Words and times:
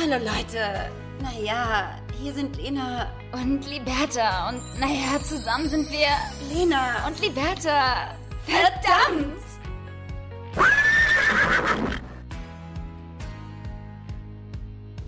Hallo 0.00 0.16
Leute. 0.16 0.90
Naja, 1.22 1.94
hier 2.20 2.32
sind 2.34 2.56
Lena 2.56 3.06
Und 3.32 3.64
Liberta. 3.70 4.48
Und 4.48 4.60
naja, 4.80 5.22
zusammen 5.22 5.68
sind 5.68 5.88
wir 5.88 6.08
Lena 6.52 7.06
und 7.06 7.20
Liberta. 7.20 8.16
Verdammt! 8.44 9.36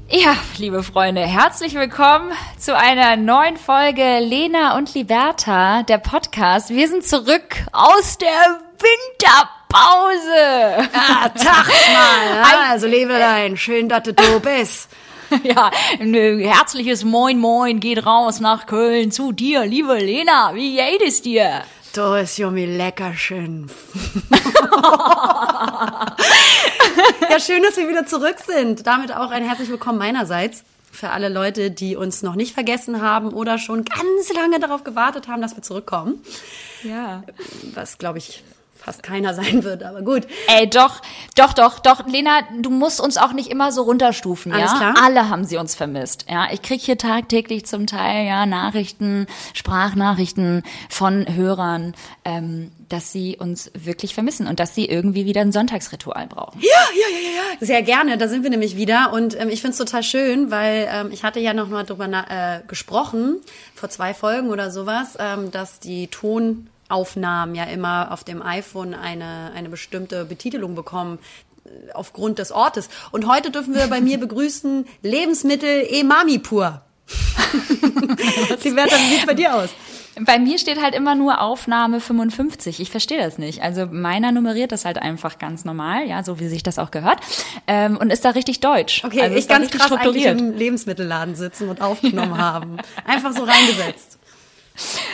Ja, 0.08 0.36
liebe 0.56 0.84
Freunde, 0.84 1.22
herzlich 1.22 1.74
willkommen 1.74 2.30
zu 2.56 2.76
einer 2.76 3.16
neuen 3.16 3.56
Folge 3.56 4.20
Lena 4.20 4.76
und 4.76 4.94
Liberta, 4.94 5.82
der 5.82 5.98
Podcast. 5.98 6.70
Wir 6.70 6.88
sind 6.88 7.04
zurück 7.04 7.56
aus 7.72 8.18
der 8.18 8.60
Winterpause. 8.78 9.55
Ah, 9.72 11.28
Tag 11.28 11.66
mal. 11.66 12.36
Ja, 12.36 12.70
also 12.70 12.86
Lebelein, 12.86 13.56
schön, 13.56 13.88
dass 13.88 14.04
du 14.04 14.14
da 14.14 14.38
bist. 14.38 14.88
Ja, 15.42 15.72
ein 15.98 16.14
äh, 16.14 16.38
herzliches 16.46 17.02
Moin 17.02 17.40
Moin 17.40 17.80
geht 17.80 18.06
raus 18.06 18.38
nach 18.38 18.66
Köln 18.66 19.10
zu 19.10 19.32
dir, 19.32 19.66
liebe 19.66 19.94
Lena. 19.94 20.54
Wie 20.54 20.76
geht 20.76 21.02
es 21.02 21.20
dir? 21.20 21.62
Da 21.94 22.20
ist 22.20 22.38
ja 22.38 22.48
mir 22.48 22.68
lecker 22.68 23.12
schön. 23.12 23.68
ja, 27.28 27.40
schön, 27.40 27.60
dass 27.64 27.76
wir 27.76 27.88
wieder 27.88 28.06
zurück 28.06 28.36
sind. 28.46 28.86
Damit 28.86 29.12
auch 29.12 29.32
ein 29.32 29.42
herzlich 29.42 29.68
willkommen 29.68 29.98
meinerseits. 29.98 30.62
Für 30.92 31.10
alle 31.10 31.28
Leute, 31.28 31.72
die 31.72 31.96
uns 31.96 32.22
noch 32.22 32.36
nicht 32.36 32.54
vergessen 32.54 33.02
haben 33.02 33.32
oder 33.32 33.58
schon 33.58 33.84
ganz 33.84 34.32
lange 34.32 34.60
darauf 34.60 34.84
gewartet 34.84 35.26
haben, 35.26 35.42
dass 35.42 35.56
wir 35.56 35.62
zurückkommen. 35.64 36.22
Ja. 36.84 37.24
Was, 37.74 37.98
glaube 37.98 38.18
ich, 38.18 38.44
fast 38.86 39.02
keiner 39.02 39.34
sein 39.34 39.64
wird, 39.64 39.82
aber 39.82 40.02
gut. 40.02 40.26
Ey, 40.46 40.70
doch, 40.70 41.02
doch, 41.34 41.52
doch, 41.52 41.80
doch, 41.80 42.06
Lena, 42.06 42.42
du 42.60 42.70
musst 42.70 43.00
uns 43.00 43.16
auch 43.18 43.32
nicht 43.32 43.50
immer 43.50 43.72
so 43.72 43.82
runterstufen, 43.82 44.52
Alles 44.52 44.70
ja? 44.70 44.78
klar. 44.78 44.94
Alle 45.02 45.28
haben 45.28 45.44
sie 45.44 45.56
uns 45.56 45.74
vermisst, 45.74 46.26
ja? 46.30 46.46
Ich 46.52 46.62
krieg 46.62 46.80
hier 46.80 46.96
tagtäglich 46.96 47.66
zum 47.66 47.88
Teil, 47.88 48.26
ja, 48.26 48.46
Nachrichten, 48.46 49.26
Sprachnachrichten 49.54 50.62
von 50.88 51.26
Hörern, 51.34 51.94
ähm, 52.24 52.70
dass 52.88 53.10
sie 53.10 53.36
uns 53.36 53.72
wirklich 53.74 54.14
vermissen 54.14 54.46
und 54.46 54.60
dass 54.60 54.76
sie 54.76 54.84
irgendwie 54.84 55.26
wieder 55.26 55.40
ein 55.40 55.50
Sonntagsritual 55.50 56.28
brauchen. 56.28 56.60
Ja, 56.60 56.68
ja, 56.94 57.18
ja, 57.18 57.58
ja. 57.58 57.66
Sehr 57.66 57.82
gerne, 57.82 58.16
da 58.16 58.28
sind 58.28 58.44
wir 58.44 58.50
nämlich 58.50 58.76
wieder. 58.76 59.12
Und 59.12 59.38
ähm, 59.38 59.48
ich 59.48 59.62
find's 59.62 59.78
total 59.78 60.04
schön, 60.04 60.52
weil 60.52 60.88
ähm, 60.92 61.08
ich 61.10 61.24
hatte 61.24 61.40
ja 61.40 61.54
noch 61.54 61.68
mal 61.68 61.82
drüber 61.82 62.06
äh, 62.06 62.60
gesprochen, 62.68 63.40
vor 63.74 63.88
zwei 63.88 64.14
Folgen 64.14 64.50
oder 64.50 64.70
sowas, 64.70 65.16
ähm, 65.18 65.50
dass 65.50 65.80
die 65.80 66.06
Tonaufnahmen 66.88 67.54
ja 67.54 67.64
immer 67.64 68.12
auf 68.12 68.24
dem 68.24 68.42
iPhone 68.42 68.94
eine, 68.94 69.52
eine 69.54 69.68
bestimmte 69.68 70.24
Betitelung 70.24 70.74
bekommen 70.74 71.18
äh, 71.64 71.92
aufgrund 71.92 72.38
des 72.38 72.52
Ortes. 72.52 72.88
Und 73.10 73.26
heute 73.26 73.50
dürfen 73.50 73.74
wir 73.74 73.86
bei 73.88 74.00
mir 74.00 74.18
begrüßen 74.20 74.86
Lebensmittel 75.02 75.86
Emami 75.90 76.38
pur. 76.38 76.82
Wie 78.62 78.70
sieht's 78.70 79.26
bei 79.26 79.34
dir 79.34 79.54
aus? 79.54 79.70
Bei 80.18 80.38
mir 80.38 80.58
steht 80.58 80.80
halt 80.80 80.94
immer 80.94 81.14
nur 81.14 81.42
Aufnahme 81.42 82.00
55. 82.00 82.80
Ich 82.80 82.90
verstehe 82.90 83.18
das 83.18 83.36
nicht. 83.36 83.62
Also 83.62 83.86
meiner 83.86 84.32
nummeriert 84.32 84.72
das 84.72 84.86
halt 84.86 84.96
einfach 84.96 85.38
ganz 85.38 85.66
normal, 85.66 86.08
ja, 86.08 86.22
so 86.22 86.40
wie 86.40 86.48
sich 86.48 86.62
das 86.62 86.78
auch 86.78 86.90
gehört. 86.90 87.20
Ähm, 87.66 87.98
und 87.98 88.10
ist 88.10 88.24
da 88.24 88.30
richtig 88.30 88.60
deutsch. 88.60 89.04
Okay, 89.04 89.20
also 89.20 89.36
ich 89.36 89.46
ganz 89.46 89.70
krass 89.70 89.92
eigentlich 89.92 90.22
strukturiert. 90.22 90.40
im 90.40 90.56
Lebensmittelladen 90.56 91.34
sitzen 91.34 91.68
und 91.68 91.82
aufgenommen 91.82 92.38
haben. 92.38 92.78
Einfach 93.04 93.32
so 93.32 93.44
reingesetzt. 93.44 94.15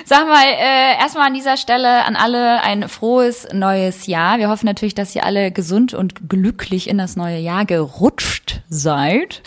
Sag 0.04 0.26
mal, 0.26 0.44
äh, 0.44 0.98
erstmal 0.98 1.28
an 1.28 1.34
dieser 1.34 1.56
Stelle 1.56 2.04
an 2.04 2.16
alle 2.16 2.62
ein 2.62 2.88
frohes 2.88 3.48
neues 3.52 4.06
Jahr. 4.06 4.38
Wir 4.38 4.48
hoffen 4.48 4.66
natürlich, 4.66 4.94
dass 4.94 5.14
ihr 5.14 5.24
alle 5.24 5.52
gesund 5.52 5.94
und 5.94 6.28
glücklich 6.28 6.88
in 6.88 6.98
das 6.98 7.16
neue 7.16 7.38
Jahr 7.38 7.64
gerutscht 7.64 8.60
seid. 8.68 9.42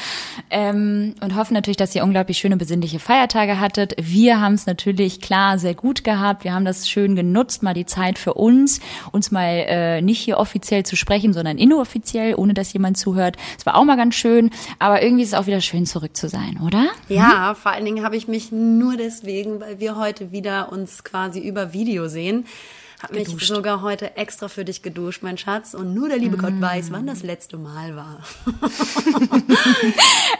Ähm, 0.49 1.15
und 1.21 1.35
hoffen 1.35 1.53
natürlich, 1.53 1.77
dass 1.77 1.95
ihr 1.95 2.03
unglaublich 2.03 2.37
schöne, 2.37 2.57
besinnliche 2.57 2.99
Feiertage 2.99 3.59
hattet. 3.59 3.95
Wir 3.99 4.39
haben 4.39 4.53
es 4.53 4.65
natürlich 4.65 5.19
klar 5.19 5.57
sehr 5.59 5.73
gut 5.73 6.03
gehabt. 6.03 6.43
Wir 6.43 6.53
haben 6.53 6.65
das 6.65 6.89
schön 6.89 7.15
genutzt, 7.15 7.63
mal 7.63 7.73
die 7.73 7.85
Zeit 7.85 8.17
für 8.17 8.35
uns, 8.35 8.79
uns 9.11 9.31
mal 9.31 9.65
äh, 9.67 10.01
nicht 10.01 10.19
hier 10.19 10.37
offiziell 10.37 10.85
zu 10.85 10.95
sprechen, 10.95 11.33
sondern 11.33 11.57
inoffiziell, 11.57 12.35
ohne 12.35 12.53
dass 12.53 12.71
jemand 12.73 12.97
zuhört. 12.97 13.37
Es 13.57 13.65
war 13.65 13.75
auch 13.75 13.83
mal 13.83 13.97
ganz 13.97 14.15
schön, 14.15 14.51
aber 14.79 15.03
irgendwie 15.03 15.23
ist 15.23 15.33
es 15.33 15.39
auch 15.39 15.47
wieder 15.47 15.61
schön, 15.61 15.85
zurück 15.85 16.15
zu 16.15 16.29
sein, 16.29 16.59
oder? 16.65 16.87
Ja, 17.09 17.55
vor 17.55 17.71
allen 17.71 17.85
Dingen 17.85 18.03
habe 18.03 18.15
ich 18.15 18.27
mich 18.27 18.51
nur 18.51 18.95
deswegen, 18.97 19.59
weil 19.59 19.79
wir 19.79 19.97
heute 19.97 20.04
wieder 20.31 20.71
uns 20.71 21.03
quasi 21.03 21.39
über 21.39 21.73
Video 21.73 22.07
sehen, 22.07 22.45
habe 23.01 23.15
mich 23.15 23.25
Geduscht. 23.25 23.47
sogar 23.47 23.81
heute 23.81 24.15
extra 24.17 24.47
für 24.47 24.65
dich 24.65 24.81
geduscht, 24.81 25.21
mein 25.21 25.37
Schatz. 25.37 25.73
Und 25.73 25.93
nur 25.93 26.07
der 26.09 26.17
liebe 26.17 26.37
Gott 26.37 26.59
weiß, 26.59 26.91
wann 26.91 27.05
das 27.05 27.23
letzte 27.23 27.57
Mal 27.57 27.95
war. 27.95 28.19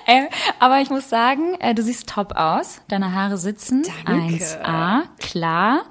Äh, 0.08 0.28
aber 0.60 0.82
ich 0.82 0.92
muss 0.92 1.10
sagen, 1.10 1.56
äh, 1.60 1.74
du 1.74 1.82
siehst 1.82 2.08
top 2.08 2.34
aus. 2.36 2.80
Deine 2.90 3.14
Haare 3.14 3.40
sitzen. 3.40 3.82
Danke. 4.06 4.36
1A, 4.36 5.02
klar. 5.18 5.82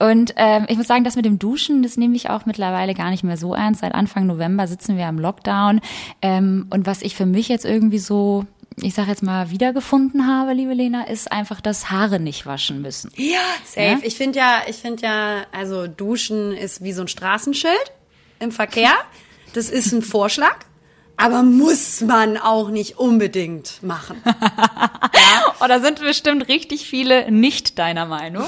Und 0.00 0.34
ähm, 0.34 0.66
ich 0.68 0.76
muss 0.76 0.88
sagen, 0.88 1.04
das 1.04 1.14
mit 1.14 1.24
dem 1.24 1.38
Duschen, 1.38 1.84
das 1.84 1.96
nehme 1.96 2.16
ich 2.16 2.30
auch 2.30 2.46
mittlerweile 2.46 2.94
gar 2.94 3.10
nicht 3.10 3.22
mehr 3.22 3.36
so 3.36 3.54
ernst. 3.54 3.82
Seit 3.82 3.94
Anfang 3.94 4.26
November 4.26 4.66
sitzen 4.66 4.96
wir 4.96 5.08
im 5.08 5.20
Lockdown. 5.20 5.80
Ähm, 6.20 6.66
und 6.70 6.84
was 6.86 7.02
ich 7.02 7.14
für 7.14 7.26
mich 7.26 7.46
jetzt 7.46 7.64
irgendwie 7.64 8.00
so, 8.00 8.44
ich 8.82 8.94
sag 8.94 9.08
jetzt 9.08 9.22
mal, 9.22 9.50
wiedergefunden 9.50 10.26
habe, 10.26 10.52
liebe 10.52 10.74
Lena, 10.74 11.06
ist 11.06 11.30
einfach 11.30 11.60
das 11.60 11.90
Haare 11.90 12.20
nicht 12.20 12.46
waschen 12.46 12.82
müssen. 12.82 13.10
Ja, 13.16 13.38
safe. 13.64 13.86
Ja? 13.86 13.98
Ich 14.02 14.16
finde 14.16 14.38
ja, 14.38 14.62
ich 14.66 14.76
finde 14.76 15.02
ja, 15.02 15.46
also 15.52 15.86
Duschen 15.86 16.52
ist 16.52 16.82
wie 16.82 16.92
so 16.92 17.02
ein 17.02 17.08
Straßenschild 17.08 17.92
im 18.38 18.52
Verkehr. 18.52 18.92
Das 19.52 19.68
ist 19.68 19.92
ein 19.92 20.02
Vorschlag. 20.02 20.56
Aber 21.20 21.42
muss 21.42 22.00
man 22.00 22.38
auch 22.38 22.70
nicht 22.70 22.98
unbedingt 22.98 23.82
machen. 23.82 24.22
Oh, 25.62 25.66
da 25.68 25.78
sind 25.80 26.00
bestimmt 26.00 26.48
richtig 26.48 26.86
viele 26.86 27.30
nicht 27.30 27.78
deiner 27.78 28.06
Meinung. 28.06 28.46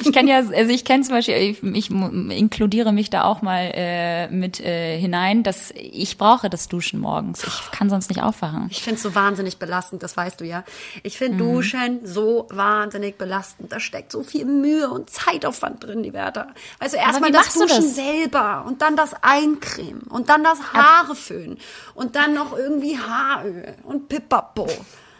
Ich 0.00 0.12
kenne 0.12 0.30
ja, 0.30 0.36
also 0.36 0.72
ich 0.72 0.86
kenne 0.86 1.02
zum 1.02 1.14
Beispiel, 1.14 1.34
ich, 1.36 1.62
ich 1.62 1.90
inkludiere 1.90 2.90
mich 2.92 3.10
da 3.10 3.24
auch 3.24 3.42
mal 3.42 3.70
äh, 3.74 4.28
mit 4.28 4.60
äh, 4.60 4.98
hinein, 4.98 5.42
dass 5.42 5.72
ich 5.76 6.16
brauche 6.16 6.48
das 6.48 6.68
Duschen 6.68 7.00
morgens. 7.00 7.44
Ich 7.44 7.70
kann 7.70 7.90
sonst 7.90 8.08
nicht 8.08 8.22
aufwachen. 8.22 8.68
Ich 8.70 8.82
finde 8.82 8.96
es 8.96 9.02
so 9.02 9.14
wahnsinnig 9.14 9.58
belastend, 9.58 10.02
das 10.02 10.16
weißt 10.16 10.40
du 10.40 10.46
ja. 10.46 10.64
Ich 11.02 11.18
finde 11.18 11.36
Duschen 11.36 12.00
so 12.06 12.46
wahnsinnig 12.50 13.18
belastend. 13.18 13.70
Da 13.70 13.78
steckt 13.78 14.10
so 14.10 14.22
viel 14.22 14.46
Mühe 14.46 14.88
und 14.88 15.10
Zeitaufwand 15.10 15.84
drin, 15.84 16.02
die 16.02 16.14
Werte. 16.14 16.46
Also 16.78 16.96
erstmal 16.96 17.30
das 17.30 17.52
du 17.52 17.60
Duschen 17.60 17.82
das? 17.82 17.94
selber 17.94 18.64
und 18.66 18.80
dann 18.80 18.96
das 18.96 19.14
Eincremen 19.20 20.02
und 20.02 20.30
dann 20.30 20.42
das 20.42 20.58
Haare 20.72 21.14
föhnen 21.14 21.58
und 21.94 22.13
dann 22.14 22.34
noch 22.34 22.56
irgendwie 22.56 22.98
Haaröl 22.98 23.74
und 23.84 24.08
Pipapo. 24.08 24.68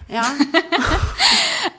Ja, 0.07 0.23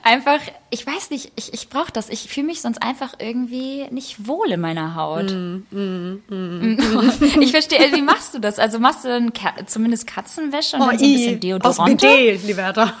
Einfach, 0.02 0.40
ich 0.70 0.84
weiß 0.84 1.10
nicht, 1.10 1.30
ich, 1.36 1.54
ich 1.54 1.68
brauche 1.68 1.92
das. 1.92 2.08
Ich 2.08 2.28
fühle 2.28 2.46
mich 2.46 2.60
sonst 2.60 2.82
einfach 2.82 3.14
irgendwie 3.20 3.86
nicht 3.90 4.26
wohl 4.26 4.50
in 4.50 4.60
meiner 4.60 4.96
Haut. 4.96 5.30
ich 7.40 7.50
verstehe, 7.52 7.92
wie 7.92 8.02
machst 8.02 8.34
du 8.34 8.40
das? 8.40 8.58
Also 8.58 8.80
machst 8.80 9.04
du 9.04 9.08
dann 9.08 9.32
Ka 9.32 9.52
zumindest 9.66 10.08
Katzenwäsche 10.08 10.76
und 10.76 10.82
dann 10.86 10.98
so 10.98 11.04
ein 11.04 11.12
bisschen 11.12 11.34
Oh, 11.62 11.68
aus 11.68 11.76
Deodorant? 11.76 12.00
BD, 12.00 12.32
Liberta. 12.46 12.94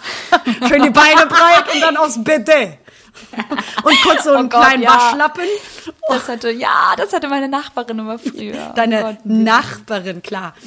Schön 0.68 0.82
die 0.84 0.90
Beine 0.90 1.26
breit 1.26 1.74
und 1.74 1.80
dann 1.80 1.96
aus 1.96 2.22
BD. 2.22 2.78
Und 3.82 4.02
kurz 4.02 4.24
so 4.24 4.30
einen 4.32 4.46
Oh 4.46 4.48
Gott, 4.48 4.60
kleinen 4.60 4.82
ja. 4.82 4.90
Waschlappen. 4.90 5.44
Das 6.08 6.28
hatte, 6.28 6.50
ja, 6.50 6.94
das 6.96 7.12
hatte 7.12 7.28
meine 7.28 7.48
Nachbarin 7.48 7.98
immer 7.98 8.18
früher. 8.18 8.72
Deine 8.74 9.00
Oh 9.00 9.02
Gott. 9.08 9.16
Nachbarin, 9.24 10.22
klar. 10.22 10.54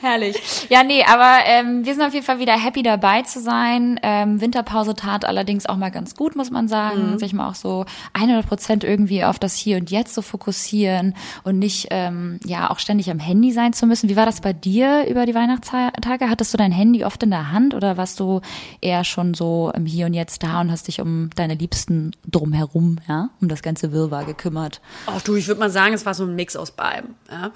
Herrlich. 0.00 0.66
Ja, 0.70 0.82
nee, 0.82 1.04
aber 1.04 1.40
ähm, 1.44 1.84
wir 1.84 1.94
sind 1.94 2.02
auf 2.02 2.14
jeden 2.14 2.24
Fall 2.24 2.38
wieder 2.38 2.54
happy 2.58 2.82
dabei 2.82 3.20
zu 3.20 3.38
sein. 3.38 4.00
Ähm, 4.02 4.40
Winterpause 4.40 4.94
tat 4.94 5.26
allerdings 5.26 5.66
auch 5.66 5.76
mal 5.76 5.90
ganz 5.90 6.14
gut, 6.14 6.36
muss 6.36 6.50
man 6.50 6.68
sagen. 6.68 7.18
Sich 7.18 7.34
mal 7.34 7.48
auch 7.48 7.54
so 7.54 7.84
100 8.14 8.46
Prozent 8.46 8.82
irgendwie 8.82 9.24
auf 9.24 9.38
das 9.38 9.56
Hier 9.56 9.76
und 9.76 9.90
Jetzt 9.90 10.14
zu 10.14 10.22
fokussieren 10.22 11.14
und 11.44 11.58
nicht 11.58 11.88
ähm, 11.90 12.40
ja 12.46 12.70
auch 12.70 12.78
ständig 12.78 13.10
am 13.10 13.18
Handy 13.18 13.52
sein 13.52 13.74
zu 13.74 13.86
müssen. 13.86 14.08
Wie 14.08 14.16
war 14.16 14.24
das 14.24 14.40
bei 14.40 14.54
dir 14.54 15.06
über 15.06 15.26
die 15.26 15.34
Weihnachtstage? 15.34 16.30
Hattest 16.30 16.54
du 16.54 16.56
dein 16.56 16.72
Handy 16.72 17.04
oft 17.04 17.22
in 17.22 17.30
der 17.30 17.52
Hand 17.52 17.74
oder 17.74 17.98
warst 17.98 18.20
du 18.20 18.40
eher 18.80 19.04
schon 19.04 19.34
so 19.34 19.70
im 19.74 19.84
Hier 19.84 20.06
und 20.06 20.14
Jetzt 20.14 20.42
da 20.42 20.62
und 20.62 20.70
hast 20.70 20.88
dich 20.88 21.02
um 21.02 21.28
deine 21.36 21.54
Liebsten 21.54 22.12
drumherum, 22.26 22.98
ja, 23.06 23.28
um 23.42 23.48
das 23.48 23.60
ganze 23.60 23.92
Wirrwarr 23.92 24.24
gekümmert? 24.24 24.80
Ach 25.06 25.20
du, 25.20 25.36
ich 25.36 25.46
würde 25.46 25.60
mal 25.60 25.70
sagen, 25.70 25.92
es 25.92 26.06
war 26.06 26.14
so 26.14 26.24
ein 26.24 26.34
Mix 26.34 26.56
aus 26.56 26.70
beidem. 26.70 27.16
Ja. 27.30 27.50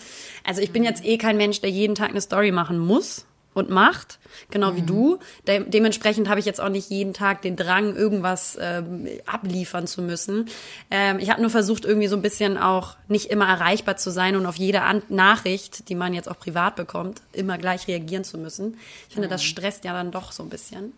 Also 0.44 0.60
ich 0.60 0.72
bin 0.72 0.84
jetzt 0.84 1.04
eh 1.06 1.16
kein 1.16 1.38
Mensch, 1.38 1.62
der 1.62 1.70
jeden 1.70 1.94
Tag 1.94 2.10
eine 2.10 2.20
Story 2.20 2.33
machen 2.52 2.78
muss 2.78 3.26
und 3.54 3.70
macht, 3.70 4.18
genau 4.50 4.74
wie 4.76 4.82
du. 4.82 5.18
De 5.46 5.64
dementsprechend 5.68 6.28
habe 6.28 6.40
ich 6.40 6.46
jetzt 6.46 6.60
auch 6.60 6.68
nicht 6.68 6.90
jeden 6.90 7.14
Tag 7.14 7.42
den 7.42 7.56
Drang, 7.56 7.94
irgendwas 7.94 8.58
ähm, 8.60 9.08
abliefern 9.26 9.86
zu 9.86 10.02
müssen. 10.02 10.48
Ähm, 10.90 11.18
ich 11.20 11.30
habe 11.30 11.40
nur 11.40 11.50
versucht, 11.50 11.84
irgendwie 11.84 12.08
so 12.08 12.16
ein 12.16 12.22
bisschen 12.22 12.58
auch 12.58 12.96
nicht 13.08 13.30
immer 13.30 13.48
erreichbar 13.48 13.96
zu 13.96 14.10
sein 14.10 14.36
und 14.36 14.44
auf 14.46 14.56
jede 14.56 14.82
An 14.82 15.02
Nachricht, 15.08 15.88
die 15.88 15.94
man 15.94 16.12
jetzt 16.12 16.28
auch 16.28 16.38
privat 16.38 16.76
bekommt, 16.76 17.22
immer 17.32 17.56
gleich 17.56 17.86
reagieren 17.86 18.24
zu 18.24 18.38
müssen. 18.38 18.76
Ich 19.08 19.14
finde, 19.14 19.28
das 19.28 19.44
stresst 19.44 19.84
ja 19.84 19.92
dann 19.92 20.10
doch 20.10 20.32
so 20.32 20.42
ein 20.42 20.48
bisschen. 20.48 20.92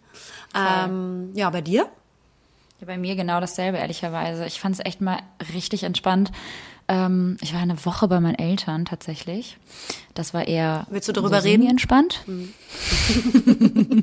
Ähm, 0.55 1.31
ja, 1.35 1.51
bei 1.51 1.61
dir? 1.61 1.87
Ja, 2.81 2.87
bei 2.87 2.99
mir 2.99 3.17
genau 3.17 3.41
dasselbe, 3.41 3.79
ehrlicherweise. 3.79 4.47
Ich 4.47 4.61
fand 4.61 4.75
es 4.75 4.85
echt 4.85 5.01
mal 5.01 5.19
richtig 5.53 5.83
entspannt. 5.83 6.33
Ähm, 6.89 7.37
ich 7.41 7.53
war 7.53 7.61
eine 7.61 7.85
Woche 7.85 8.07
bei 8.09 8.21
meinen 8.21 8.39
Eltern 8.39 8.85
tatsächlich. 8.85 9.59
Das 10.15 10.33
war 10.33 10.47
eher 10.47 10.87
Willst 10.89 11.09
du 11.09 11.13
darüber 11.13 11.41
so 11.41 11.49
reden? 11.49 11.69
entspannt. 11.69 12.23
Mhm. 12.27 12.53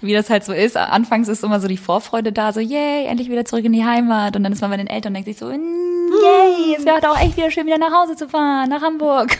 Wie 0.00 0.12
das 0.12 0.30
halt 0.30 0.44
so 0.44 0.52
ist. 0.52 0.76
Anfangs 0.76 1.28
ist 1.28 1.44
immer 1.44 1.60
so 1.60 1.68
die 1.68 1.76
Vorfreude 1.76 2.32
da, 2.32 2.52
so 2.52 2.60
yay, 2.60 3.06
endlich 3.06 3.28
wieder 3.28 3.44
zurück 3.44 3.64
in 3.64 3.72
die 3.72 3.84
Heimat. 3.84 4.36
Und 4.36 4.44
dann 4.44 4.52
ist 4.52 4.60
man 4.62 4.70
bei 4.70 4.76
den 4.76 4.86
Eltern 4.86 5.10
und 5.10 5.14
denkt 5.14 5.28
sich 5.28 5.38
so, 5.38 5.50
yay, 5.50 6.76
es 6.78 6.84
wäre 6.84 7.10
auch 7.10 7.20
echt 7.20 7.36
wieder 7.36 7.50
schön, 7.50 7.66
wieder 7.66 7.78
nach 7.78 7.92
Hause 7.92 8.16
zu 8.16 8.28
fahren, 8.28 8.70
nach 8.70 8.80
Hamburg. 8.80 9.36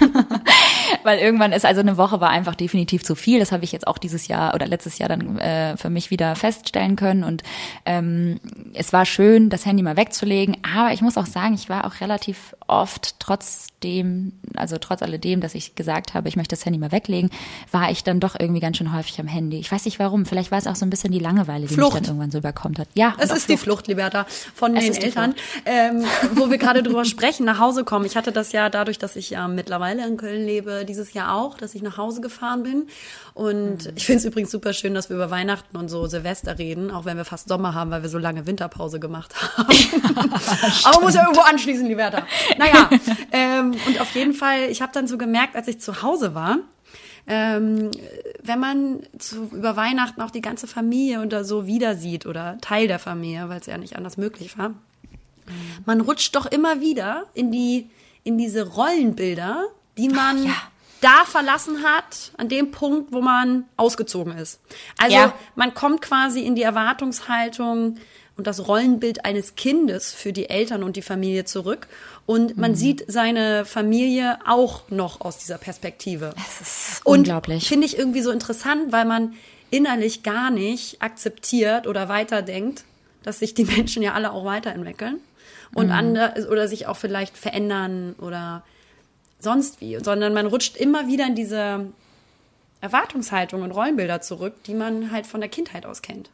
Weil 1.04 1.20
irgendwann 1.20 1.52
ist, 1.52 1.64
also 1.64 1.80
eine 1.80 1.96
Woche 1.96 2.20
war 2.20 2.30
einfach 2.30 2.54
definitiv 2.54 3.02
zu 3.04 3.14
viel. 3.14 3.38
Das 3.38 3.52
habe 3.52 3.64
ich 3.64 3.72
jetzt 3.72 3.86
auch 3.86 3.98
dieses 3.98 4.28
Jahr 4.28 4.54
oder 4.54 4.66
letztes 4.66 4.98
Jahr 4.98 5.08
dann 5.08 5.38
äh, 5.38 5.76
für 5.76 5.90
mich 5.90 6.10
wieder 6.10 6.36
feststellen 6.36 6.96
können. 6.96 7.24
Und 7.24 7.42
ähm, 7.86 8.40
es 8.74 8.92
war 8.92 9.06
schön, 9.06 9.48
das 9.48 9.64
Handy 9.64 9.82
mal 9.82 9.96
wegzulegen. 9.96 10.56
Aber 10.76 10.92
ich 10.92 11.00
muss 11.00 11.16
auch 11.16 11.26
sagen, 11.26 11.54
ich 11.54 11.68
war 11.68 11.86
auch 11.86 12.00
relativ 12.00 12.54
oft 12.70 13.16
trotzdem, 13.18 14.32
also 14.54 14.78
trotz 14.78 15.02
alledem, 15.02 15.40
dass 15.40 15.54
ich 15.54 15.74
gesagt 15.74 16.14
habe, 16.14 16.28
ich 16.28 16.36
möchte 16.36 16.54
das 16.54 16.64
Handy 16.64 16.78
mal 16.78 16.92
weglegen, 16.92 17.30
war 17.72 17.90
ich 17.90 18.04
dann 18.04 18.20
doch 18.20 18.38
irgendwie 18.38 18.60
ganz 18.60 18.76
schön 18.76 18.94
häufig 18.94 19.18
am 19.20 19.26
Handy. 19.26 19.58
Ich 19.58 19.70
weiß 19.70 19.84
nicht 19.84 19.98
warum. 19.98 20.24
Vielleicht 20.24 20.50
war 20.50 20.58
es 20.58 20.66
auch 20.66 20.76
so 20.76 20.86
ein 20.86 20.90
bisschen 20.90 21.12
die 21.12 21.18
Langeweile, 21.18 21.66
die 21.66 21.74
Flucht. 21.74 21.94
mich 21.94 22.02
dann 22.02 22.10
irgendwann 22.10 22.30
so 22.30 22.38
überkommt 22.38 22.78
hat. 22.78 22.88
Ja, 22.94 23.14
es 23.18 23.24
ist 23.24 23.44
Flucht. 23.44 23.48
die 23.48 23.56
Flucht, 23.56 23.86
Liberta, 23.88 24.26
von 24.54 24.76
es 24.76 24.84
den 24.84 25.02
Eltern, 25.02 25.34
ähm, 25.66 26.04
wo 26.34 26.50
wir 26.50 26.58
gerade 26.58 26.82
drüber 26.82 27.04
sprechen, 27.04 27.44
nach 27.44 27.58
Hause 27.58 27.84
kommen. 27.84 28.06
Ich 28.06 28.16
hatte 28.16 28.32
das 28.32 28.52
ja 28.52 28.70
dadurch, 28.70 28.98
dass 28.98 29.16
ich 29.16 29.30
ja 29.30 29.48
mittlerweile 29.48 30.06
in 30.06 30.16
Köln 30.16 30.44
lebe, 30.46 30.84
dieses 30.86 31.12
Jahr 31.12 31.34
auch, 31.34 31.56
dass 31.56 31.74
ich 31.74 31.82
nach 31.82 31.96
Hause 31.96 32.20
gefahren 32.20 32.62
bin. 32.62 32.86
Und 33.40 33.86
mhm. 33.86 33.92
ich 33.96 34.04
finde 34.04 34.18
es 34.18 34.24
übrigens 34.26 34.50
super 34.50 34.74
schön, 34.74 34.92
dass 34.92 35.08
wir 35.08 35.16
über 35.16 35.30
Weihnachten 35.30 35.74
und 35.78 35.88
so 35.88 36.06
Silvester 36.06 36.58
reden, 36.58 36.90
auch 36.90 37.06
wenn 37.06 37.16
wir 37.16 37.24
fast 37.24 37.48
Sommer 37.48 37.72
haben, 37.72 37.90
weil 37.90 38.02
wir 38.02 38.10
so 38.10 38.18
lange 38.18 38.46
Winterpause 38.46 39.00
gemacht 39.00 39.34
haben. 39.34 39.66
Aber 40.84 41.00
muss 41.00 41.14
ja 41.14 41.22
irgendwo 41.22 41.40
anschließen, 41.40 41.86
Liberta. 41.86 42.26
Naja, 42.58 42.90
ähm, 43.32 43.74
und 43.86 43.98
auf 43.98 44.14
jeden 44.14 44.34
Fall, 44.34 44.64
ich 44.68 44.82
habe 44.82 44.92
dann 44.92 45.06
so 45.06 45.16
gemerkt, 45.16 45.56
als 45.56 45.68
ich 45.68 45.80
zu 45.80 46.02
Hause 46.02 46.34
war, 46.34 46.58
ähm, 47.26 47.90
wenn 48.42 48.60
man 48.60 49.00
zu, 49.18 49.48
über 49.52 49.74
Weihnachten 49.74 50.20
auch 50.20 50.30
die 50.30 50.42
ganze 50.42 50.66
Familie 50.66 51.22
oder 51.22 51.42
so 51.42 51.66
wieder 51.66 51.96
sieht 51.96 52.26
oder 52.26 52.58
Teil 52.60 52.88
der 52.88 52.98
Familie, 52.98 53.48
weil 53.48 53.60
es 53.60 53.66
ja 53.66 53.78
nicht 53.78 53.96
anders 53.96 54.18
möglich 54.18 54.58
war, 54.58 54.74
man 55.86 56.02
rutscht 56.02 56.36
doch 56.36 56.44
immer 56.44 56.82
wieder 56.82 57.24
in 57.32 57.50
die 57.50 57.88
in 58.22 58.36
diese 58.36 58.68
Rollenbilder, 58.68 59.64
die 59.96 60.10
man 60.10 60.44
ja. 60.44 60.52
Da 61.00 61.24
verlassen 61.24 61.82
hat, 61.82 62.32
an 62.36 62.48
dem 62.48 62.70
Punkt, 62.70 63.12
wo 63.12 63.20
man 63.20 63.64
ausgezogen 63.76 64.36
ist. 64.36 64.60
Also 64.98 65.16
ja. 65.16 65.34
man 65.54 65.74
kommt 65.74 66.02
quasi 66.02 66.40
in 66.40 66.54
die 66.54 66.62
Erwartungshaltung 66.62 67.96
und 68.36 68.46
das 68.46 68.66
Rollenbild 68.66 69.24
eines 69.24 69.54
Kindes 69.54 70.12
für 70.12 70.32
die 70.32 70.48
Eltern 70.48 70.82
und 70.82 70.96
die 70.96 71.02
Familie 71.02 71.44
zurück. 71.44 71.88
Und 72.26 72.56
man 72.56 72.72
mhm. 72.72 72.76
sieht 72.76 73.04
seine 73.06 73.64
Familie 73.64 74.38
auch 74.46 74.88
noch 74.88 75.20
aus 75.20 75.38
dieser 75.38 75.58
Perspektive. 75.58 76.32
Das 76.36 76.60
ist 76.60 77.00
und 77.04 77.18
unglaublich. 77.18 77.68
Finde 77.68 77.86
ich 77.86 77.98
irgendwie 77.98 78.22
so 78.22 78.30
interessant, 78.30 78.92
weil 78.92 79.04
man 79.04 79.34
innerlich 79.70 80.22
gar 80.22 80.50
nicht 80.50 81.02
akzeptiert 81.02 81.86
oder 81.86 82.08
weiterdenkt, 82.08 82.84
dass 83.22 83.40
sich 83.40 83.54
die 83.54 83.64
Menschen 83.76 84.02
ja 84.02 84.14
alle 84.14 84.32
auch 84.32 84.44
weiterentwickeln 84.44 85.20
und 85.74 85.86
mhm. 85.86 85.92
andere 85.92 86.48
oder 86.50 86.68
sich 86.68 86.86
auch 86.86 86.96
vielleicht 86.96 87.36
verändern 87.36 88.14
oder 88.18 88.64
sonst 89.42 89.80
wie, 89.80 89.98
sondern 90.02 90.32
man 90.34 90.46
rutscht 90.46 90.76
immer 90.76 91.08
wieder 91.08 91.26
in 91.26 91.34
diese 91.34 91.86
Erwartungshaltung 92.80 93.62
und 93.62 93.72
Rollenbilder 93.72 94.20
zurück, 94.20 94.62
die 94.64 94.74
man 94.74 95.10
halt 95.10 95.26
von 95.26 95.40
der 95.40 95.50
Kindheit 95.50 95.86
aus 95.86 96.02
kennt. 96.02 96.30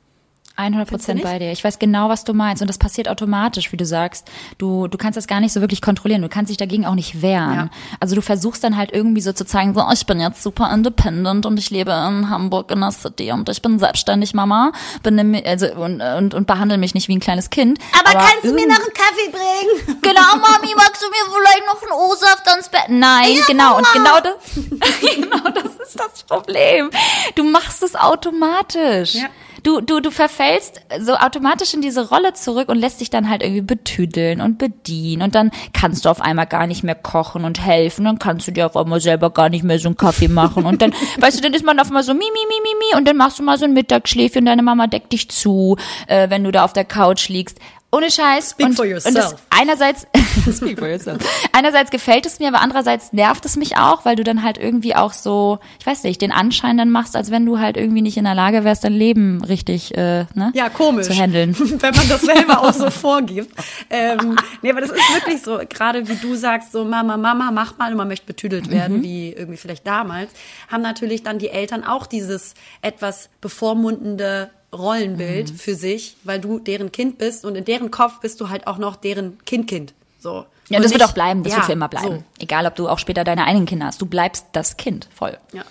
100 0.56 0.88
Prozent 0.88 1.22
bei 1.22 1.38
dir. 1.38 1.52
Ich 1.52 1.62
weiß 1.62 1.78
genau, 1.78 2.08
was 2.08 2.24
du 2.24 2.32
meinst. 2.32 2.62
Und 2.62 2.68
das 2.68 2.78
passiert 2.78 3.08
automatisch, 3.08 3.72
wie 3.72 3.76
du 3.76 3.84
sagst. 3.84 4.28
Du, 4.56 4.88
du 4.88 4.96
kannst 4.96 5.16
das 5.16 5.26
gar 5.26 5.40
nicht 5.40 5.52
so 5.52 5.60
wirklich 5.60 5.82
kontrollieren. 5.82 6.22
Du 6.22 6.28
kannst 6.28 6.50
dich 6.50 6.56
dagegen 6.56 6.86
auch 6.86 6.94
nicht 6.94 7.20
wehren. 7.20 7.54
Ja. 7.54 7.68
Also 8.00 8.14
du 8.14 8.22
versuchst 8.22 8.64
dann 8.64 8.76
halt 8.76 8.90
irgendwie 8.92 9.20
so 9.20 9.32
zu 9.32 9.44
zeigen, 9.44 9.74
so, 9.74 9.84
ich 9.92 10.06
bin 10.06 10.18
jetzt 10.18 10.42
super 10.42 10.72
independent 10.72 11.44
und 11.44 11.58
ich 11.58 11.70
lebe 11.70 11.90
in 11.90 12.30
Hamburg 12.30 12.70
in 12.70 12.80
der 12.80 12.90
City 12.90 13.32
und 13.32 13.48
ich 13.48 13.60
bin 13.60 13.78
selbstständig 13.78 14.32
Mama, 14.32 14.72
bin 15.02 15.16
also, 15.44 15.66
und, 15.74 16.00
und, 16.00 16.34
und 16.34 16.46
behandle 16.46 16.78
mich 16.78 16.94
nicht 16.94 17.08
wie 17.08 17.16
ein 17.16 17.20
kleines 17.20 17.50
Kind. 17.50 17.78
Aber, 17.98 18.10
Aber 18.10 18.26
kannst 18.26 18.44
du 18.44 18.54
mir 18.54 18.66
noch 18.66 18.76
einen 18.76 18.94
Kaffee 18.94 19.30
bringen? 19.30 19.96
Genau, 20.06 20.36
Mami, 20.36 20.72
magst 20.76 21.02
du 21.02 21.06
mir 21.08 21.36
vielleicht 21.36 21.66
noch 21.66 21.82
einen 21.82 21.92
O-Saft 21.92 22.48
ans 22.48 22.68
Bett? 22.68 22.84
Nein, 22.88 23.34
ja, 23.34 23.44
genau. 23.46 23.74
Mama. 23.74 23.78
Und 23.78 23.92
genau 23.92 24.20
das, 24.20 25.00
genau 25.14 25.50
das 25.50 25.88
ist 25.88 25.98
das 25.98 26.22
Problem. 26.22 26.90
Du 27.34 27.42
machst 27.42 27.82
es 27.82 27.96
automatisch. 27.96 29.16
Ja 29.16 29.28
du, 29.66 29.80
du, 29.80 30.00
du 30.00 30.10
verfällst 30.10 30.80
so 31.00 31.14
automatisch 31.14 31.74
in 31.74 31.82
diese 31.82 32.08
Rolle 32.08 32.34
zurück 32.34 32.68
und 32.68 32.78
lässt 32.78 33.00
dich 33.00 33.10
dann 33.10 33.28
halt 33.28 33.42
irgendwie 33.42 33.62
betüdeln 33.62 34.40
und 34.40 34.58
bedienen 34.58 35.22
und 35.22 35.34
dann 35.34 35.50
kannst 35.72 36.04
du 36.04 36.08
auf 36.08 36.20
einmal 36.20 36.46
gar 36.46 36.68
nicht 36.68 36.84
mehr 36.84 36.94
kochen 36.94 37.44
und 37.44 37.64
helfen, 37.64 38.04
dann 38.04 38.20
kannst 38.20 38.46
du 38.46 38.52
dir 38.52 38.66
auf 38.66 38.76
einmal 38.76 39.00
selber 39.00 39.30
gar 39.30 39.48
nicht 39.48 39.64
mehr 39.64 39.80
so 39.80 39.88
einen 39.88 39.96
Kaffee 39.96 40.28
machen 40.28 40.64
und 40.64 40.82
dann, 40.82 40.92
weißt 41.18 41.38
du, 41.38 41.42
dann 41.42 41.52
ist 41.52 41.64
man 41.64 41.80
auf 41.80 41.88
einmal 41.88 42.04
so 42.04 42.14
mi, 42.14 42.20
mi, 42.20 42.24
mi, 42.24 42.60
mi, 42.62 42.74
mi 42.78 42.98
und 42.98 43.08
dann 43.08 43.16
machst 43.16 43.40
du 43.40 43.42
mal 43.42 43.58
so 43.58 43.64
ein 43.64 43.72
Mittagsschläfchen 43.72 44.42
und 44.42 44.46
deine 44.46 44.62
Mama 44.62 44.86
deckt 44.86 45.12
dich 45.12 45.28
zu, 45.30 45.76
äh, 46.06 46.30
wenn 46.30 46.44
du 46.44 46.52
da 46.52 46.64
auf 46.64 46.72
der 46.72 46.84
Couch 46.84 47.28
liegst. 47.28 47.58
Ohne 47.92 48.10
Scheiß. 48.10 48.50
Speak 48.50 48.66
und, 48.66 48.74
for 48.74 48.84
yourself. 48.84 49.06
Und 49.06 49.14
das 49.14 49.36
einerseits, 49.48 50.06
speak 50.56 50.78
for 50.78 50.88
yourself. 50.88 51.18
einerseits 51.52 51.90
gefällt 51.90 52.26
es 52.26 52.40
mir, 52.40 52.48
aber 52.48 52.60
andererseits 52.60 53.12
nervt 53.12 53.44
es 53.46 53.56
mich 53.56 53.76
auch, 53.76 54.04
weil 54.04 54.16
du 54.16 54.24
dann 54.24 54.42
halt 54.42 54.58
irgendwie 54.58 54.96
auch 54.96 55.12
so, 55.12 55.60
ich 55.78 55.86
weiß 55.86 56.02
nicht, 56.02 56.20
den 56.20 56.32
Anschein 56.32 56.76
dann 56.76 56.90
machst, 56.90 57.14
als 57.14 57.30
wenn 57.30 57.46
du 57.46 57.58
halt 57.58 57.76
irgendwie 57.76 58.02
nicht 58.02 58.16
in 58.16 58.24
der 58.24 58.34
Lage 58.34 58.64
wärst, 58.64 58.84
dein 58.84 58.92
Leben 58.92 59.42
richtig, 59.44 59.96
äh, 59.96 60.26
ne? 60.34 60.52
Ja, 60.54 60.68
komisch. 60.68 61.06
Zu 61.06 61.14
handeln. 61.14 61.56
wenn 61.58 61.94
man 61.94 62.08
das 62.08 62.22
selber 62.22 62.60
auch 62.60 62.72
so 62.72 62.90
vorgibt. 62.90 63.54
Ähm, 63.88 64.36
nee, 64.62 64.70
aber 64.70 64.80
das 64.80 64.90
ist 64.90 65.14
wirklich 65.14 65.42
so, 65.42 65.60
gerade 65.68 66.08
wie 66.08 66.16
du 66.16 66.34
sagst, 66.34 66.72
so 66.72 66.84
Mama, 66.84 67.16
Mama, 67.16 67.50
mach 67.52 67.78
mal 67.78 67.92
und 67.92 67.96
man 67.96 68.08
möchte 68.08 68.26
betüdelt 68.26 68.68
werden, 68.68 68.98
mhm. 68.98 69.02
wie 69.04 69.32
irgendwie 69.32 69.56
vielleicht 69.56 69.86
damals, 69.86 70.32
haben 70.68 70.82
natürlich 70.82 71.22
dann 71.22 71.38
die 71.38 71.50
Eltern 71.50 71.84
auch 71.84 72.06
dieses 72.06 72.54
etwas 72.82 73.30
bevormundende 73.40 74.50
Rollenbild 74.78 75.52
mhm. 75.52 75.56
für 75.56 75.74
sich, 75.74 76.16
weil 76.24 76.40
du 76.40 76.58
deren 76.58 76.92
Kind 76.92 77.18
bist 77.18 77.44
und 77.44 77.56
in 77.56 77.64
deren 77.64 77.90
Kopf 77.90 78.20
bist 78.20 78.40
du 78.40 78.48
halt 78.48 78.66
auch 78.66 78.78
noch 78.78 78.96
deren 78.96 79.38
Kind-Kind. 79.44 79.94
So. 80.18 80.46
Ja, 80.68 80.78
und 80.78 80.82
das 80.82 80.90
nicht, 80.90 81.00
wird 81.00 81.08
auch 81.08 81.14
bleiben, 81.14 81.42
das 81.42 81.52
ja, 81.52 81.58
wird 81.58 81.66
für 81.66 81.72
immer 81.72 81.88
bleiben. 81.88 82.18
So. 82.18 82.24
Egal, 82.40 82.66
ob 82.66 82.74
du 82.74 82.88
auch 82.88 82.98
später 82.98 83.24
deine 83.24 83.44
eigenen 83.44 83.66
Kinder 83.66 83.86
hast, 83.86 84.00
du 84.00 84.06
bleibst 84.06 84.46
das 84.52 84.76
Kind 84.76 85.08
voll. 85.14 85.38
Ja. 85.52 85.64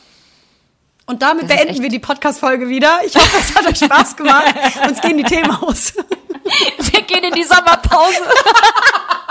Und 1.05 1.21
damit 1.21 1.49
das 1.49 1.57
beenden 1.57 1.81
wir 1.81 1.89
die 1.89 1.99
Podcast-Folge 1.99 2.67
wieder. 2.67 2.99
Ich 3.05 3.15
hoffe, 3.15 3.37
es 3.39 3.55
hat 3.55 3.67
euch 3.67 3.77
Spaß 3.77 4.15
gemacht. 4.15 4.55
Uns 4.87 5.01
gehen 5.01 5.17
die 5.17 5.23
Themen 5.23 5.51
aus. 5.51 5.93
Wir 6.91 7.01
gehen 7.01 7.23
in 7.23 7.33
die 7.33 7.43
Sommerpause. 7.43 8.23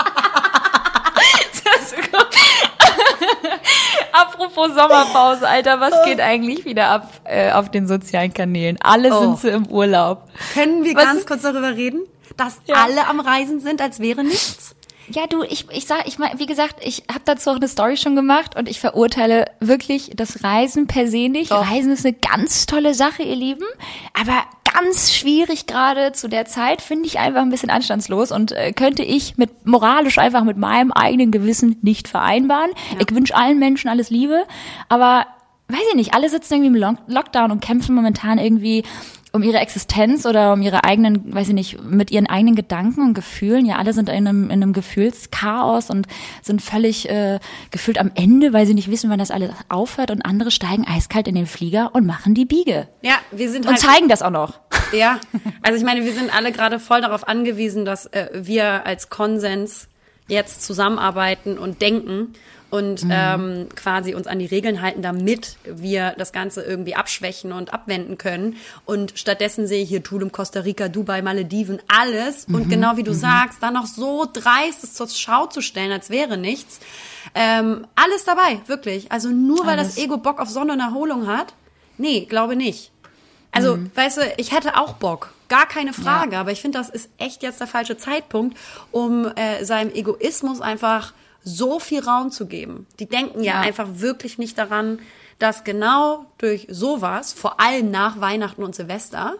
Apropos 4.15 4.73
Sommerpause, 4.73 5.45
Alter, 5.47 5.81
was 5.81 6.05
geht 6.05 6.21
eigentlich 6.21 6.63
wieder 6.63 6.87
ab 6.87 7.09
äh, 7.25 7.51
auf 7.51 7.69
den 7.69 7.85
sozialen 7.85 8.33
Kanälen? 8.33 8.77
Alle 8.81 9.13
oh. 9.13 9.19
sind 9.19 9.39
so 9.39 9.49
im 9.49 9.67
Urlaub. 9.67 10.23
Können 10.53 10.85
wir 10.85 10.95
was 10.95 11.03
ganz 11.03 11.25
kurz 11.25 11.41
darüber 11.41 11.75
reden, 11.75 12.01
dass 12.37 12.61
ja. 12.65 12.75
alle 12.75 13.07
am 13.07 13.19
Reisen 13.19 13.59
sind, 13.59 13.81
als 13.81 13.99
wäre 13.99 14.23
nichts? 14.23 14.75
Ja, 15.09 15.27
du, 15.27 15.43
ich, 15.43 15.67
ich 15.69 15.85
sag, 15.85 16.07
ich 16.07 16.17
wie 16.17 16.45
gesagt, 16.45 16.77
ich 16.81 17.03
habe 17.09 17.21
dazu 17.25 17.51
auch 17.51 17.57
eine 17.57 17.67
Story 17.67 17.97
schon 17.97 18.15
gemacht 18.15 18.55
und 18.55 18.69
ich 18.69 18.79
verurteile 18.79 19.51
wirklich 19.59 20.11
das 20.15 20.43
Reisen 20.43 20.87
per 20.87 21.07
se 21.07 21.29
nicht. 21.29 21.51
Doch. 21.51 21.69
Reisen 21.69 21.91
ist 21.91 22.05
eine 22.05 22.15
ganz 22.15 22.65
tolle 22.65 22.93
Sache, 22.93 23.21
ihr 23.21 23.35
Lieben, 23.35 23.65
aber 24.13 24.45
ganz 24.75 25.13
schwierig 25.13 25.67
gerade 25.67 26.11
zu 26.11 26.27
der 26.27 26.45
Zeit, 26.45 26.81
finde 26.81 27.07
ich 27.07 27.19
einfach 27.19 27.41
ein 27.41 27.49
bisschen 27.49 27.69
anstandslos 27.69 28.31
und 28.31 28.51
äh, 28.51 28.73
könnte 28.73 29.03
ich 29.03 29.37
mit 29.37 29.65
moralisch 29.65 30.17
einfach 30.17 30.43
mit 30.43 30.57
meinem 30.57 30.91
eigenen 30.91 31.31
Gewissen 31.31 31.77
nicht 31.81 32.07
vereinbaren. 32.07 32.71
Ja. 32.93 32.99
Ich 33.01 33.15
wünsche 33.15 33.35
allen 33.35 33.59
Menschen 33.59 33.89
alles 33.89 34.09
Liebe, 34.09 34.43
aber 34.89 35.25
weiß 35.67 35.81
ich 35.89 35.95
nicht, 35.95 36.13
alle 36.13 36.29
sitzen 36.29 36.55
irgendwie 36.55 36.81
im 36.81 36.97
Lockdown 37.07 37.51
und 37.51 37.61
kämpfen 37.61 37.95
momentan 37.95 38.37
irgendwie 38.37 38.83
um 39.35 39.43
ihre 39.43 39.57
Existenz 39.59 40.25
oder 40.25 40.53
um 40.53 40.61
ihre 40.61 40.83
eigenen, 40.83 41.33
weiß 41.33 41.49
ich 41.49 41.53
nicht, 41.53 41.83
mit 41.83 42.09
ihren 42.09 42.27
eigenen 42.27 42.55
Gedanken 42.55 43.01
und 43.01 43.13
Gefühlen. 43.13 43.65
Ja, 43.65 43.75
alle 43.75 43.93
sind 43.93 44.09
in 44.09 44.15
einem, 44.15 44.45
in 44.45 44.63
einem 44.63 44.73
Gefühlschaos 44.73 45.89
und 45.89 46.07
sind 46.41 46.61
völlig 46.61 47.09
äh, 47.09 47.39
gefühlt 47.69 47.99
am 47.99 48.11
Ende, 48.15 48.53
weil 48.53 48.65
sie 48.65 48.73
nicht 48.73 48.89
wissen, 48.89 49.09
wann 49.09 49.19
das 49.19 49.31
alles 49.31 49.51
aufhört. 49.69 50.09
Und 50.09 50.25
andere 50.25 50.51
steigen 50.51 50.87
eiskalt 50.87 51.27
in 51.27 51.35
den 51.35 51.47
Flieger 51.47 51.91
und 51.93 52.05
machen 52.05 52.33
die 52.33 52.45
Biege. 52.45 52.87
Ja, 53.01 53.15
wir 53.31 53.49
sind 53.49 53.67
halt, 53.67 53.77
Und 53.77 53.79
zeigen 53.79 54.07
das 54.07 54.21
auch 54.21 54.31
noch. 54.31 54.59
Ja, 54.93 55.19
also 55.61 55.77
ich 55.77 55.83
meine, 55.83 56.05
wir 56.05 56.13
sind 56.13 56.35
alle 56.35 56.51
gerade 56.51 56.79
voll 56.79 57.01
darauf 57.01 57.27
angewiesen, 57.27 57.85
dass 57.85 58.05
äh, 58.07 58.29
wir 58.33 58.85
als 58.85 59.09
Konsens 59.09 59.89
jetzt 60.27 60.63
zusammenarbeiten 60.63 61.57
und 61.57 61.81
denken 61.81 62.33
und 62.75 63.05
mhm. 63.05 63.11
ähm, 63.13 63.67
quasi 63.73 64.15
uns 64.15 64.27
an 64.27 64.37
die 64.37 64.45
Regeln 64.45 64.81
halten, 64.81 65.01
damit 65.01 65.55
wir 65.63 66.13
das 66.17 66.33
Ganze 66.33 66.61
irgendwie 66.61 66.93
abschwächen 66.93 67.53
und 67.53 67.73
abwenden 67.73 68.17
können. 68.17 68.57
Und 68.83 69.13
stattdessen 69.15 69.65
sehe 69.65 69.81
ich 69.81 69.87
hier 69.87 70.03
Tulum, 70.03 70.33
Costa 70.33 70.59
Rica, 70.59 70.89
Dubai, 70.89 71.21
Malediven, 71.21 71.79
alles. 71.87 72.49
Mhm. 72.49 72.55
Und 72.55 72.69
genau 72.69 72.97
wie 72.97 73.03
du 73.03 73.13
mhm. 73.13 73.19
sagst, 73.19 73.63
da 73.63 73.71
noch 73.71 73.85
so 73.85 74.27
dreist 74.31 74.83
es 74.83 74.93
zur 74.93 75.07
Schau 75.07 75.45
zu 75.45 75.61
stellen, 75.61 75.93
als 75.93 76.09
wäre 76.09 76.35
nichts. 76.35 76.81
Ähm, 77.33 77.87
alles 77.95 78.25
dabei, 78.25 78.59
wirklich. 78.67 79.09
Also 79.09 79.29
nur 79.29 79.65
weil 79.65 79.79
alles. 79.79 79.95
das 79.95 80.03
Ego 80.03 80.17
Bock 80.17 80.41
auf 80.41 80.49
Sonne 80.49 80.73
und 80.73 80.81
Erholung 80.81 81.27
hat? 81.27 81.53
Nee, 81.97 82.25
glaube 82.25 82.57
nicht. 82.57 82.91
Also, 83.53 83.77
mhm. 83.77 83.89
weißt 83.95 84.17
du, 84.17 84.21
ich 84.35 84.51
hätte 84.51 84.75
auch 84.75 84.95
Bock. 84.95 85.33
Gar 85.47 85.65
keine 85.65 85.93
Frage. 85.93 86.33
Ja. 86.33 86.41
Aber 86.41 86.51
ich 86.51 86.59
finde, 86.59 86.77
das 86.77 86.89
ist 86.89 87.09
echt 87.19 87.41
jetzt 87.41 87.61
der 87.61 87.67
falsche 87.67 87.95
Zeitpunkt, 87.95 88.57
um 88.91 89.31
äh, 89.37 89.63
seinem 89.63 89.93
Egoismus 89.93 90.59
einfach 90.59 91.13
so 91.45 91.79
viel 91.79 92.01
Raum 92.03 92.31
zu 92.31 92.47
geben. 92.47 92.85
Die 92.99 93.05
denken 93.05 93.41
ja, 93.43 93.53
Ja. 93.53 93.61
einfach 93.61 93.87
wirklich 93.93 94.37
nicht 94.37 94.57
daran, 94.57 94.99
dass 95.39 95.63
genau 95.63 96.25
durch 96.39 96.67
sowas, 96.69 97.31
vor 97.33 97.59
allem 97.61 97.91
nach 97.91 98.19
Weihnachten 98.19 98.63
und 98.63 98.75
Silvester, 98.75 99.35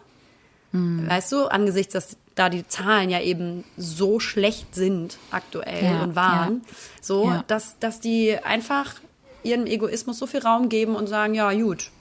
Hm. 0.71 1.09
weißt 1.09 1.31
du, 1.33 1.45
angesichts, 1.45 1.93
dass 1.93 2.17
da 2.35 2.49
die 2.49 2.67
Zahlen 2.67 3.09
ja 3.09 3.21
eben 3.21 3.63
so 3.77 4.19
schlecht 4.19 4.75
sind 4.75 5.17
aktuell 5.31 5.83
Ja, 5.85 6.03
und 6.03 6.15
waren, 6.15 6.61
so, 7.01 7.29
Ja. 7.31 7.43
dass, 7.47 7.79
dass 7.79 7.99
die 8.01 8.37
einfach 8.43 8.95
ihrem 9.43 9.65
Egoismus 9.67 10.19
so 10.19 10.27
viel 10.27 10.41
Raum 10.41 10.69
geben 10.69 10.95
und 10.95 11.07
sagen, 11.07 11.33
ja 11.33 11.51
gut, 11.53 11.91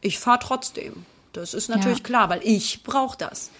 ich 0.00 0.18
fahre 0.18 0.38
trotzdem. 0.40 1.04
Das 1.32 1.54
ist 1.54 1.68
natürlich 1.68 1.98
Ja. 1.98 2.04
klar, 2.04 2.28
weil 2.30 2.40
ich 2.44 2.82
brauche 2.84 3.16
das. 3.18 3.50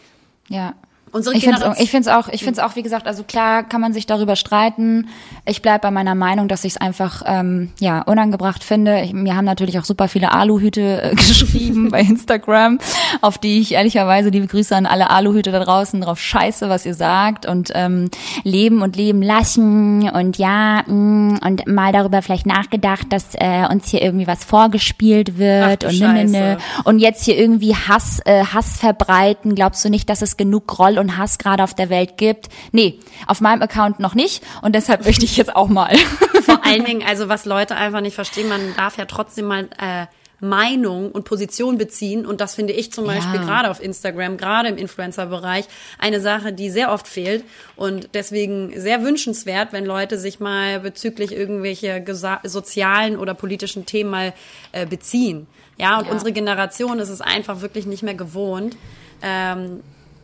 Ja. 0.48 0.74
Unsere 1.12 1.34
Ich 1.34 1.42
finde 1.42 1.56
es 1.56 1.62
Generation- 1.62 1.72
ich 2.02 2.10
auch, 2.10 2.28
ich 2.32 2.44
find's 2.44 2.58
auch, 2.58 2.76
wie 2.76 2.82
gesagt, 2.82 3.06
also 3.06 3.22
klar 3.24 3.62
kann 3.64 3.80
man 3.80 3.92
sich 3.92 4.06
darüber 4.06 4.36
streiten. 4.36 5.08
Ich 5.44 5.62
bleib 5.62 5.82
bei 5.82 5.90
meiner 5.90 6.14
Meinung, 6.14 6.48
dass 6.48 6.64
ich 6.64 6.74
es 6.74 6.80
einfach 6.80 7.22
ähm, 7.26 7.70
ja 7.80 8.02
unangebracht 8.02 8.62
finde. 8.64 9.00
Ich, 9.02 9.12
mir 9.12 9.36
haben 9.36 9.44
natürlich 9.44 9.78
auch 9.78 9.84
super 9.84 10.08
viele 10.08 10.32
Aluhüte 10.32 11.02
äh, 11.02 11.10
geschrieben 11.14 11.90
bei 11.90 12.00
Instagram, 12.00 12.78
auf 13.20 13.38
die 13.38 13.60
ich 13.60 13.72
ehrlicherweise 13.72 14.28
liebe 14.30 14.46
Grüße 14.46 14.74
an 14.76 14.86
alle 14.86 15.10
Aluhüte 15.10 15.50
da 15.52 15.60
draußen 15.64 16.00
drauf 16.00 16.20
scheiße, 16.20 16.68
was 16.68 16.86
ihr 16.86 16.94
sagt 16.94 17.46
und 17.46 17.70
ähm, 17.74 18.10
leben 18.44 18.82
und 18.82 18.96
leben 18.96 19.22
lassen 19.22 20.08
und 20.10 20.38
ja 20.38 20.82
mh, 20.86 21.38
und 21.44 21.66
mal 21.66 21.92
darüber 21.92 22.22
vielleicht 22.22 22.46
nachgedacht, 22.46 23.06
dass 23.10 23.34
äh, 23.34 23.66
uns 23.70 23.88
hier 23.88 24.02
irgendwie 24.02 24.26
was 24.26 24.44
vorgespielt 24.44 25.38
wird 25.38 25.84
Ach 25.84 25.90
und 25.90 25.98
ne, 26.00 26.12
ne, 26.12 26.24
ne. 26.30 26.58
Und 26.84 26.98
jetzt 27.00 27.24
hier 27.24 27.36
irgendwie 27.38 27.74
Hass, 27.74 28.20
äh, 28.24 28.44
Hass 28.44 28.76
verbreiten. 28.78 29.54
Glaubst 29.54 29.84
du 29.84 29.88
nicht, 29.90 30.08
dass 30.08 30.22
es 30.22 30.36
genug 30.36 30.66
Groll 30.66 30.98
und 31.00 31.16
Hass 31.16 31.38
gerade 31.38 31.64
auf 31.64 31.74
der 31.74 31.90
Welt 31.90 32.16
gibt? 32.16 32.48
Nee, 32.72 32.98
auf 33.26 33.40
meinem 33.40 33.62
Account 33.62 33.98
noch 34.00 34.14
nicht. 34.14 34.42
Und 34.62 34.74
deshalb 34.74 35.04
möchte 35.04 35.24
ich 35.24 35.36
jetzt 35.36 35.54
auch 35.56 35.68
mal. 35.68 35.96
Vor 36.42 36.64
allen 36.64 36.84
Dingen, 36.84 37.02
also 37.06 37.28
was 37.28 37.44
Leute 37.44 37.74
einfach 37.76 38.00
nicht 38.00 38.14
verstehen, 38.14 38.48
man 38.48 38.60
darf 38.76 38.96
ja 38.98 39.04
trotzdem 39.06 39.46
mal 39.46 39.68
äh, 39.78 40.06
Meinung 40.42 41.10
und 41.12 41.24
Position 41.24 41.76
beziehen. 41.76 42.24
Und 42.24 42.40
das 42.40 42.54
finde 42.54 42.72
ich 42.72 42.92
zum 42.92 43.04
Beispiel 43.06 43.40
Ja. 43.40 43.44
gerade 43.46 43.70
auf 43.70 43.82
Instagram, 43.82 44.38
gerade 44.38 44.68
im 44.70 44.78
Influencer-Bereich, 44.78 45.66
eine 45.98 46.20
Sache, 46.20 46.52
die 46.54 46.70
sehr 46.70 46.92
oft 46.92 47.06
fehlt. 47.06 47.44
Und 47.76 48.08
deswegen 48.14 48.72
sehr 48.80 49.02
wünschenswert, 49.04 49.72
wenn 49.72 49.84
Leute 49.84 50.18
sich 50.18 50.40
mal 50.40 50.80
bezüglich 50.80 51.32
irgendwelche 51.32 51.96
gesa- 51.98 52.40
sozialen 52.48 53.16
oder 53.18 53.34
politischen 53.34 53.84
Themen 53.84 54.10
mal 54.10 54.32
äh, 54.72 54.86
beziehen. 54.86 55.46
Ja, 55.76 55.98
und 55.98 56.06
Ja. 56.06 56.12
unsere 56.12 56.32
Generation 56.32 56.98
ist 57.00 57.10
es 57.10 57.20
einfach 57.20 57.60
wirklich 57.60 57.84
nicht 57.86 58.02
mehr 58.02 58.14
gewohnt, 58.14 58.76
ähm, 59.22 59.80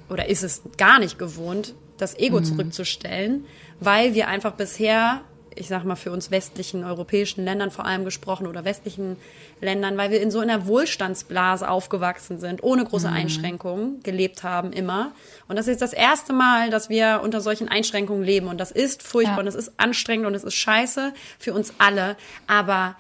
oder 0.09 0.29
ist 0.29 0.43
es 0.43 0.63
gar 0.77 0.99
nicht 0.99 1.19
gewohnt, 1.19 1.75
das 1.99 2.19
Ego 2.19 2.41
zurückzustellen, 2.41 3.47
weil 3.81 4.15
wir 4.15 4.29
einfach 4.29 4.53
bisher, 4.53 5.23
ich 5.55 5.69
sag 5.69 5.85
mal 5.85 5.97
für 5.97 6.13
uns 6.13 6.31
westlichen 6.31 6.85
europäischen 6.85 7.43
Ländern 7.45 7.71
vor 7.71 7.87
allem 7.87 8.05
gesprochen 8.05 8.47
oder 8.47 8.67
westlichen 8.67 9.17
Ländern, 9.63 9.97
weil 9.97 10.11
wir 10.11 10.21
in 10.21 10.31
so 10.31 10.41
einer 10.41 10.67
Wohlstandsblase 10.67 11.67
aufgewachsen 11.69 12.39
sind, 12.39 12.63
ohne 12.63 12.85
große 12.85 13.09
Einschränkungen 13.09 14.03
gelebt 14.03 14.43
haben 14.43 14.73
immer. 14.73 15.13
Und 15.49 15.57
das 15.57 15.67
ist 15.69 15.81
das 15.81 15.95
erste 15.95 16.35
Mal, 16.35 16.69
dass 16.69 16.91
wir 16.91 17.21
unter 17.25 17.41
solchen 17.41 17.69
Einschränkungen 17.71 18.23
leben. 18.23 18.49
Und 18.49 18.59
das 18.59 18.71
ist 18.71 19.03
furchtbar 19.03 19.37
Ja. 19.37 19.41
und 19.41 19.47
es 19.47 19.55
ist 19.55 19.73
anstrengend 19.79 20.27
und 20.27 20.35
es 20.35 20.45
ist 20.45 20.55
scheiße 20.55 21.15
für 21.39 21.55
uns 21.55 21.73
alle. 21.79 22.17
Aber 22.47 22.97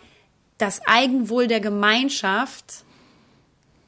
das 0.56 0.80
Eigenwohl 0.86 1.48
der 1.48 1.60
Gemeinschaft 1.60 2.85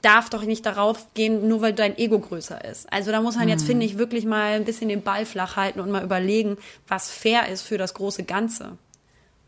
darf 0.02 0.30
doch 0.30 0.42
nicht 0.44 0.64
darauf 0.64 1.12
gehen, 1.14 1.48
nur 1.48 1.60
weil 1.60 1.72
dein 1.72 1.98
Ego 1.98 2.18
größer 2.18 2.64
ist. 2.64 2.92
Also 2.92 3.10
da 3.10 3.20
muss 3.20 3.36
man 3.36 3.48
jetzt, 3.48 3.64
finde 3.64 3.84
ich, 3.84 3.98
wirklich 3.98 4.24
mal 4.24 4.52
ein 4.52 4.64
bisschen 4.64 4.88
den 4.88 5.02
Ball 5.02 5.26
flach 5.26 5.56
halten 5.56 5.80
und 5.80 5.90
mal 5.90 6.04
überlegen, 6.04 6.56
was 6.86 7.10
fair 7.10 7.48
ist 7.48 7.62
für 7.62 7.78
das 7.78 7.94
große 7.94 8.22
Ganze. 8.22 8.78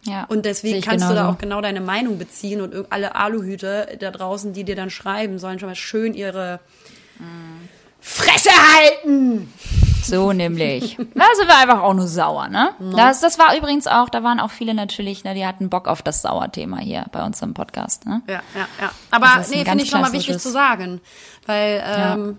Ja, 0.02 0.24
Und 0.24 0.46
deswegen 0.46 0.80
kannst 0.80 1.04
du 1.04 1.08
da 1.10 1.14
genauso. 1.20 1.34
auch 1.34 1.38
genau 1.38 1.60
deine 1.60 1.80
Meinung 1.82 2.18
beziehen 2.18 2.62
und 2.62 2.90
alle 2.90 3.14
Aluhüte 3.16 3.98
da 4.00 4.10
draußen, 4.10 4.52
die 4.54 4.64
dir 4.64 4.74
dann 4.74 4.88
schreiben, 4.90 5.38
sollen 5.38 5.58
schon 5.58 5.68
mal 5.68 5.74
schön 5.74 6.14
ihre 6.14 6.58
Fresse 8.00 8.50
halten. 8.50 9.52
So 10.02 10.32
nämlich. 10.32 10.96
Da 10.96 11.24
sind 11.36 11.48
wir 11.48 11.56
einfach 11.56 11.82
auch 11.82 11.94
nur 11.94 12.08
sauer, 12.08 12.48
ne? 12.48 12.70
Das, 12.96 13.20
das 13.20 13.38
war 13.38 13.56
übrigens 13.56 13.86
auch, 13.86 14.08
da 14.08 14.22
waren 14.22 14.40
auch 14.40 14.50
viele 14.50 14.74
natürlich, 14.74 15.24
ne, 15.24 15.34
die 15.34 15.46
hatten 15.46 15.70
Bock 15.70 15.86
auf 15.86 16.02
das 16.02 16.22
Sauerthema 16.22 16.78
hier 16.78 17.04
bei 17.12 17.24
uns 17.24 17.40
im 17.42 17.54
Podcast, 17.54 18.06
ne? 18.06 18.22
Ja, 18.26 18.42
ja, 18.54 18.68
ja. 18.80 18.90
Aber 19.10 19.34
ein 19.34 19.44
nee, 19.50 19.64
finde 19.64 19.84
ich 19.84 19.92
nochmal 19.92 20.12
wichtig 20.12 20.38
zu 20.38 20.50
sagen. 20.50 21.00
Weil, 21.46 21.82
ähm, 21.86 22.38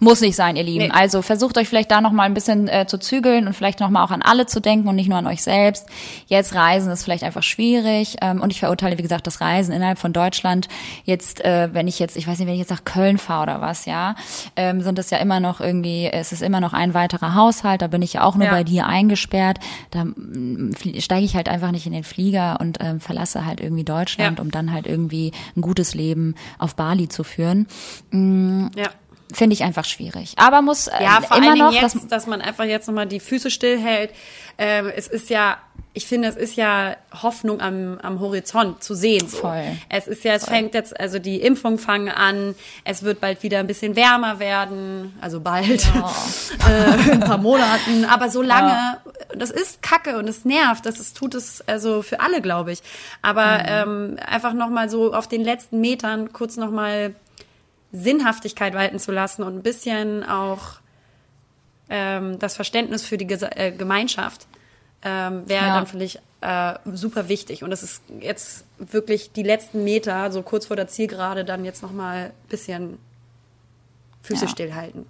Muss 0.00 0.20
nicht 0.20 0.36
sein, 0.36 0.56
ihr 0.56 0.62
Lieben. 0.62 0.86
Nee. 0.86 0.90
Also 0.92 1.22
versucht 1.22 1.56
euch 1.58 1.68
vielleicht 1.68 1.90
da 1.90 2.00
noch 2.00 2.12
mal 2.12 2.24
ein 2.24 2.34
bisschen 2.34 2.68
äh, 2.68 2.86
zu 2.86 2.98
zügeln 2.98 3.46
und 3.46 3.52
vielleicht 3.54 3.80
noch 3.80 3.90
mal 3.90 4.02
auch 4.04 4.10
an 4.10 4.22
alle 4.22 4.46
zu 4.46 4.60
denken 4.60 4.88
und 4.88 4.96
nicht 4.96 5.08
nur 5.08 5.18
an 5.18 5.26
euch 5.26 5.42
selbst. 5.42 5.86
Jetzt 6.26 6.54
Reisen 6.54 6.90
ist 6.90 7.04
vielleicht 7.04 7.22
einfach 7.24 7.42
schwierig 7.42 8.16
ähm, 8.20 8.40
und 8.40 8.50
ich 8.50 8.60
verurteile, 8.60 8.98
wie 8.98 9.02
gesagt, 9.02 9.26
das 9.26 9.40
Reisen 9.40 9.72
innerhalb 9.72 9.98
von 9.98 10.12
Deutschland. 10.12 10.68
Jetzt, 11.04 11.44
äh, 11.44 11.68
wenn 11.72 11.86
ich 11.88 11.98
jetzt, 11.98 12.16
ich 12.16 12.26
weiß 12.26 12.38
nicht, 12.38 12.46
wenn 12.46 12.54
ich 12.54 12.60
jetzt 12.60 12.70
nach 12.70 12.84
Köln 12.84 13.18
fahre 13.18 13.42
oder 13.44 13.60
was, 13.60 13.84
ja, 13.84 14.14
ähm, 14.56 14.80
sind 14.80 14.98
das 14.98 15.10
ja 15.10 15.18
immer 15.18 15.40
noch 15.40 15.60
irgendwie, 15.60 16.06
es 16.06 16.32
ist 16.32 16.42
immer 16.42 16.60
noch 16.60 16.72
ein 16.72 16.94
weiterer 16.94 17.34
Haushalt. 17.34 17.82
Da 17.82 17.86
bin 17.88 18.02
ich 18.02 18.14
ja 18.14 18.24
auch 18.24 18.34
nur 18.36 18.46
Ja. 18.46 18.52
bei 18.52 18.64
dir 18.64 18.86
eingesperrt. 18.86 19.58
Da 19.90 20.04
mm, 20.04 20.72
steige 20.98 21.24
ich 21.24 21.36
halt 21.36 21.48
einfach 21.48 21.70
nicht 21.70 21.86
in 21.86 21.92
den 21.92 22.04
Flieger 22.04 22.58
und 22.60 22.78
ähm, 22.80 23.00
verlasse 23.00 23.44
halt 23.46 23.60
irgendwie 23.60 23.84
Deutschland, 23.84 24.38
Ja. 24.38 24.42
um 24.42 24.50
dann 24.50 24.72
halt 24.72 24.86
irgendwie 24.86 25.32
ein 25.56 25.60
gutes 25.60 25.94
Leben 25.94 26.34
auf 26.58 26.74
Bali 26.74 27.08
zu 27.08 27.22
führen. 27.24 27.66
ja. 28.12 28.88
Finde 29.34 29.54
ich 29.54 29.62
einfach 29.62 29.84
schwierig. 29.84 30.34
Aber 30.36 30.62
muss 30.62 30.86
äh, 30.86 31.02
Ja, 31.02 31.20
vor 31.20 31.36
immer 31.36 31.46
allen 31.46 31.54
Dingen 31.54 31.66
noch, 31.66 31.72
jetzt, 31.72 31.96
das, 31.96 32.08
dass 32.08 32.26
man 32.26 32.40
einfach 32.40 32.64
jetzt 32.64 32.86
nochmal 32.86 33.06
die 33.06 33.20
Füße 33.20 33.50
stillhält. 33.50 34.10
Ähm, 34.56 34.90
es 34.94 35.08
ist 35.08 35.30
ja, 35.30 35.58
ich 35.92 36.06
finde, 36.06 36.28
es 36.28 36.36
ist 36.36 36.56
ja 36.56 36.96
Hoffnung 37.22 37.60
am, 37.60 37.98
am 38.02 38.20
Horizont 38.20 38.82
zu 38.82 38.94
sehen. 38.94 39.28
So. 39.28 39.38
Voll. 39.38 39.64
Es 39.88 40.06
ist 40.06 40.24
ja, 40.24 40.34
es 40.34 40.44
fängt 40.44 40.74
jetzt, 40.74 40.98
also 40.98 41.18
die 41.18 41.40
Impfungen 41.40 41.78
fangen 41.78 42.08
an, 42.08 42.54
es 42.84 43.02
wird 43.02 43.20
bald 43.20 43.42
wieder 43.42 43.58
ein 43.58 43.66
bisschen 43.66 43.96
wärmer 43.96 44.38
werden, 44.38 45.16
also 45.20 45.40
bald, 45.40 45.68
äh, 46.68 47.10
in 47.10 47.12
ein 47.12 47.20
paar 47.20 47.38
Monaten, 47.38 48.04
aber 48.04 48.28
so 48.28 48.42
lange, 48.42 48.98
das 49.36 49.50
ist 49.50 49.82
Kacke 49.82 50.18
und 50.18 50.28
es 50.28 50.44
nervt, 50.44 50.86
das 50.86 51.00
ist, 51.00 51.16
tut 51.16 51.34
es 51.34 51.60
also 51.66 52.02
für 52.02 52.20
alle, 52.20 52.40
glaube 52.40 52.72
ich. 52.72 52.82
Aber 53.22 53.64
ähm, 53.66 54.16
einfach 54.24 54.52
nochmal 54.52 54.88
so 54.88 55.12
auf 55.12 55.28
den 55.28 55.42
letzten 55.42 55.80
Metern 55.80 56.32
kurz 56.32 56.56
nochmal 56.56 57.14
Sinnhaftigkeit 57.96 58.74
walten 58.74 58.98
zu 58.98 59.12
lassen 59.12 59.42
und 59.44 59.54
ein 59.56 59.62
bisschen 59.62 60.24
auch 60.24 60.80
ähm, 61.88 62.38
das 62.40 62.56
Verständnis 62.56 63.04
für 63.04 63.16
die 63.18 63.26
Gese 63.26 63.54
äh, 63.56 63.70
Gemeinschaft 63.70 64.46
ähm, 65.02 65.48
wäre 65.48 65.66
Ja. 65.68 65.74
dann, 65.74 65.86
finde 65.86 66.04
ich, 66.06 66.18
äh, 66.40 66.74
super 66.92 67.28
wichtig. 67.28 67.62
Und 67.62 67.70
das 67.70 67.82
ist 67.82 68.02
jetzt 68.20 68.64
wirklich 68.78 69.32
die 69.32 69.42
letzten 69.42 69.84
Meter, 69.84 70.32
so 70.32 70.42
kurz 70.42 70.66
vor 70.66 70.76
der 70.76 70.88
Zielgerade, 70.88 71.44
dann 71.44 71.64
jetzt 71.64 71.82
nochmal 71.82 72.26
ein 72.26 72.48
bisschen 72.48 72.98
Füße 74.22 74.46
Ja. 74.46 74.50
stillhalten. 74.50 75.06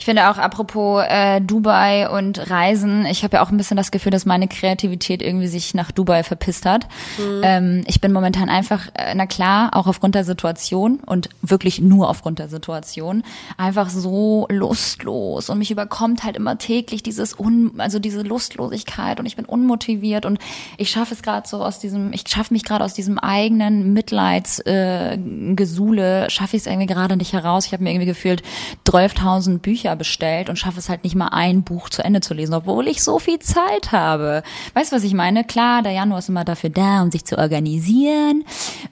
Ich 0.00 0.06
finde 0.06 0.28
auch 0.30 0.38
apropos 0.38 1.04
äh, 1.06 1.42
Dubai 1.42 2.08
und 2.08 2.50
Reisen, 2.50 3.04
ich 3.04 3.22
habe 3.22 3.36
ja 3.36 3.42
auch 3.42 3.50
ein 3.50 3.58
bisschen 3.58 3.76
das 3.76 3.90
Gefühl, 3.90 4.10
dass 4.10 4.24
meine 4.24 4.48
Kreativität 4.48 5.20
irgendwie 5.20 5.46
sich 5.46 5.74
nach 5.74 5.92
Dubai 5.92 6.22
verpisst 6.22 6.64
hat. 6.64 6.88
Mhm. 7.18 7.40
Ähm, 7.42 7.84
ich 7.86 8.00
bin 8.00 8.10
momentan 8.10 8.48
einfach, 8.48 8.88
äh, 8.94 9.14
na 9.14 9.26
klar, 9.26 9.76
auch 9.76 9.86
aufgrund 9.86 10.14
der 10.14 10.24
Situation 10.24 11.00
und 11.04 11.28
wirklich 11.42 11.82
nur 11.82 12.08
aufgrund 12.08 12.38
der 12.38 12.48
Situation, 12.48 13.24
einfach 13.58 13.90
so 13.90 14.46
lustlos 14.48 15.50
und 15.50 15.58
mich 15.58 15.70
überkommt 15.70 16.24
halt 16.24 16.34
immer 16.34 16.56
täglich 16.56 17.02
dieses 17.02 17.38
Un 17.38 17.72
also 17.76 17.98
diese 17.98 18.22
Lustlosigkeit 18.22 19.20
und 19.20 19.26
ich 19.26 19.36
bin 19.36 19.44
unmotiviert 19.44 20.24
und 20.24 20.38
ich 20.78 20.88
schaffe 20.88 21.12
es 21.12 21.20
gerade 21.20 21.46
so 21.46 21.62
aus 21.62 21.78
diesem, 21.78 22.14
ich 22.14 22.24
schaffe 22.26 22.54
mich 22.54 22.64
gerade 22.64 22.86
aus 22.86 22.94
diesem 22.94 23.18
eigenen 23.18 23.92
Mitleidsgesule, 23.92 26.24
äh, 26.24 26.30
schaffe 26.30 26.56
ich 26.56 26.62
es 26.62 26.66
irgendwie 26.66 26.86
gerade 26.86 27.18
nicht 27.18 27.34
heraus. 27.34 27.66
Ich 27.66 27.74
habe 27.74 27.82
mir 27.82 27.90
irgendwie 27.90 28.06
gefühlt 28.06 28.42
12.000 28.86 29.58
Bücher 29.58 29.89
bestellt 29.96 30.48
und 30.48 30.56
schaffe 30.56 30.78
es 30.78 30.88
halt 30.88 31.04
nicht 31.04 31.14
mal 31.14 31.28
ein 31.28 31.62
Buch 31.62 31.88
zu 31.88 32.02
Ende 32.02 32.20
zu 32.20 32.34
lesen, 32.34 32.54
obwohl 32.54 32.88
ich 32.88 33.02
so 33.02 33.18
viel 33.18 33.38
Zeit 33.38 33.92
habe. 33.92 34.42
Weißt 34.74 34.92
du, 34.92 34.96
was 34.96 35.04
ich 35.04 35.14
meine? 35.14 35.44
Klar, 35.44 35.82
der 35.82 35.92
Januar 35.92 36.18
ist 36.18 36.28
immer 36.28 36.44
dafür 36.44 36.70
da, 36.70 37.02
um 37.02 37.10
sich 37.10 37.24
zu 37.24 37.38
organisieren 37.38 38.44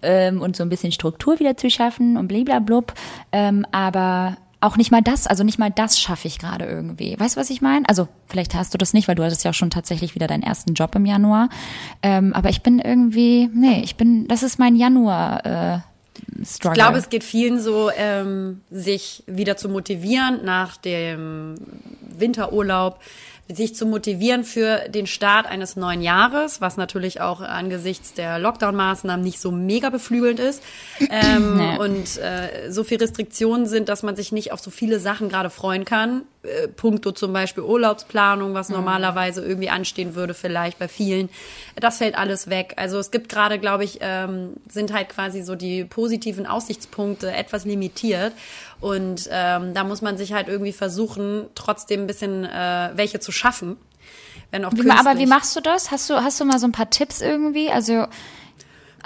ähm, 0.02 0.40
und 0.40 0.56
so 0.56 0.62
ein 0.62 0.68
bisschen 0.68 0.92
Struktur 0.92 1.38
wieder 1.40 1.56
zu 1.56 1.70
schaffen 1.70 2.16
und 2.16 2.28
bliblablub. 2.28 2.92
Ähm, 3.32 3.66
aber 3.72 4.36
auch 4.60 4.76
nicht 4.76 4.90
mal 4.90 5.02
das, 5.02 5.26
also 5.26 5.44
nicht 5.44 5.58
mal 5.58 5.70
das 5.70 5.98
schaffe 5.98 6.26
ich 6.26 6.38
gerade 6.38 6.64
irgendwie. 6.64 7.18
Weißt 7.18 7.36
du, 7.36 7.40
was 7.40 7.50
ich 7.50 7.62
meine? 7.62 7.88
Also 7.88 8.08
vielleicht 8.26 8.54
hast 8.54 8.74
du 8.74 8.78
das 8.78 8.92
nicht, 8.92 9.06
weil 9.06 9.14
du 9.14 9.22
hattest 9.22 9.44
ja 9.44 9.52
auch 9.52 9.54
schon 9.54 9.70
tatsächlich 9.70 10.14
wieder 10.14 10.26
deinen 10.26 10.42
ersten 10.42 10.74
Job 10.74 10.94
im 10.96 11.06
Januar. 11.06 11.48
Ähm, 12.02 12.32
aber 12.34 12.48
ich 12.48 12.62
bin 12.62 12.80
irgendwie, 12.80 13.48
nee, 13.54 13.82
ich 13.84 13.96
bin, 13.96 14.26
das 14.26 14.42
ist 14.42 14.58
mein 14.58 14.74
Januar. 14.74 15.46
Äh, 15.46 15.78
Struggle. 16.44 16.72
Ich 16.72 16.75
glaube, 16.75 16.98
es 16.98 17.08
geht 17.08 17.25
vielen 17.25 17.60
so, 17.60 17.90
ähm, 17.96 18.60
sich 18.70 19.22
wieder 19.26 19.56
zu 19.56 19.68
motivieren 19.68 20.44
nach 20.44 20.76
dem 20.76 21.54
Winterurlaub, 22.00 23.00
sich 23.50 23.74
zu 23.74 23.86
motivieren 23.86 24.44
für 24.44 24.88
den 24.88 25.06
Start 25.06 25.46
eines 25.46 25.74
neuen 25.76 26.02
Jahres, 26.02 26.60
was 26.60 26.76
natürlich 26.76 27.20
auch 27.20 27.40
angesichts 27.40 28.12
der 28.12 28.38
Lockdown-Maßnahmen 28.38 29.22
nicht 29.22 29.40
so 29.40 29.50
mega 29.50 29.88
beflügelnd 29.90 30.38
ist 30.38 30.62
ähm, 31.10 31.56
Nee. 31.56 31.78
und 31.78 32.18
äh, 32.18 32.70
so 32.70 32.84
viel 32.84 32.98
Restriktionen 32.98 33.66
sind, 33.66 33.88
dass 33.88 34.02
man 34.02 34.16
sich 34.16 34.32
nicht 34.32 34.52
auf 34.52 34.60
so 34.60 34.70
viele 34.70 35.00
Sachen 35.00 35.28
gerade 35.28 35.48
freuen 35.50 35.84
kann. 35.84 36.22
äh, 36.42 36.68
puncto 36.68 37.12
zum 37.12 37.32
Beispiel 37.32 37.62
Urlaubsplanung, 37.64 38.54
was 38.54 38.68
normalerweise 38.68 39.44
irgendwie 39.44 39.70
anstehen 39.70 40.14
würde, 40.14 40.34
vielleicht 40.34 40.78
bei 40.78 40.88
vielen. 40.88 41.28
Das 41.76 41.98
fällt 41.98 42.16
alles 42.16 42.48
weg. 42.50 42.74
Also 42.76 42.98
es 42.98 43.10
gibt 43.10 43.28
gerade, 43.28 43.58
glaube 43.58 43.84
ich, 43.84 43.98
ähm, 44.02 44.54
sind 44.68 44.92
halt 44.92 45.08
quasi 45.08 45.42
so 45.42 45.54
die 45.54 45.84
positiven 45.84 46.46
Aussichtspunkte 46.46 47.32
etwas 47.32 47.64
limitiert. 47.64 48.32
Und 48.80 49.28
ähm, 49.30 49.75
da 49.75 49.85
muss 49.85 50.02
man 50.02 50.16
sich 50.16 50.32
halt 50.32 50.49
irgendwie 50.49 50.73
versuchen, 50.73 51.47
trotzdem 51.54 52.02
ein 52.02 52.06
bisschen 52.06 52.44
äh, 52.44 52.90
welche 52.94 53.18
zu 53.20 53.32
schaffen. 53.32 53.76
Wenn 54.50 54.64
auch 54.64 54.73
Wie, 54.73 54.82
ma- 54.82 54.99
aber 55.00 55.18
wie 55.18 55.26
machst 55.26 55.54
du 55.56 55.61
das? 55.61 55.90
Hast 55.90 56.08
du, 56.08 56.14
hast 56.23 56.40
du 56.40 56.44
mal 56.44 56.58
so 56.58 56.66
ein 56.66 56.73
paar 56.73 56.88
Tipps 56.90 57.20
irgendwie? 57.20 57.70
Also 57.70 58.06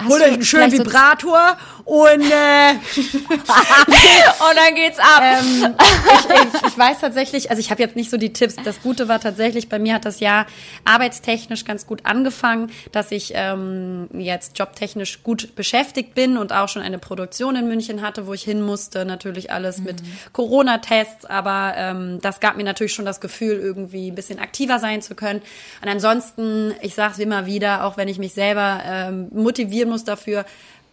hast 0.03 0.11
Hol 0.11 0.19
du 0.19 0.25
euch 0.25 0.33
einen 0.33 0.45
schönen 0.45 0.71
Vibrator 0.71 1.57
und 1.85 2.21
äh, 2.21 2.73
und 2.95 4.55
dann 4.55 4.75
geht's 4.75 4.99
ab. 4.99 5.21
ähm, 5.21 5.75
ich, 6.13 6.29
ich, 6.29 6.67
ich 6.67 6.77
weiß 6.77 6.99
tatsächlich, 6.99 7.49
also 7.49 7.59
ich 7.59 7.71
habe 7.71 7.81
jetzt 7.81 7.95
nicht 7.95 8.09
so 8.09 8.17
die 8.17 8.31
Tipps. 8.33 8.55
Das 8.63 8.81
Gute 8.81 9.07
war 9.07 9.19
tatsächlich, 9.19 9.69
bei 9.69 9.79
mir 9.79 9.95
hat 9.95 10.05
das 10.05 10.19
Jahr 10.19 10.45
arbeitstechnisch 10.85 11.65
ganz 11.65 11.85
gut 11.87 12.05
angefangen, 12.05 12.71
dass 12.91 13.11
ich 13.11 13.33
ähm, 13.35 14.07
jetzt 14.13 14.57
jobtechnisch 14.57 15.23
gut 15.23 15.55
beschäftigt 15.55 16.15
bin 16.15 16.37
und 16.37 16.53
auch 16.53 16.69
schon 16.69 16.81
eine 16.81 16.99
Produktion 16.99 17.55
in 17.55 17.67
München 17.67 18.01
hatte, 18.01 18.27
wo 18.27 18.33
ich 18.33 18.43
hin 18.43 18.61
musste. 18.61 19.05
Natürlich 19.05 19.51
alles 19.51 19.79
mit 19.79 19.97
Corona-Tests, 20.31 21.25
aber 21.25 21.73
ähm, 21.77 22.19
das 22.21 22.39
gab 22.39 22.57
mir 22.57 22.63
natürlich 22.63 22.93
schon 22.93 23.05
das 23.05 23.19
Gefühl, 23.19 23.59
irgendwie 23.59 24.11
ein 24.11 24.15
bisschen 24.15 24.39
aktiver 24.39 24.79
sein 24.79 25.01
zu 25.01 25.15
können. 25.15 25.41
Und 25.81 25.89
ansonsten, 25.89 26.73
ich 26.81 26.95
sage 26.95 27.13
es 27.13 27.19
immer 27.19 27.45
wieder, 27.45 27.85
auch 27.85 27.97
wenn 27.97 28.07
ich 28.07 28.19
mich 28.19 28.33
selber 28.33 28.81
ähm, 28.85 29.27
motivieren 29.31 29.91
muss 29.93 30.03
dafür, 30.03 30.45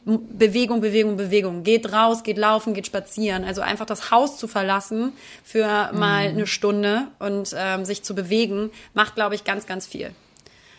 Bewegung, 0.04 0.80
Bewegung, 0.80 1.16
Bewegung. 1.16 1.62
Geht 1.62 1.92
raus, 1.92 2.22
geht 2.22 2.38
laufen, 2.38 2.72
geht 2.72 2.86
spazieren. 2.86 3.44
Also 3.44 3.60
einfach 3.60 3.86
das 3.86 4.10
Haus 4.10 4.38
zu 4.38 4.48
verlassen 4.48 5.12
für 5.44 5.90
mal 5.92 6.28
eine 6.28 6.46
Stunde 6.46 7.08
und 7.18 7.54
ähm, 7.56 7.84
sich 7.84 8.02
zu 8.02 8.14
bewegen, 8.14 8.70
macht, 8.94 9.14
glaube 9.14 9.34
ich, 9.34 9.44
ganz, 9.44 9.66
ganz 9.66 9.86
viel. 9.86 10.12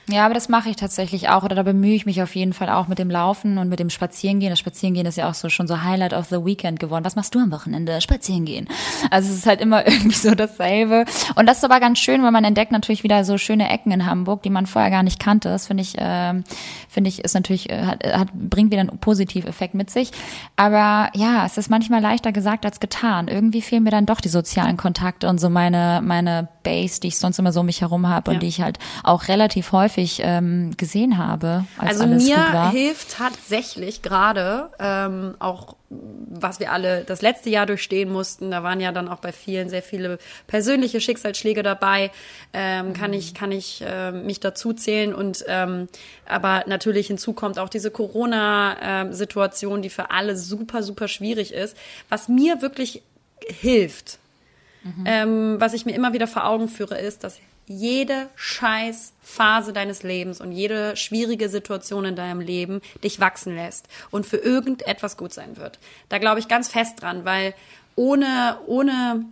Ja, 0.09 0.25
aber 0.25 0.33
das 0.33 0.49
mache 0.49 0.69
ich 0.69 0.75
tatsächlich 0.75 1.29
auch 1.29 1.43
oder 1.43 1.55
da 1.55 1.63
bemühe 1.63 1.93
ich 1.93 2.05
mich 2.05 2.21
auf 2.21 2.35
jeden 2.35 2.53
Fall 2.53 2.69
auch 2.69 2.87
mit 2.87 2.97
dem 2.97 3.09
Laufen 3.09 3.57
und 3.57 3.69
mit 3.69 3.79
dem 3.79 3.89
Spazierengehen. 3.89 4.49
Das 4.49 4.59
Spazierengehen 4.59 5.05
ist 5.05 5.17
ja 5.17 5.29
auch 5.29 5.35
so 5.35 5.47
schon 5.47 5.67
so 5.67 5.83
Highlight 5.83 6.13
of 6.13 6.25
the 6.25 6.43
Weekend 6.43 6.79
geworden. 6.79 7.05
Was 7.05 7.15
machst 7.15 7.35
du 7.35 7.39
am 7.39 7.51
Wochenende? 7.51 8.01
Spazierengehen. 8.01 8.67
Also 9.11 9.29
es 9.29 9.37
ist 9.37 9.45
halt 9.45 9.61
immer 9.61 9.85
irgendwie 9.87 10.15
so 10.15 10.33
dasselbe. 10.33 11.05
Und 11.35 11.45
das 11.45 11.57
ist 11.57 11.63
aber 11.63 11.79
ganz 11.79 11.99
schön, 11.99 12.23
weil 12.23 12.31
man 12.31 12.43
entdeckt 12.43 12.71
natürlich 12.71 13.03
wieder 13.03 13.23
so 13.23 13.37
schöne 13.37 13.69
Ecken 13.69 13.91
in 13.91 14.05
Hamburg, 14.05 14.41
die 14.41 14.49
man 14.49 14.65
vorher 14.65 14.89
gar 14.89 15.03
nicht 15.03 15.19
kannte. 15.19 15.49
Das 15.49 15.67
finde 15.67 15.83
ich, 15.83 15.95
ähm, 15.97 16.43
finde 16.89 17.09
ich, 17.09 17.23
ist 17.23 17.35
natürlich, 17.35 17.69
äh, 17.69 17.85
hat, 17.85 18.03
hat, 18.03 18.33
bringt 18.33 18.71
wieder 18.71 18.81
einen 18.81 18.97
Positiveffekt 18.97 19.75
mit 19.75 19.91
sich. 19.91 20.11
Aber 20.55 21.09
ja, 21.13 21.45
es 21.45 21.57
ist 21.57 21.69
manchmal 21.69 22.01
leichter 22.01 22.31
gesagt 22.31 22.65
als 22.65 22.79
getan. 22.79 23.27
Irgendwie 23.27 23.61
fehlen 23.61 23.83
mir 23.83 23.91
dann 23.91 24.07
doch 24.07 24.19
die 24.19 24.29
sozialen 24.29 24.77
Kontakte 24.77 25.29
und 25.29 25.39
so 25.39 25.49
meine, 25.49 26.01
meine 26.03 26.47
Base, 26.63 26.99
die 26.99 27.07
ich 27.09 27.17
sonst 27.17 27.39
immer 27.39 27.51
so 27.51 27.59
um 27.61 27.65
mich 27.65 27.81
herum 27.81 28.07
habe 28.07 28.31
Ja. 28.31 28.35
und 28.35 28.43
die 28.43 28.47
ich 28.47 28.61
halt 28.61 28.79
auch 29.03 29.27
relativ 29.27 29.71
häufig 29.71 30.21
ähm, 30.23 30.71
gesehen 30.77 31.17
habe, 31.17 31.65
als 31.77 31.99
Also 31.99 32.07
mir 32.07 32.69
hilft 32.71 33.11
tatsächlich 33.11 34.01
gerade 34.01 34.69
ähm, 34.79 35.35
auch, 35.39 35.75
was 35.89 36.59
wir 36.59 36.71
alle 36.71 37.03
das 37.03 37.21
letzte 37.21 37.49
Jahr 37.49 37.65
durchstehen 37.65 38.11
mussten. 38.11 38.51
Da 38.51 38.63
waren 38.63 38.79
ja 38.79 38.91
dann 38.91 39.09
auch 39.09 39.19
bei 39.19 39.31
vielen 39.33 39.69
sehr 39.69 39.81
viele 39.83 40.19
persönliche 40.47 41.01
Schicksalsschläge 41.01 41.63
dabei. 41.63 42.11
Ähm, 42.53 42.93
kann 42.93 43.11
ich 43.13 43.33
kann 43.33 43.51
ich 43.51 43.81
äh, 43.85 44.11
mich 44.11 44.39
dazu 44.39 44.73
zählen 44.73 45.13
und 45.13 45.43
ähm, 45.47 45.87
aber 46.27 46.63
natürlich 46.67 47.07
hinzu 47.07 47.33
kommt 47.33 47.59
auch 47.59 47.69
diese 47.69 47.91
Corona-Situation, 47.91 49.81
die 49.81 49.89
für 49.89 50.11
alle 50.11 50.37
super 50.37 50.83
super 50.83 51.07
schwierig 51.07 51.53
ist. 51.53 51.75
Was 52.09 52.27
mir 52.29 52.61
wirklich 52.61 53.01
hilft, 53.47 54.19
ähm, 55.05 55.55
was 55.59 55.73
ich 55.73 55.85
mir 55.85 55.93
immer 55.93 56.13
wieder 56.13 56.27
vor 56.27 56.45
Augen 56.45 56.67
führe, 56.67 56.97
ist, 56.99 57.23
dass 57.23 57.39
jede 57.67 58.29
scheiß 58.35 59.13
Phase 59.21 59.73
deines 59.73 60.03
Lebens 60.03 60.41
und 60.41 60.51
jede 60.51 60.95
schwierige 60.97 61.49
Situation 61.49 62.05
in 62.05 62.15
deinem 62.15 62.41
Leben 62.41 62.81
dich 63.03 63.19
wachsen 63.19 63.55
lässt 63.55 63.87
und 64.09 64.25
für 64.25 64.37
irgendetwas 64.37 65.17
gut 65.17 65.33
sein 65.33 65.57
wird. 65.57 65.79
Da 66.09 66.17
glaube 66.17 66.39
ich 66.39 66.47
ganz 66.47 66.67
fest 66.67 67.01
dran, 67.01 67.23
weil 67.23 67.53
ohne, 67.95 68.57
ohne 68.65 69.25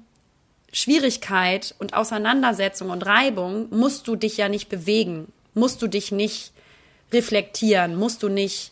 Schwierigkeit 0.72 1.76
und 1.80 1.94
Auseinandersetzung 1.94 2.92
und 2.92 3.06
Reibung 3.06 3.68
musst 3.72 4.08
du 4.08 4.16
dich 4.16 4.38
ja 4.38 4.50
nicht 4.50 4.70
bewegen, 4.70 5.32
musst 5.54 5.82
du 5.82 5.88
dich 5.88 6.12
nicht 6.12 6.52
reflektieren, 7.12 7.96
musst 7.96 8.24
du 8.24 8.30
nicht 8.30 8.72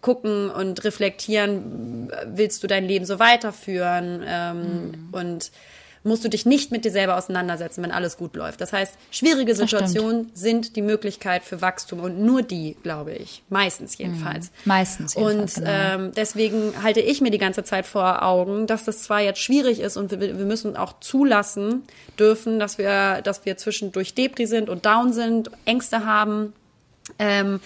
gucken 0.00 0.50
und 0.50 0.84
reflektieren, 0.84 2.12
willst 2.26 2.62
du 2.62 2.66
dein 2.66 2.84
Leben 2.86 3.06
so 3.06 3.18
weiterführen 3.18 4.22
ähm, 4.26 5.08
und 5.12 5.50
musst 6.04 6.22
du 6.24 6.28
dich 6.28 6.46
nicht 6.46 6.70
mit 6.70 6.84
dir 6.84 6.90
selber 6.90 7.16
auseinandersetzen, 7.16 7.82
wenn 7.82 7.90
alles 7.90 8.16
gut 8.16 8.36
läuft. 8.36 8.60
Das 8.60 8.72
heißt, 8.72 8.94
schwierige. 9.10 9.54
Situationen 9.54 10.30
sind 10.34 10.76
die 10.76 10.82
Möglichkeit 10.82 11.42
für 11.42 11.60
Wachstum 11.60 12.00
und 12.00 12.20
nur 12.20 12.42
die, 12.42 12.76
glaube 12.82 13.14
ich, 13.14 13.42
meistens 13.48 13.96
jedenfalls. 13.96 14.50
Meistens 14.64 15.14
jedenfalls, 15.14 15.56
Und 15.56 15.64
genau. 15.64 15.70
ähm, 15.70 16.12
deswegen 16.14 16.82
halte 16.82 17.00
ich 17.00 17.20
mir 17.20 17.30
die 17.30 17.38
ganze 17.38 17.64
Zeit 17.64 17.86
vor 17.86 18.22
Augen, 18.22 18.66
dass 18.66 18.84
das 18.84 19.02
zwar 19.02 19.20
jetzt 19.20 19.40
schwierig 19.40 19.80
ist 19.80 19.96
und 19.96 20.10
wir, 20.10 20.20
wir 20.20 20.44
müssen 20.44 20.76
auch 20.76 21.00
zulassen 21.00 21.82
dürfen, 22.18 22.58
dass 22.58 22.78
wir, 22.78 23.22
dass 23.22 23.44
wir 23.46 23.56
zwischendurch 23.56 24.14
Depri 24.14 24.46
sind 24.46 24.68
und 24.68 24.84
down 24.84 25.12
sind, 25.12 25.50
Ängste 25.64 26.04
haben. 26.04 26.52
Ähm, 27.18 27.60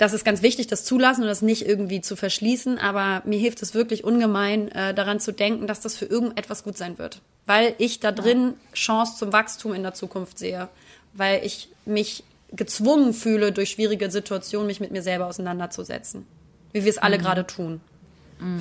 das 0.00 0.14
ist 0.14 0.24
ganz 0.24 0.40
wichtig, 0.40 0.66
das 0.66 0.84
zulassen 0.84 1.22
und 1.22 1.28
das 1.28 1.42
nicht 1.42 1.66
irgendwie 1.66 2.00
zu 2.00 2.16
verschließen. 2.16 2.78
Aber 2.78 3.22
mir 3.26 3.38
hilft 3.38 3.60
es 3.62 3.74
wirklich 3.74 4.02
ungemein, 4.02 4.68
äh, 4.68 4.94
daran 4.94 5.20
zu 5.20 5.30
denken, 5.30 5.66
dass 5.66 5.80
das 5.80 5.96
für 5.96 6.06
irgendetwas 6.06 6.64
gut 6.64 6.78
sein 6.78 6.96
wird. 6.96 7.20
Weil 7.44 7.74
ich 7.76 8.00
da 8.00 8.10
drin 8.10 8.54
Chance 8.72 9.16
zum 9.18 9.32
Wachstum 9.32 9.74
in 9.74 9.82
der 9.82 9.92
Zukunft 9.92 10.38
sehe. 10.38 10.68
Weil 11.12 11.44
ich 11.44 11.68
mich 11.84 12.24
gezwungen 12.52 13.12
fühle, 13.12 13.52
durch 13.52 13.70
schwierige 13.70 14.10
Situationen 14.10 14.66
mich 14.66 14.80
mit 14.80 14.90
mir 14.90 15.02
selber 15.02 15.26
auseinanderzusetzen. 15.26 16.26
Wie 16.72 16.84
wir 16.84 16.90
es 16.90 16.98
alle 16.98 17.18
gerade 17.18 17.46
tun. 17.46 17.82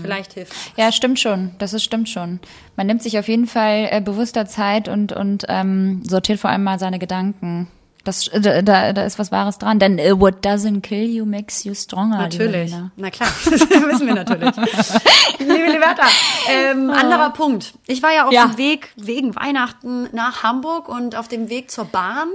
Vielleicht 0.02 0.34
hilft 0.34 0.52
es. 0.52 0.58
Ja, 0.76 0.92
stimmt 0.92 1.22
schon. 1.22 1.52
Das 1.58 1.74
ist, 1.74 1.84
stimmt 1.84 2.10
schon. 2.10 2.42
Man 2.76 2.88
nimmt 2.88 3.02
sich 3.02 3.18
auf 3.18 3.30
jeden 3.30 3.48
Fall 3.48 3.88
äh, 3.92 4.02
bewusster 4.02 4.46
Zeit 4.46 4.90
und, 4.90 5.14
und 5.14 5.46
ähm, 5.48 6.04
sortiert 6.04 6.40
vor 6.40 6.50
allem 6.50 6.64
mal 6.64 6.80
seine 6.80 7.00
Gedanken. 7.00 7.70
Das, 8.04 8.28
äh, 8.30 8.40
da, 8.42 8.62
da 8.62 8.94
da 8.94 9.04
ist 9.04 9.20
was 9.20 9.32
Wahres 9.32 9.58
dran. 9.58 9.78
Denn 9.80 9.98
äh, 10.00 10.20
what 10.20 10.46
doesn't 10.46 10.82
kill 10.82 11.08
you 11.10 11.26
makes 11.26 11.64
you 11.64 11.74
stronger. 11.74 12.18
Natürlich. 12.18 12.74
Na 12.96 13.10
klar, 13.10 13.30
das 13.46 13.70
wissen 13.70 14.08
wir 14.08 14.14
natürlich. 14.16 14.56
Liebe 15.40 15.72
Liberta, 15.72 16.04
ähm, 16.50 16.90
anderer 16.90 17.32
Punkt. 17.32 17.74
Ich 17.88 18.02
war 18.02 18.14
ja 18.14 18.26
auf 18.28 18.32
Ja. 18.34 18.48
dem 18.48 18.58
Weg 18.58 18.94
wegen 18.96 19.36
Weihnachten 19.36 20.08
nach 20.14 20.44
Hamburg 20.44 20.88
und 20.90 21.16
auf 21.16 21.28
dem 21.28 21.50
Weg 21.50 21.72
zur 21.72 21.86
Bahn 21.86 22.28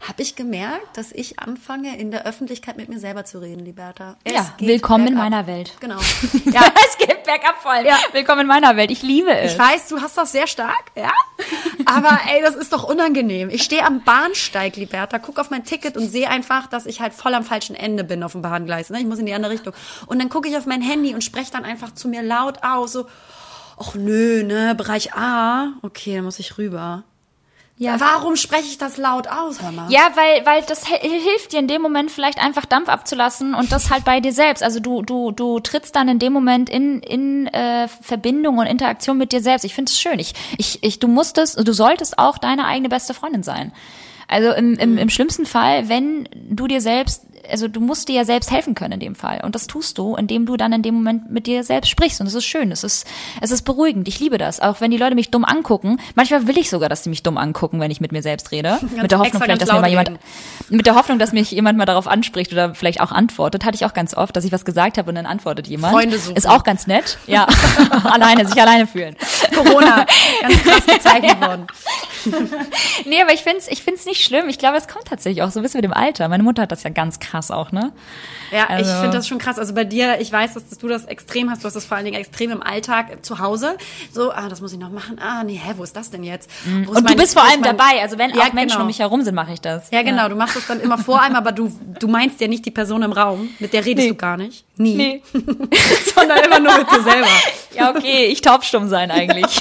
habe 0.00 0.22
ich 0.22 0.36
gemerkt, 0.36 0.96
dass 0.96 1.10
ich 1.12 1.40
anfange, 1.40 1.98
in 1.98 2.10
der 2.10 2.24
Öffentlichkeit 2.24 2.76
mit 2.76 2.88
mir 2.88 3.00
selber 3.00 3.24
zu 3.24 3.40
reden, 3.40 3.64
Liberta. 3.64 4.16
Es 4.22 4.32
Ja, 4.32 4.54
willkommen 4.58 5.08
in 5.08 5.14
meiner 5.14 5.46
Welt. 5.46 5.72
Genau. 5.80 5.98
Ja, 6.52 6.62
es 6.88 6.96
geht 6.98 7.24
bergab 7.24 7.60
voll. 7.60 7.84
Ja. 7.84 7.98
Willkommen 8.12 8.42
in 8.42 8.46
meiner 8.46 8.76
Welt. 8.76 8.90
Ich 8.90 9.02
liebe 9.02 9.30
es. 9.30 9.52
Ich 9.52 9.58
weiß, 9.58 9.88
du 9.88 10.00
hast 10.00 10.16
das 10.16 10.32
sehr 10.32 10.46
stark, 10.46 10.92
ja. 10.94 11.10
Aber 11.84 12.18
ey, 12.32 12.40
das 12.42 12.54
ist 12.54 12.72
doch 12.72 12.84
unangenehm. 12.84 13.50
Ich 13.50 13.62
stehe 13.62 13.84
am 13.84 14.02
Bahnsteig, 14.02 14.76
Liberta, 14.76 15.18
guck 15.18 15.38
auf 15.38 15.50
mein 15.50 15.64
Ticket 15.64 15.96
und 15.96 16.08
sehe 16.08 16.30
einfach, 16.30 16.68
dass 16.68 16.86
ich 16.86 17.00
halt 17.00 17.12
voll 17.12 17.34
am 17.34 17.44
falschen 17.44 17.74
Ende 17.74 18.04
bin 18.04 18.22
auf 18.22 18.32
dem 18.32 18.42
Bahngleis. 18.42 18.90
Ne? 18.90 19.00
Ich 19.00 19.06
muss 19.06 19.18
in 19.18 19.26
die 19.26 19.34
andere 19.34 19.52
Richtung. 19.52 19.74
Und 20.06 20.20
dann 20.20 20.28
gucke 20.28 20.48
ich 20.48 20.56
auf 20.56 20.66
mein 20.66 20.80
Handy 20.80 21.12
und 21.14 21.22
spreche 21.22 21.50
dann 21.52 21.64
einfach 21.64 21.92
zu 21.92 22.08
mir 22.08 22.22
laut 22.22 22.62
aus, 22.62 22.92
so, 22.92 23.06
ach 23.78 23.94
nö, 23.94 24.42
ne, 24.42 24.74
Bereich 24.74 25.12
A. 25.14 25.72
Okay, 25.82 26.16
dann 26.16 26.24
muss 26.24 26.38
ich 26.38 26.56
rüber. 26.56 27.04
Ja. 27.78 28.00
Warum 28.00 28.34
spreche 28.34 28.66
ich 28.66 28.76
das 28.76 28.96
laut 28.96 29.28
aus, 29.28 29.62
mal? 29.62 29.86
Ja, 29.88 30.10
weil, 30.16 30.44
weil 30.44 30.62
das 30.62 30.84
hilft 30.86 31.52
dir 31.52 31.60
in 31.60 31.68
dem 31.68 31.80
Moment 31.80 32.10
vielleicht 32.10 32.42
einfach 32.42 32.64
Dampf 32.64 32.88
abzulassen 32.88 33.54
und 33.54 33.70
das 33.70 33.90
halt 33.90 34.04
bei 34.04 34.18
dir 34.18 34.32
selbst. 34.32 34.64
Also 34.64 34.80
du, 34.80 35.02
du, 35.02 35.30
du 35.30 35.60
trittst 35.60 35.94
dann 35.94 36.08
in 36.08 36.18
dem 36.18 36.32
Moment 36.32 36.68
in, 36.68 37.00
in 37.00 37.46
äh, 37.46 37.86
Verbindung 37.86 38.58
und 38.58 38.66
Interaktion 38.66 39.16
mit 39.16 39.30
dir 39.30 39.40
selbst. 39.40 39.64
Ich 39.64 39.74
finde 39.74 39.90
es 39.90 40.00
schön. 40.00 40.18
Ich, 40.18 40.34
ich, 40.56 40.82
ich, 40.82 40.98
du 40.98 41.06
musstest, 41.06 41.56
du 41.66 41.72
solltest 41.72 42.18
auch 42.18 42.38
deine 42.38 42.66
eigene 42.66 42.88
beste 42.88 43.14
Freundin 43.14 43.44
sein. 43.44 43.72
Also 44.26 44.52
im, 44.52 44.74
im, 44.74 44.98
im 44.98 45.08
schlimmsten 45.08 45.46
Fall, 45.46 45.88
wenn 45.88 46.28
du 46.34 46.66
dir 46.66 46.80
selbst, 46.80 47.27
also 47.50 47.68
du 47.68 47.80
musst 47.80 48.08
dir 48.08 48.16
ja 48.16 48.24
selbst 48.24 48.50
helfen 48.50 48.74
können 48.74 48.94
in 48.94 49.00
dem 49.00 49.14
Fall. 49.14 49.40
Und 49.44 49.54
das 49.54 49.66
tust 49.66 49.98
du, 49.98 50.16
indem 50.16 50.46
du 50.46 50.56
dann 50.56 50.72
in 50.72 50.82
dem 50.82 50.94
Moment 50.94 51.30
mit 51.30 51.46
dir 51.46 51.64
selbst 51.64 51.88
sprichst. 51.88 52.20
Und 52.20 52.26
es 52.26 52.34
ist 52.34 52.44
schön, 52.44 52.70
es 52.72 52.84
ist, 52.84 53.06
es 53.40 53.50
ist 53.50 53.62
beruhigend. 53.62 54.08
Ich 54.08 54.20
liebe 54.20 54.38
das. 54.38 54.60
Auch 54.60 54.80
wenn 54.80 54.90
die 54.90 54.96
Leute 54.96 55.14
mich 55.14 55.30
dumm 55.30 55.44
angucken. 55.44 56.00
Manchmal 56.14 56.46
will 56.46 56.58
ich 56.58 56.70
sogar, 56.70 56.88
dass 56.88 57.04
sie 57.04 57.10
mich 57.10 57.22
dumm 57.22 57.38
angucken, 57.38 57.80
wenn 57.80 57.90
ich 57.90 58.00
mit 58.00 58.12
mir 58.12 58.22
selbst 58.22 58.50
rede. 58.52 58.78
mit 59.00 59.10
der 59.10 59.18
Hoffnung 59.18 59.42
vielleicht, 59.42 59.60
ganz 59.60 59.70
dass 59.70 59.72
mir 59.72 59.80
mal 59.80 59.90
jemand, 59.90 60.10
reden. 60.10 60.18
mit 60.68 60.86
der 60.86 60.94
Hoffnung, 60.94 61.18
dass 61.18 61.32
mich 61.32 61.50
jemand 61.50 61.78
mal 61.78 61.86
darauf 61.86 62.06
anspricht 62.06 62.52
oder 62.52 62.74
vielleicht 62.74 63.00
auch 63.00 63.12
antwortet. 63.12 63.64
Hatte 63.64 63.76
ich 63.76 63.84
auch 63.84 63.94
ganz 63.94 64.14
oft, 64.14 64.36
dass 64.36 64.44
ich 64.44 64.52
was 64.52 64.64
gesagt 64.64 64.98
habe 64.98 65.08
und 65.08 65.14
dann 65.14 65.26
antwortet 65.26 65.66
jemand. 65.66 65.94
Freunde 65.94 66.18
suchen. 66.18 66.36
Ist 66.36 66.48
auch 66.48 66.64
ganz 66.64 66.86
nett. 66.86 67.18
Ja. 67.26 67.46
alleine, 68.04 68.46
sich 68.46 68.60
alleine 68.60 68.86
fühlen. 68.86 69.16
Corona, 69.54 70.06
ganz 70.40 70.62
krass 70.62 70.86
gezeichnet 70.86 71.40
worden. 71.40 71.66
Nee, 73.04 73.22
aber 73.22 73.32
ich 73.32 73.42
find's, 73.42 73.68
ich 73.68 73.82
find's 73.82 74.04
nicht 74.06 74.22
schlimm. 74.24 74.48
Ich 74.48 74.58
glaube, 74.58 74.76
es 74.76 74.88
kommt 74.88 75.06
tatsächlich 75.06 75.42
auch 75.42 75.50
so 75.50 75.60
ein 75.60 75.62
bisschen 75.62 75.78
mit 75.78 75.84
dem 75.84 75.94
Alter. 75.94 76.28
Meine 76.28 76.42
Mutter 76.42 76.62
hat 76.62 76.72
das 76.72 76.82
ja 76.82 76.90
ganz 76.90 77.18
krass 77.20 77.37
krass 77.38 77.50
auch, 77.52 77.70
ne? 77.72 77.92
Ja, 78.50 78.64
ich 78.64 78.70
Also- 78.70 78.92
finde 79.00 79.16
das 79.16 79.28
schon 79.28 79.38
krass. 79.38 79.58
Also 79.58 79.74
bei 79.74 79.84
dir, 79.84 80.20
ich 80.20 80.32
weiß, 80.32 80.54
dass, 80.54 80.68
dass 80.68 80.78
du 80.78 80.88
das 80.88 81.04
extrem 81.04 81.50
hast. 81.50 81.62
Du 81.62 81.66
hast 81.66 81.74
das 81.74 81.84
vor 81.84 81.96
allen 81.96 82.06
Dingen 82.06 82.18
extrem 82.18 82.50
im 82.50 82.62
Alltag 82.62 83.24
zu 83.24 83.38
Hause. 83.38 83.76
So, 84.12 84.32
ah, 84.32 84.48
das 84.48 84.60
muss 84.60 84.72
ich 84.72 84.78
noch 84.78 84.90
machen. 84.90 85.18
Ah, 85.20 85.44
nee, 85.44 85.60
hä, 85.62 85.74
wo 85.76 85.84
ist 85.84 85.94
das 85.96 86.10
denn 86.10 86.24
jetzt? 86.24 86.50
Wo 86.64 86.70
Mhm. 86.70 86.88
Und 86.88 87.10
du 87.10 87.14
bist 87.14 87.34
vor 87.34 87.44
wo 87.44 87.48
allem 87.50 87.62
dabei. 87.62 88.00
Also 88.02 88.18
wenn 88.18 88.30
Ja, 88.30 88.42
auch 88.42 88.52
Menschen 88.52 88.70
genau. 88.74 88.80
um 88.80 88.86
mich 88.88 88.98
herum 88.98 89.22
sind, 89.22 89.34
mache 89.34 89.52
ich 89.52 89.60
das. 89.60 89.90
Ja, 89.90 90.02
genau. 90.02 90.28
Du 90.28 90.34
machst 90.34 90.56
das 90.56 90.66
dann 90.66 90.80
immer 90.80 90.98
vor 90.98 91.20
einem, 91.22 91.36
aber 91.36 91.52
du, 91.52 91.70
du 92.00 92.08
meinst 92.08 92.40
ja 92.40 92.48
nicht 92.48 92.64
die 92.66 92.70
Person 92.72 93.02
im 93.02 93.12
Raum. 93.12 93.50
Mit 93.60 93.72
der 93.72 93.84
redest 93.84 94.06
Nee. 94.06 94.10
du 94.12 94.16
gar 94.16 94.36
nicht. 94.36 94.64
Nie. 94.76 94.94
Nee. 94.96 95.22
Sondern 96.14 96.38
immer 96.44 96.58
nur 96.58 96.76
mit 96.78 96.90
dir 96.90 97.02
selber. 97.02 97.28
Ja, 97.74 97.90
okay, 97.90 98.26
ich 98.26 98.40
taubstumm 98.40 98.88
sein 98.88 99.10
eigentlich. 99.10 99.46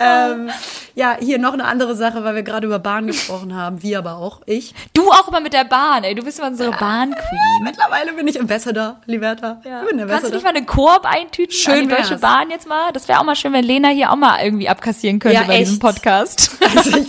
ähm, 0.00 0.50
ja, 0.98 1.16
hier 1.20 1.38
noch 1.38 1.52
eine 1.52 1.66
andere 1.66 1.94
Sache, 1.94 2.24
weil 2.24 2.34
wir 2.34 2.42
gerade 2.42 2.66
über 2.66 2.78
Bahn 2.78 3.06
gesprochen 3.06 3.54
haben. 3.54 3.82
Wir 3.82 3.98
aber 3.98 4.16
auch. 4.16 4.40
Ich. 4.46 4.74
Du 4.94 5.10
auch 5.10 5.28
immer 5.28 5.40
mit 5.40 5.52
der 5.52 5.64
Bahn, 5.64 6.02
ey. 6.04 6.14
Du 6.14 6.22
bist 6.24 6.38
immer 6.38 6.48
unsere 6.48 6.70
Bahnqueen. 6.72 7.38
Mittlerweile 7.62 8.14
bin 8.14 8.26
ich 8.26 8.40
Ambassador, 8.40 8.96
Liberta. 9.04 9.60
Ja. 9.64 9.82
Ich 9.82 9.88
bin 9.90 9.98
Kannst 9.98 10.00
du 10.00 10.02
Ambassador. 10.02 10.30
nicht 10.36 10.42
mal 10.44 10.48
eine 10.56 10.64
Koop 10.64 11.04
eintüten 11.04 11.52
Schön 11.54 11.74
an 11.74 11.88
die 11.88 11.94
Deutsche. 11.94 12.16
Bahn 12.18 12.48
jetzt 12.50 12.66
mal? 12.66 12.92
Das 12.92 13.06
wäre 13.08 13.20
auch 13.20 13.24
mal 13.24 13.36
schön, 13.36 13.52
wenn 13.52 13.64
Lena 13.64 13.88
hier 13.90 14.10
auch 14.10 14.16
mal 14.16 14.42
irgendwie 14.42 14.68
abkassieren 14.68 15.18
könnte 15.18 15.36
Ja, 15.36 15.44
bei 15.44 15.58
diesem 15.58 15.74
echt. 15.74 15.82
Podcast. 15.82 16.50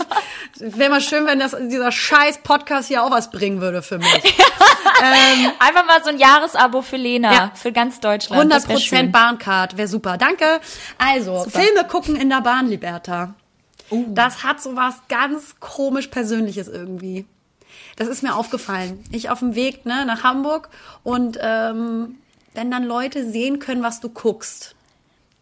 Also 0.60 0.76
wäre 0.78 0.90
mal 0.90 1.00
schön, 1.00 1.24
wenn 1.26 1.38
das, 1.38 1.54
dieser 1.68 1.92
scheiß 1.92 2.38
Podcast 2.42 2.88
hier 2.88 3.04
auch 3.04 3.10
was 3.10 3.30
bringen 3.30 3.60
würde 3.60 3.80
für 3.80 3.98
mich. 3.98 4.12
Einfach 5.60 5.86
mal 5.86 6.02
so 6.02 6.10
ein 6.10 6.18
Jahresabo 6.18 6.82
für 6.82 6.96
Lena, 6.96 7.32
Ja. 7.32 7.50
für 7.54 7.70
ganz 7.72 8.00
Deutschland. 8.00 8.50
Das 8.52 8.68
wär 8.68 8.76
100% 8.76 8.80
schön. 8.80 9.12
Bahncard, 9.12 9.76
wäre 9.76 9.88
super. 9.88 10.16
Danke. 10.18 10.60
Also, 10.98 11.44
Super. 11.44 11.60
Filme 11.60 11.84
gucken 11.86 12.16
in 12.16 12.28
der 12.30 12.40
Bahn, 12.40 12.66
Liberta. 12.68 13.34
Das 14.08 14.44
hat 14.44 14.60
so 14.60 14.76
was 14.76 14.94
ganz 15.08 15.60
komisch 15.60 16.08
Persönliches 16.08 16.68
irgendwie. 16.68 17.26
Das 17.96 18.08
ist 18.08 18.22
mir 18.22 18.34
aufgefallen. 18.34 19.04
Ich 19.10 19.30
auf 19.30 19.40
dem 19.40 19.54
Weg 19.54 19.86
ne, 19.86 20.04
nach 20.06 20.22
Hamburg 20.22 20.68
und 21.02 21.38
ähm, 21.40 22.16
wenn 22.54 22.70
dann 22.70 22.84
Leute 22.84 23.28
sehen 23.30 23.58
können, 23.58 23.82
was 23.82 24.00
du 24.00 24.08
guckst. 24.08 24.74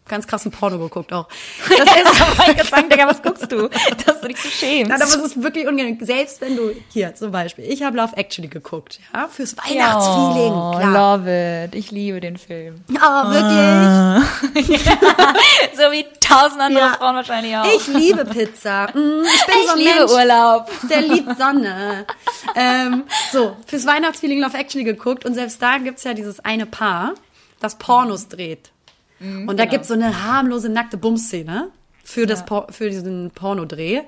Ganz 0.08 0.26
krassen 0.26 0.52
Porno 0.52 0.78
geguckt 0.78 1.12
auch. 1.12 1.26
Das 1.68 1.78
ist, 1.80 2.56
Gott, 2.56 2.66
sagen, 2.68 2.88
Digga, 2.88 3.08
was 3.08 3.22
guckst 3.22 3.50
du? 3.50 3.68
Dass 4.06 4.20
du 4.20 4.28
dich 4.28 4.40
so 4.40 4.48
schämst. 4.48 4.88
Nein, 4.90 5.02
aber 5.02 5.10
es 5.10 5.16
ist 5.16 5.42
wirklich 5.42 5.66
unangenehm. 5.66 5.98
Selbst 6.00 6.40
wenn 6.40 6.56
du, 6.56 6.70
hier 6.90 7.14
zum 7.14 7.32
Beispiel, 7.32 7.64
ich 7.64 7.82
habe 7.82 7.96
Love 7.96 8.16
Actually 8.16 8.48
geguckt, 8.48 9.00
ja, 9.12 9.26
fürs 9.28 9.56
Weihnachtsfeeling, 9.56 10.52
oh, 10.52 10.70
klar. 10.78 11.18
love 11.18 11.64
it. 11.66 11.74
Ich 11.74 11.90
liebe 11.90 12.20
den 12.20 12.36
Film. 12.36 12.82
Oh, 12.90 13.30
wirklich? 13.30 14.80
So 15.76 15.82
wie 15.92 16.06
tausend 16.20 16.60
andere 16.60 16.80
Ja. 16.86 16.92
Frauen 16.94 17.16
wahrscheinlich 17.16 17.56
auch. 17.56 17.64
Ich 17.66 17.86
liebe 17.88 18.24
Pizza. 18.24 18.86
Mm, 18.94 19.22
Ich 19.24 19.46
bin 19.46 19.54
Ich 19.60 19.66
so 19.66 19.72
ein 19.72 19.78
liebe 19.78 19.98
Mensch, 19.98 20.12
Urlaub. 20.12 20.70
der 20.88 21.00
liebt 21.02 21.38
Sonne. 21.38 22.06
ähm, 22.54 23.04
so, 23.32 23.56
fürs 23.66 23.86
Weihnachtsfeeling 23.86 24.40
Love 24.40 24.56
Actually 24.56 24.84
geguckt 24.84 25.24
und 25.24 25.34
selbst 25.34 25.60
da 25.60 25.78
gibt's 25.78 26.04
ja 26.04 26.14
dieses 26.14 26.40
eine 26.44 26.66
Paar, 26.66 27.14
das 27.60 27.76
Pornos 27.76 28.28
dreht. 28.28 28.70
Mhm, 29.18 29.48
und 29.48 29.56
da 29.58 29.64
genau. 29.64 29.72
gibt's 29.72 29.88
so 29.88 29.94
eine 29.94 30.24
harmlose, 30.24 30.68
nackte 30.68 30.96
Bumszene 30.96 31.70
für, 32.04 32.26
das 32.26 32.44
Por 32.44 32.66
für 32.70 32.90
diesen 32.90 33.30
Pornodreh. 33.30 34.02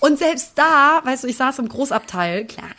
Und 0.00 0.18
selbst 0.18 0.52
da, 0.56 1.00
weißt 1.04 1.24
du, 1.24 1.28
ich 1.28 1.36
saß 1.36 1.58
im 1.60 1.68
Großabteil, 1.68 2.44
klar. 2.46 2.70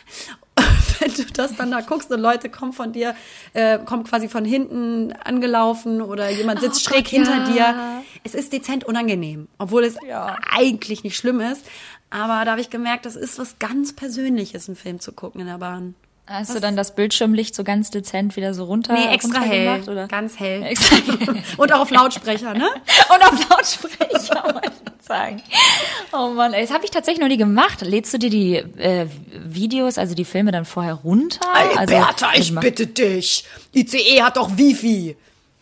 Wenn 1.00 1.12
du 1.14 1.24
das 1.32 1.56
dann 1.56 1.70
da 1.70 1.80
guckst 1.80 2.10
und 2.12 2.20
Leute 2.20 2.48
kommen 2.48 2.72
von 2.72 2.92
dir, 2.92 3.14
äh, 3.52 3.78
kommen 3.78 4.04
quasi 4.04 4.28
von 4.28 4.44
hinten 4.44 5.12
angelaufen 5.12 6.00
oder 6.02 6.30
jemand 6.30 6.60
sitzt 6.60 6.86
Oh 6.86 6.90
schräg 6.90 7.04
Gott, 7.04 7.10
hinter 7.10 7.50
ja. 7.50 7.72
dir. 7.72 8.02
Es 8.22 8.34
ist 8.34 8.52
dezent 8.52 8.84
unangenehm, 8.84 9.48
obwohl 9.58 9.84
es 9.84 9.96
Ja. 10.06 10.36
eigentlich 10.54 11.02
nicht 11.02 11.16
schlimm 11.16 11.40
ist. 11.40 11.64
Aber 12.10 12.44
da 12.44 12.52
habe 12.52 12.60
ich 12.60 12.70
gemerkt, 12.70 13.06
das 13.06 13.16
ist 13.16 13.38
was 13.38 13.58
ganz 13.58 13.92
Persönliches, 13.92 14.68
einen 14.68 14.76
Film 14.76 15.00
zu 15.00 15.12
gucken 15.12 15.40
in 15.40 15.48
der 15.48 15.58
Bahn. 15.58 15.94
Hast 16.26 16.54
du 16.54 16.60
dann 16.60 16.74
das 16.74 16.94
Bildschirmlicht 16.94 17.54
so 17.54 17.64
ganz 17.64 17.90
dezent 17.90 18.34
wieder 18.36 18.54
so 18.54 18.64
runter? 18.64 18.94
Nee, 18.94 19.12
extra 19.14 19.40
runter 19.40 19.52
hell. 19.52 19.64
Gemacht, 19.64 19.88
oder? 19.88 20.08
Ganz 20.08 20.38
hell. 20.38 20.62
Extra 20.64 20.96
Und 21.58 21.72
auch 21.72 21.80
auf 21.80 21.90
Lautsprecher, 21.90 22.54
ne? 22.54 22.68
Und 23.14 23.22
auf 23.22 23.48
Lautsprecher, 23.50 24.44
wollte 24.54 24.72
ich 24.98 25.06
sagen. 25.06 25.42
Oh 26.12 26.30
Mann, 26.30 26.54
ey, 26.54 26.62
das 26.62 26.72
habe 26.72 26.84
ich 26.84 26.90
tatsächlich 26.90 27.20
noch 27.20 27.28
nie 27.28 27.36
gemacht. 27.36 27.82
Lädst 27.82 28.14
du 28.14 28.18
dir 28.18 28.30
die 28.30 28.54
äh, 28.56 29.06
Videos, 29.44 29.98
also 29.98 30.14
die 30.14 30.24
Filme 30.24 30.50
dann 30.50 30.64
vorher 30.64 30.94
runter? 30.94 31.46
also, 31.76 31.94
also, 31.94 32.60
bitte 32.60 32.86
dich. 32.86 33.44
ICE 33.74 34.22
hat 34.22 34.38
doch 34.38 34.56
Wifi. 34.56 35.16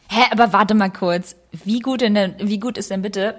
Hä, 0.09 0.22
aber 0.31 0.53
warte 0.53 0.75
mal 0.75 0.90
kurz. 0.90 1.35
Wie 1.64 1.81
gut, 1.81 2.03
in 2.03 2.14
der, 2.14 2.35
wie 2.38 2.61
gut 2.61 2.79
ist 2.79 2.90
denn 2.90 3.03
bitte 3.03 3.35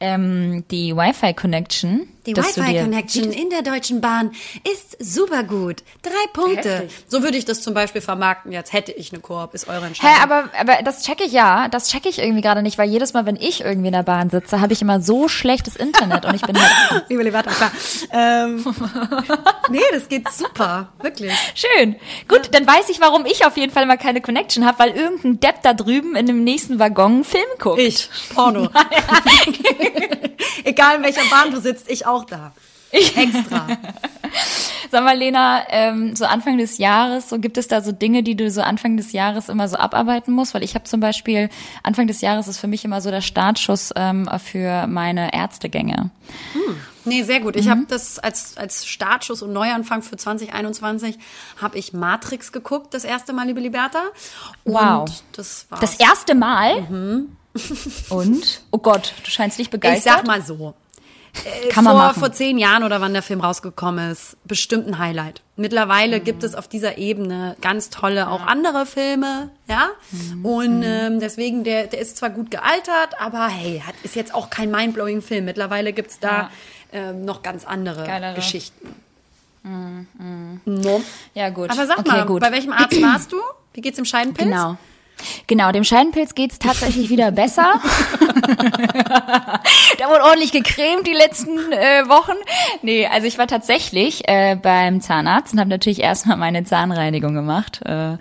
ähm, 0.00 0.64
die 0.70 0.94
Wi-Fi-Connection? 0.96 2.08
Die 2.26 2.36
Wi-Fi-Connection 2.36 3.32
in 3.32 3.48
der 3.48 3.62
Deutschen 3.62 4.02
Bahn 4.02 4.32
ist 4.70 4.96
super 5.02 5.44
gut. 5.44 5.82
Drei 6.02 6.10
Punkte. 6.34 6.80
Heftig. 6.80 7.04
So 7.08 7.22
würde 7.22 7.38
ich 7.38 7.46
das 7.46 7.62
zum 7.62 7.72
Beispiel 7.72 8.02
vermarkten. 8.02 8.52
Jetzt 8.52 8.74
hätte 8.74 8.92
ich 8.92 9.12
eine 9.12 9.22
Koop, 9.22 9.54
ist 9.54 9.66
eure 9.66 9.86
Entscheidung. 9.86 10.14
Hä, 10.14 10.22
aber, 10.22 10.50
aber 10.60 10.82
das 10.82 11.04
checke 11.04 11.24
ich 11.24 11.32
ja. 11.32 11.68
Das 11.68 11.88
checke 11.88 12.08
ich 12.08 12.18
irgendwie 12.18 12.42
gerade 12.42 12.62
nicht, 12.62 12.76
weil 12.76 12.88
jedes 12.88 13.14
Mal, 13.14 13.24
wenn 13.24 13.36
ich 13.36 13.62
irgendwie 13.62 13.88
in 13.88 13.94
der 13.94 14.02
Bahn 14.02 14.28
sitze, 14.28 14.60
habe 14.60 14.74
ich 14.74 14.82
immer 14.82 15.00
so 15.00 15.26
schlechtes 15.28 15.74
Internet 15.76 16.26
und 16.26 16.34
ich 16.34 16.42
bin 16.42 16.60
halt 16.60 17.04
Liebe 17.08 17.22
Liberta, 17.22 17.50
klar. 17.50 17.72
Ähm, 18.12 18.62
nee, 19.70 19.80
das 19.92 20.08
geht 20.08 20.28
super. 20.30 20.90
Wirklich. 21.00 21.32
schön. 21.54 21.96
Gut, 22.28 22.50
dann 22.52 22.66
weiß 22.66 22.90
ich, 22.90 23.00
warum 23.00 23.24
ich 23.24 23.46
auf 23.46 23.56
jeden 23.56 23.72
Fall 23.72 23.86
mal 23.86 23.96
keine 23.96 24.20
Connection 24.20 24.66
habe, 24.66 24.78
weil 24.80 24.90
irgendein 24.90 25.40
Depp 25.40 25.62
da 25.62 25.72
drüben 25.72 26.14
in 26.14 26.26
dem 26.26 26.44
nächsten 26.44 26.78
Waggon 26.78 27.12
einen 27.12 27.24
Film 27.24 27.46
guckt. 27.58 27.80
Ich, 27.80 28.10
Porno. 28.34 28.68
Egal 30.64 30.96
in 30.96 31.02
welcher 31.02 31.24
Bahn 31.30 31.50
du 31.50 31.60
sitzt, 31.60 31.90
ich 31.90 32.06
auch 32.06 32.24
da. 32.24 32.52
Extra. 32.90 33.66
Sag 34.90 35.04
mal, 35.04 35.16
Lena, 35.18 35.62
ähm, 35.68 36.16
so 36.16 36.24
Anfang 36.24 36.56
des 36.56 36.78
Jahres, 36.78 37.28
so 37.28 37.38
gibt 37.38 37.58
es 37.58 37.68
da 37.68 37.82
so 37.82 37.92
Dinge, 37.92 38.22
die 38.22 38.34
du 38.36 38.50
so 38.50 38.62
Anfang 38.62 38.96
des 38.96 39.12
Jahres 39.12 39.50
immer 39.50 39.68
so 39.68 39.76
abarbeiten 39.76 40.32
musst? 40.32 40.54
Weil 40.54 40.62
ich 40.62 40.74
habe 40.74 40.84
zum 40.84 41.00
Beispiel, 41.00 41.50
Anfang 41.82 42.06
des 42.06 42.22
Jahres 42.22 42.48
ist 42.48 42.58
für 42.58 42.66
mich 42.68 42.86
immer 42.86 43.02
so 43.02 43.10
der 43.10 43.20
Startschuss 43.20 43.92
ähm, 43.96 44.28
für 44.42 44.86
meine 44.86 45.34
Ärztegänge. 45.34 46.10
Nee, 47.04 47.22
sehr 47.22 47.40
gut. 47.40 47.56
Ich 47.56 47.68
habe 47.68 47.82
das 47.88 48.18
als, 48.18 48.56
als 48.56 48.86
Startschuss 48.86 49.42
und 49.42 49.52
Neuanfang 49.52 50.02
für 50.02 50.16
2021 50.16 51.18
habe 51.60 51.76
ich 51.78 51.92
Matrix 51.92 52.52
geguckt, 52.52 52.94
das 52.94 53.04
erste 53.04 53.34
Mal, 53.34 53.46
liebe 53.46 53.60
Liberta. 53.60 54.00
Und 54.64 54.74
Wow. 54.74 55.22
das 55.32 55.66
war 55.68 55.80
Das 55.80 56.00
erste 56.00 56.34
Mal? 56.34 57.26
Und? 58.10 58.62
Oh 58.70 58.78
Gott, 58.78 59.14
du 59.24 59.30
scheinst 59.30 59.58
nicht 59.58 59.70
begeistert. 59.70 60.06
Ich 60.06 60.18
sag 60.18 60.26
mal 60.26 60.42
so. 60.42 60.74
Äh, 61.44 61.68
Kann 61.68 61.84
man 61.84 61.94
vor, 61.94 62.02
machen. 62.02 62.20
vor 62.20 62.32
zehn 62.32 62.58
Jahren 62.58 62.82
oder 62.82 63.00
wann 63.00 63.12
der 63.12 63.22
Film 63.22 63.40
rausgekommen 63.40 64.10
ist, 64.10 64.36
bestimmt 64.44 64.86
ein 64.86 64.98
Highlight. 64.98 65.42
Mittlerweile 65.56 66.20
gibt 66.20 66.42
es 66.42 66.54
auf 66.54 66.68
dieser 66.68 66.98
Ebene 66.98 67.56
ganz 67.60 67.90
tolle 67.90 68.30
auch 68.30 68.46
andere 68.46 68.86
Filme, 68.86 69.50
ja. 69.68 69.90
Mhm. 70.10 70.44
Und 70.44 70.82
ähm, 70.84 71.20
deswegen, 71.20 71.64
der, 71.64 71.86
der 71.86 72.00
ist 72.00 72.16
zwar 72.16 72.30
gut 72.30 72.50
gealtert, 72.50 73.20
aber 73.20 73.48
hey, 73.48 73.82
hat, 73.86 73.94
ist 74.04 74.16
jetzt 74.16 74.34
auch 74.34 74.50
kein 74.50 74.70
mindblowing 74.70 75.20
Film. 75.20 75.44
Mittlerweile 75.44 75.92
gibt's 75.92 76.18
da 76.18 76.50
ähm, 76.92 77.24
noch 77.24 77.42
ganz 77.42 77.64
andere 77.64 78.04
Geilere. 78.04 78.34
Geschichten. 78.34 78.94
No. 80.64 81.02
Ja, 81.34 81.50
gut. 81.50 81.70
Aber 81.70 81.86
sag 81.86 81.98
okay, 81.98 82.08
mal, 82.08 82.26
gut. 82.26 82.40
bei 82.40 82.52
welchem 82.52 82.72
Arzt 82.72 83.02
warst 83.02 83.32
du? 83.32 83.36
Wie 83.74 83.80
geht's 83.80 83.98
im 83.98 84.04
Scheidenpilz? 84.04 84.48
Genau. 84.48 84.78
Genau, 85.46 85.72
dem 85.72 85.84
Scheidenpilz 85.84 86.34
geht's 86.34 86.58
tatsächlich 86.58 87.10
wieder 87.10 87.30
besser. 87.30 87.80
da 89.98 90.08
wurde 90.08 90.24
ordentlich 90.24 90.52
gecremt 90.52 91.06
die 91.06 91.12
letzten 91.12 91.58
äh, 91.72 92.08
Wochen. 92.08 92.36
Nee, 92.82 93.06
also 93.06 93.26
ich 93.26 93.38
war 93.38 93.46
tatsächlich 93.46 94.28
äh, 94.28 94.56
beim 94.56 95.00
Zahnarzt 95.00 95.52
und 95.52 95.60
habe 95.60 95.70
natürlich 95.70 96.00
erstmal 96.00 96.36
meine 96.36 96.64
Zahnreinigung 96.64 97.34
gemacht. 97.34 97.80
Äh, 97.84 98.16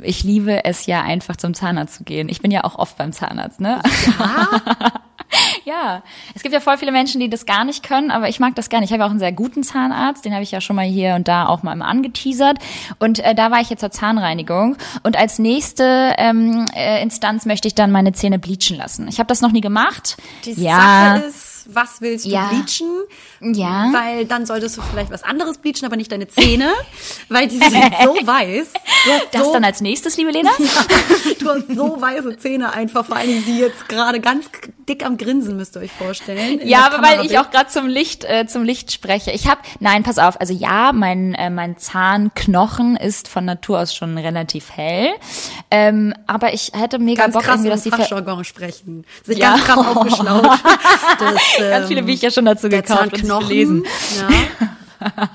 ich 0.00 0.24
liebe 0.24 0.64
es 0.64 0.86
ja 0.86 1.02
einfach 1.02 1.36
zum 1.36 1.54
Zahnarzt 1.54 1.94
zu 1.96 2.04
gehen. 2.04 2.28
Ich 2.28 2.40
bin 2.40 2.50
ja 2.50 2.64
auch 2.64 2.78
oft 2.78 2.96
beim 2.96 3.12
Zahnarzt, 3.12 3.60
ne? 3.60 3.80
Ja, 4.18 4.48
es 6.34 6.42
gibt 6.42 6.52
ja 6.52 6.60
voll 6.60 6.78
viele 6.78 6.92
Menschen, 6.92 7.20
die 7.20 7.30
das 7.30 7.46
gar 7.46 7.64
nicht 7.64 7.82
können, 7.82 8.10
aber 8.10 8.28
ich 8.28 8.40
mag 8.40 8.54
das 8.54 8.68
gerne. 8.68 8.84
Ich 8.84 8.92
habe 8.92 9.00
ja 9.00 9.06
auch 9.06 9.10
einen 9.10 9.18
sehr 9.18 9.32
guten 9.32 9.62
Zahnarzt, 9.62 10.24
den 10.24 10.32
habe 10.32 10.42
ich 10.42 10.50
ja 10.50 10.60
schon 10.60 10.76
mal 10.76 10.84
hier 10.84 11.14
und 11.14 11.28
da 11.28 11.46
auch 11.46 11.62
mal 11.62 11.72
immer 11.72 11.86
angeteasert. 11.86 12.58
Und 12.98 13.18
äh, 13.20 13.34
da 13.34 13.50
war 13.50 13.60
ich 13.60 13.70
jetzt 13.70 13.80
zur 13.80 13.90
Zahnreinigung. 13.90 14.76
Und 15.02 15.16
als 15.16 15.38
nächste 15.38 16.14
ähm, 16.18 16.66
äh, 16.74 17.02
Instanz 17.02 17.46
möchte 17.46 17.68
ich 17.68 17.74
dann 17.74 17.90
meine 17.90 18.12
Zähne 18.12 18.38
bleachen 18.38 18.76
lassen. 18.76 19.08
Ich 19.08 19.18
habe 19.18 19.26
das 19.26 19.40
noch 19.40 19.52
nie 19.52 19.60
gemacht. 19.60 20.16
Die 20.44 20.52
ja, 20.52 21.18
Sache 21.18 21.26
ist, 21.26 21.51
was 21.68 22.00
willst 22.00 22.24
du 22.26 22.30
Ja. 22.30 22.48
bleachen? 22.50 23.54
Ja. 23.54 23.90
Weil 23.92 24.24
dann 24.26 24.46
solltest 24.46 24.76
du 24.76 24.82
vielleicht 24.82 25.10
was 25.10 25.22
anderes 25.22 25.58
bleachen, 25.58 25.84
aber 25.84 25.96
nicht 25.96 26.10
deine 26.12 26.28
Zähne, 26.28 26.70
weil 27.28 27.48
die 27.48 27.58
sind 27.58 27.72
so 27.72 28.14
weiß. 28.26 28.68
Das 29.32 29.44
so, 29.44 29.52
dann 29.52 29.64
als 29.64 29.80
nächstes, 29.80 30.16
liebe 30.16 30.30
Lena. 30.30 30.50
du 31.40 31.48
hast 31.50 31.68
so 31.74 32.00
weiße 32.00 32.38
Zähne 32.38 32.72
einfach, 32.72 33.04
vor 33.06 33.16
allem 33.16 33.42
sie 33.44 33.58
jetzt 33.58 33.88
gerade 33.88 34.20
ganz 34.20 34.46
dick 34.88 35.04
am 35.04 35.16
Grinsen, 35.16 35.56
müsst 35.56 35.76
ihr 35.76 35.80
euch 35.82 35.92
vorstellen. 35.92 36.60
Ja, 36.66 36.86
aber 36.86 37.02
weil 37.02 37.24
ich 37.24 37.38
auch 37.38 37.50
gerade 37.50 37.68
zum 37.68 37.86
Licht 37.86 38.24
äh, 38.24 38.46
zum 38.46 38.64
Licht 38.64 38.92
spreche. 38.92 39.30
Ich 39.30 39.46
habe 39.48 39.60
nein, 39.80 40.02
pass 40.02 40.18
auf. 40.18 40.40
Also 40.40 40.52
ja, 40.54 40.92
mein 40.92 41.34
äh, 41.34 41.50
mein 41.50 41.78
Zahnknochen 41.78 42.96
ist 42.96 43.28
von 43.28 43.44
Natur 43.44 43.80
aus 43.80 43.94
schon 43.94 44.18
relativ 44.18 44.70
hell, 44.70 45.10
ähm, 45.70 46.14
aber 46.26 46.52
ich 46.52 46.72
hätte 46.74 46.98
mega 46.98 47.22
ganz 47.22 47.34
Bock 47.34 47.42
krass 47.44 47.54
irgendwie, 47.56 47.70
dass 47.70 47.82
die 47.82 47.90
Fachjargon 47.90 48.44
sprechen. 48.44 49.04
Sich 49.24 49.38
Ja. 49.38 49.50
ganz 49.52 49.64
krass 49.64 49.78
aufgeschlaut. 49.86 50.48
Das, 51.18 51.42
Ganz 51.58 51.88
viele 51.88 52.00
ähm, 52.00 52.06
Bücher 52.06 52.30
schon 52.30 52.44
dazu 52.44 52.68
gekauft 52.68 53.22
und 53.22 53.48
gelesen. 53.48 53.84
Ja. 54.18 54.28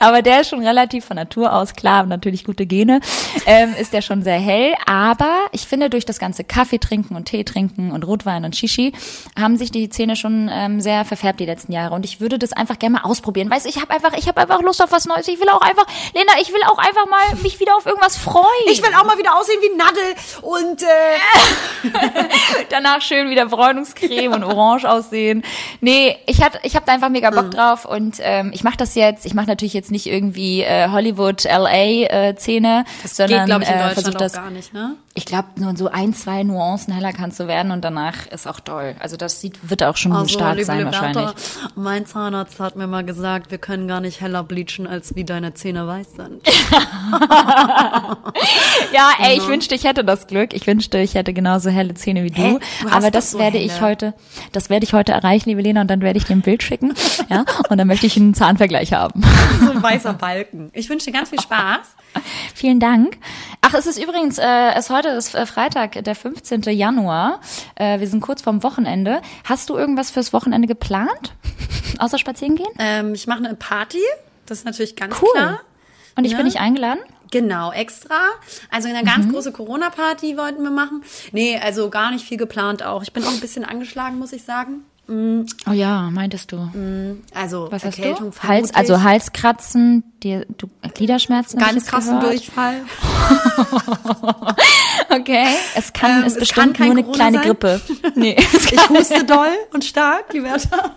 aber 0.00 0.22
der 0.22 0.40
ist 0.40 0.48
schon 0.48 0.66
relativ 0.66 1.04
von 1.04 1.16
Natur 1.16 1.52
aus 1.52 1.74
klar, 1.74 2.04
natürlich 2.06 2.44
gute 2.44 2.66
Gene, 2.66 3.00
ähm, 3.46 3.74
ist 3.78 3.92
der 3.92 4.00
schon 4.02 4.22
sehr 4.22 4.38
hell. 4.38 4.74
Aber 4.86 5.46
ich 5.52 5.66
finde, 5.66 5.90
durch 5.90 6.06
das 6.06 6.18
ganze 6.18 6.42
Kaffee 6.42 6.78
trinken 6.78 7.14
und 7.16 7.26
Tee 7.26 7.44
trinken 7.44 7.92
und 7.92 8.02
Rotwein 8.04 8.44
und 8.44 8.56
Shishi 8.56 8.92
haben 9.38 9.56
sich 9.56 9.70
die 9.70 9.90
Zähne 9.90 10.16
schon 10.16 10.50
ähm, 10.52 10.80
sehr 10.80 11.04
verfärbt 11.04 11.38
die 11.38 11.46
letzten 11.46 11.72
Jahre. 11.72 11.94
Und 11.94 12.04
ich 12.04 12.20
würde 12.20 12.38
das 12.38 12.52
einfach 12.54 12.78
gerne 12.78 12.94
mal 12.94 13.02
ausprobieren. 13.02 13.50
Weißt 13.50 13.66
du, 13.66 13.68
ich 13.68 13.80
habe 13.80 13.92
einfach, 13.92 14.14
ich 14.16 14.26
habe 14.26 14.40
einfach 14.40 14.62
Lust 14.62 14.82
auf 14.82 14.90
was 14.90 15.06
Neues. 15.06 15.28
Ich 15.28 15.38
will 15.38 15.48
auch 15.50 15.60
einfach, 15.60 15.86
Lena, 16.14 16.32
ich 16.40 16.48
will 16.48 16.62
auch 16.66 16.78
einfach 16.78 17.06
mal 17.06 17.36
mich 17.42 17.60
wieder 17.60 17.76
auf 17.76 17.84
irgendwas 17.84 18.16
freuen. 18.16 18.46
Ich 18.70 18.82
will 18.82 18.90
auch 18.98 19.04
mal 19.04 19.18
wieder 19.18 19.38
aussehen 19.38 19.60
wie 19.60 19.76
Nadel 19.76 20.14
und 20.42 20.82
äh, 20.82 22.26
danach 22.70 23.02
schön 23.02 23.28
wieder 23.28 23.46
Bräunungscreme 23.46 24.32
und 24.32 24.44
orange 24.44 24.86
aussehen. 24.86 25.42
Nee, 25.82 26.16
ich 26.26 26.42
hatte, 26.42 26.58
ich 26.62 26.74
habe 26.74 26.86
da 26.86 26.92
einfach 26.92 27.10
mega 27.10 27.30
Bock 27.30 27.50
drauf 27.50 27.84
und 27.84 28.16
ähm, 28.20 28.50
ich 28.54 28.64
mache 28.64 28.78
das 28.78 28.94
jetzt. 28.94 29.26
Ich 29.26 29.34
mache 29.34 29.46
natürlich 29.46 29.74
jetzt 29.74 29.89
nicht 29.90 30.06
irgendwie 30.06 30.62
äh, 30.62 30.88
Hollywood, 30.90 31.44
LA 31.44 31.72
äh, 32.06 32.36
Szene, 32.36 32.84
das 33.02 33.16
sondern 33.16 33.40
geht, 33.40 33.46
glaube 33.46 33.62
ich, 33.64 33.68
in 33.70 33.74
äh, 33.76 33.88
Deutschland 33.94 34.16
auch 34.16 34.20
das. 34.20 34.32
gar 34.34 34.50
nicht, 34.50 34.72
ne? 34.72 34.94
Ich 35.14 35.24
glaube, 35.24 35.48
nur 35.56 35.76
so 35.76 35.88
ein, 35.90 36.14
zwei 36.14 36.44
Nuancen 36.44 36.94
heller 36.94 37.12
kannst 37.12 37.40
du 37.40 37.48
werden 37.48 37.72
und 37.72 37.84
danach 37.84 38.26
ist 38.28 38.46
auch 38.46 38.60
toll. 38.60 38.94
Also 39.00 39.16
das 39.16 39.40
sieht, 39.40 39.58
wird 39.68 39.82
auch 39.82 39.96
schon 39.96 40.12
Also, 40.12 40.28
stark 40.28 40.54
liebe 40.54 40.64
sein 40.64 40.78
Liberta, 40.78 41.02
wahrscheinlich. 41.14 41.34
mein 41.74 42.06
Zahnarzt 42.06 42.60
hat 42.60 42.76
mir 42.76 42.86
mal 42.86 43.04
gesagt, 43.04 43.50
wir 43.50 43.58
können 43.58 43.88
gar 43.88 44.00
nicht 44.00 44.20
heller 44.20 44.44
bleachen, 44.44 44.86
als 44.86 45.16
wie 45.16 45.24
deine 45.24 45.52
Zähne 45.54 45.86
weiß 45.86 46.06
sind. 46.16 46.42
Ja, 48.92 49.10
ey, 49.20 49.34
Genau. 49.34 49.42
ich 49.44 49.48
wünschte, 49.48 49.74
ich 49.74 49.84
hätte 49.84 50.04
das 50.04 50.26
Glück. 50.26 50.52
Ich 50.54 50.66
wünschte, 50.66 50.98
ich 50.98 51.14
hätte 51.14 51.32
genauso 51.32 51.70
helle 51.70 51.94
Zähne 51.94 52.22
wie 52.24 52.30
du. 52.30 52.42
Hä? 52.42 52.58
Du 52.82 52.88
Aber 52.88 53.06
doch 53.06 53.10
das 53.12 53.32
so 53.32 53.38
werde 53.38 53.58
helle. 53.58 53.66
ich 53.72 53.80
heute, 53.80 54.14
das 54.52 54.70
werde 54.70 54.84
ich 54.84 54.92
heute 54.92 55.12
erreichen, 55.12 55.48
liebe 55.48 55.62
Lena, 55.62 55.80
und 55.82 55.88
dann 55.90 56.00
werde 56.00 56.18
ich 56.18 56.24
dir 56.24 56.32
ein 56.34 56.40
Bild 56.42 56.62
schicken. 56.62 56.94
Ja, 57.28 57.44
und 57.68 57.78
dann 57.78 57.86
möchte 57.86 58.06
ich 58.06 58.16
einen 58.16 58.34
Zahnvergleich 58.34 58.92
haben. 58.92 59.22
so 59.60 59.79
ein 59.84 59.94
weißer 59.94 60.14
Balken. 60.14 60.70
Ich 60.74 60.88
wünsche 60.88 61.06
dir 61.06 61.12
ganz 61.12 61.30
viel 61.30 61.40
Spaß. 61.40 61.80
Vielen 62.54 62.80
Dank. 62.80 63.16
Ach, 63.60 63.74
es 63.74 63.86
ist 63.86 64.02
übrigens, 64.02 64.38
äh, 64.38 64.70
es 64.74 64.90
heute 64.90 65.08
ist 65.10 65.34
äh, 65.34 65.46
Freitag, 65.46 66.02
der 66.04 66.14
15. 66.14 66.62
Januar. 66.62 67.40
Äh, 67.76 68.00
wir 68.00 68.06
sind 68.08 68.20
kurz 68.20 68.42
vorm 68.42 68.62
Wochenende. 68.62 69.22
Hast 69.44 69.70
du 69.70 69.76
irgendwas 69.76 70.10
fürs 70.10 70.32
Wochenende 70.32 70.66
geplant? 70.68 71.34
Außer 71.98 72.18
spazieren 72.18 72.56
gehen? 72.56 72.68
Ähm, 72.78 73.14
ich 73.14 73.26
mache 73.26 73.38
eine 73.44 73.54
Party. 73.54 73.98
Das 74.46 74.58
ist 74.58 74.64
natürlich 74.64 74.96
ganz 74.96 75.14
Cool. 75.20 75.28
klar. 75.34 75.60
Und 76.16 76.24
ich 76.24 76.32
Ja. 76.32 76.38
bin 76.38 76.46
nicht 76.46 76.58
eingeladen? 76.60 77.00
Genau, 77.30 77.70
extra. 77.70 78.16
Also 78.72 78.88
eine 78.88 79.04
ganz 79.04 79.28
große 79.30 79.52
Corona-Party 79.52 80.36
wollten 80.36 80.64
wir 80.64 80.72
machen. 80.72 81.04
Nee, 81.30 81.60
also 81.62 81.88
gar 81.88 82.10
nicht 82.10 82.26
viel 82.26 82.36
geplant 82.38 82.82
auch. 82.82 83.02
Ich 83.02 83.12
bin 83.12 83.22
auch 83.22 83.30
ein 83.32 83.38
bisschen 83.38 83.64
angeschlagen, 83.64 84.18
muss 84.18 84.32
ich 84.32 84.42
sagen. 84.42 84.82
Oh 85.68 85.72
ja, 85.72 86.08
meintest 86.10 86.52
du. 86.52 87.18
Also 87.34 87.66
Was 87.70 87.84
hast 87.84 87.98
Erkältung 87.98 88.30
du? 88.30 88.48
Hals, 88.48 88.72
also 88.74 89.02
Halskratzen, 89.02 90.04
dir, 90.22 90.46
du, 90.56 90.68
Gliederschmerzen? 90.94 91.58
ganz 91.58 91.86
krassen 91.86 92.20
gehört. 92.20 92.34
Durchfall. 92.34 92.82
Okay. 95.12 95.46
Es 95.74 95.92
kann, 95.92 96.20
Ähm, 96.20 96.24
ist 96.26 96.34
es 96.34 96.38
bestimmt 96.40 96.76
kann 96.76 96.86
nur 96.86 96.94
eine 96.96 97.02
Corona 97.02 97.16
kleine 97.16 97.36
sein. 97.38 97.46
Grippe. 97.46 97.80
Nee. 98.14 98.36
Ich 98.38 98.88
huste 98.88 99.24
doll 99.24 99.48
und 99.72 99.84
stark, 99.84 100.32
Wörter. 100.34 100.92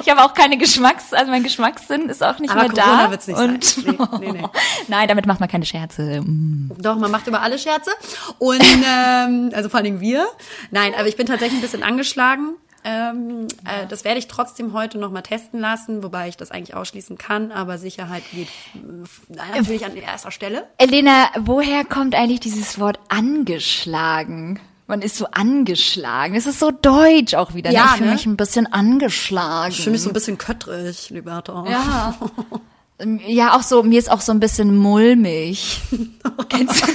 Ich 0.00 0.08
habe 0.08 0.22
auch 0.24 0.32
keine 0.34 0.56
Geschmacks, 0.56 1.12
also 1.12 1.30
mein 1.30 1.42
Geschmackssinn 1.42 2.08
ist 2.08 2.22
auch 2.22 2.38
nicht 2.38 2.50
Aber 2.50 2.62
mehr 2.62 2.70
Corona 2.70 3.04
da. 3.04 3.10
wird's 3.10 3.26
nicht 3.26 3.38
und 3.38 3.64
sein. 3.64 3.84
Nee, 4.20 4.32
nee, 4.32 4.40
nee. 4.40 4.46
Nein, 4.88 5.08
damit 5.08 5.26
macht 5.26 5.40
man 5.40 5.48
keine 5.48 5.64
Scherze. 5.66 6.22
Mm. 6.22 6.70
Doch, 6.78 6.96
man 6.96 7.10
macht 7.10 7.26
über 7.26 7.42
alle 7.42 7.58
Scherze. 7.58 7.90
Und 8.38 8.62
ähm, 8.62 9.50
also 9.54 9.68
vor 9.68 9.78
allen 9.78 9.84
Dingen 9.84 10.00
wir. 10.00 10.26
Nein, 10.70 10.92
aber 10.98 11.08
ich 11.08 11.16
bin 11.16 11.26
tatsächlich 11.26 11.58
ein 11.58 11.62
bisschen 11.62 11.82
angeschlagen. 11.82 12.54
Ähm, 12.84 13.46
äh, 13.64 13.86
das 13.88 14.04
werde 14.04 14.18
ich 14.18 14.26
trotzdem 14.26 14.72
heute 14.72 14.98
noch 14.98 15.10
mal 15.10 15.22
testen 15.22 15.60
lassen, 15.60 16.02
wobei 16.02 16.28
ich 16.28 16.36
das 16.36 16.50
eigentlich 16.50 16.74
ausschließen 16.74 17.16
kann, 17.16 17.52
aber 17.52 17.78
Sicherheit 17.78 18.24
geht 18.32 18.48
äh, 18.74 19.56
natürlich 19.56 19.84
an 19.84 19.96
erster 19.96 20.30
Stelle. 20.30 20.66
Elena, 20.78 21.28
woher 21.38 21.84
kommt 21.84 22.14
eigentlich 22.14 22.40
dieses 22.40 22.80
Wort 22.80 22.98
angeschlagen? 23.08 24.60
Man 24.88 25.00
ist 25.00 25.16
so 25.16 25.26
angeschlagen. 25.30 26.34
Es 26.34 26.46
ist 26.46 26.58
so 26.58 26.70
deutsch 26.70 27.34
auch 27.34 27.54
wieder. 27.54 27.70
ne? 27.70 27.76
Ja, 27.76 27.84
ich 27.84 27.98
fühle 27.98 28.08
ne? 28.08 28.14
mich 28.14 28.26
ein 28.26 28.36
bisschen 28.36 28.70
angeschlagen. 28.72 29.70
Ich 29.70 29.78
fühle 29.78 29.92
mich 29.92 30.02
so 30.02 30.10
ein 30.10 30.12
bisschen 30.12 30.38
köttrig, 30.38 31.08
Liberta. 31.10 31.64
Ja. 31.68 32.14
Ja, 33.26 33.56
auch 33.56 33.62
so, 33.62 33.82
mir 33.82 33.98
ist 33.98 34.10
auch 34.10 34.20
so 34.20 34.32
ein 34.32 34.40
bisschen 34.40 34.76
mulmig. 34.76 35.80
kennst 36.48 36.82
du, 36.82 36.86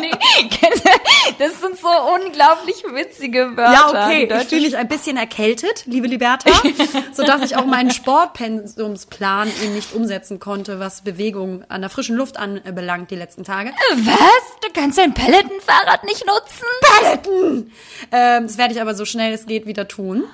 nee, 0.00 0.10
kennst 0.50 0.84
du, 0.84 0.90
das 1.38 1.60
sind 1.60 1.78
so 1.78 1.88
unglaublich 2.14 2.82
witzige 2.92 3.56
Wörter. 3.56 3.72
Ja, 3.72 4.06
okay. 4.06 4.28
Ich 4.42 4.48
fühle 4.48 4.62
mich 4.62 4.76
ein 4.76 4.88
bisschen 4.88 5.16
erkältet, 5.16 5.84
liebe 5.86 6.06
Liberta, 6.06 6.50
sodass 7.12 7.42
ich 7.42 7.56
auch 7.56 7.66
meinen 7.66 7.90
Sportpensumsplan 7.90 9.48
eben 9.62 9.74
nicht 9.74 9.92
umsetzen 9.94 10.40
konnte, 10.40 10.80
was 10.80 11.02
Bewegung 11.02 11.64
an 11.68 11.82
der 11.82 11.90
frischen 11.90 12.16
Luft 12.16 12.36
anbelangt 12.36 13.10
die 13.10 13.16
letzten 13.16 13.44
Tage. 13.44 13.72
Was? 13.90 14.60
Du 14.62 14.72
kannst 14.72 14.98
dein 14.98 15.14
Pelletenfahrrad 15.14 16.04
nicht 16.04 16.24
nutzen? 16.26 16.66
Paletten! 16.82 17.72
Ähm, 18.10 18.46
das 18.46 18.58
werde 18.58 18.74
ich 18.74 18.80
aber 18.80 18.94
so 18.94 19.04
schnell 19.04 19.32
es 19.32 19.46
geht 19.46 19.66
wieder 19.66 19.88
tun. 19.88 20.24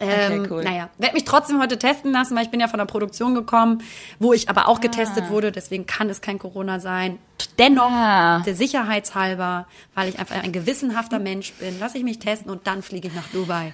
Ähm, 0.00 0.40
Okay, 0.42 0.48
cool. 0.52 0.62
Naja, 0.64 0.90
werde 0.98 1.14
mich 1.14 1.24
trotzdem 1.24 1.60
heute 1.60 1.78
testen 1.78 2.12
lassen, 2.12 2.36
weil 2.36 2.42
ich 2.44 2.50
bin 2.50 2.60
ja 2.60 2.68
von 2.68 2.78
der 2.78 2.84
Produktion 2.86 3.34
gekommen, 3.34 3.82
wo 4.18 4.32
ich 4.34 4.48
aber 4.50 4.68
auch 4.68 4.80
getestet 4.80 5.30
wurde, 5.30 5.52
deswegen 5.52 5.86
kann 5.86 6.10
es 6.10 6.20
kein 6.20 6.38
Corona 6.38 6.80
sein. 6.80 7.18
Dennoch, 7.58 7.90
Ah. 7.90 8.40
der 8.40 8.54
Sicherheitshalber, 8.54 9.66
weil 9.94 10.08
ich 10.10 10.18
einfach 10.18 10.42
ein 10.42 10.52
gewissenhafter 10.52 11.18
Mensch 11.18 11.52
bin, 11.54 11.78
lasse 11.80 11.96
ich 11.98 12.04
mich 12.04 12.18
testen 12.18 12.50
und 12.50 12.66
dann 12.66 12.82
fliege 12.82 13.08
ich 13.08 13.14
nach 13.14 13.26
Dubai. 13.32 13.72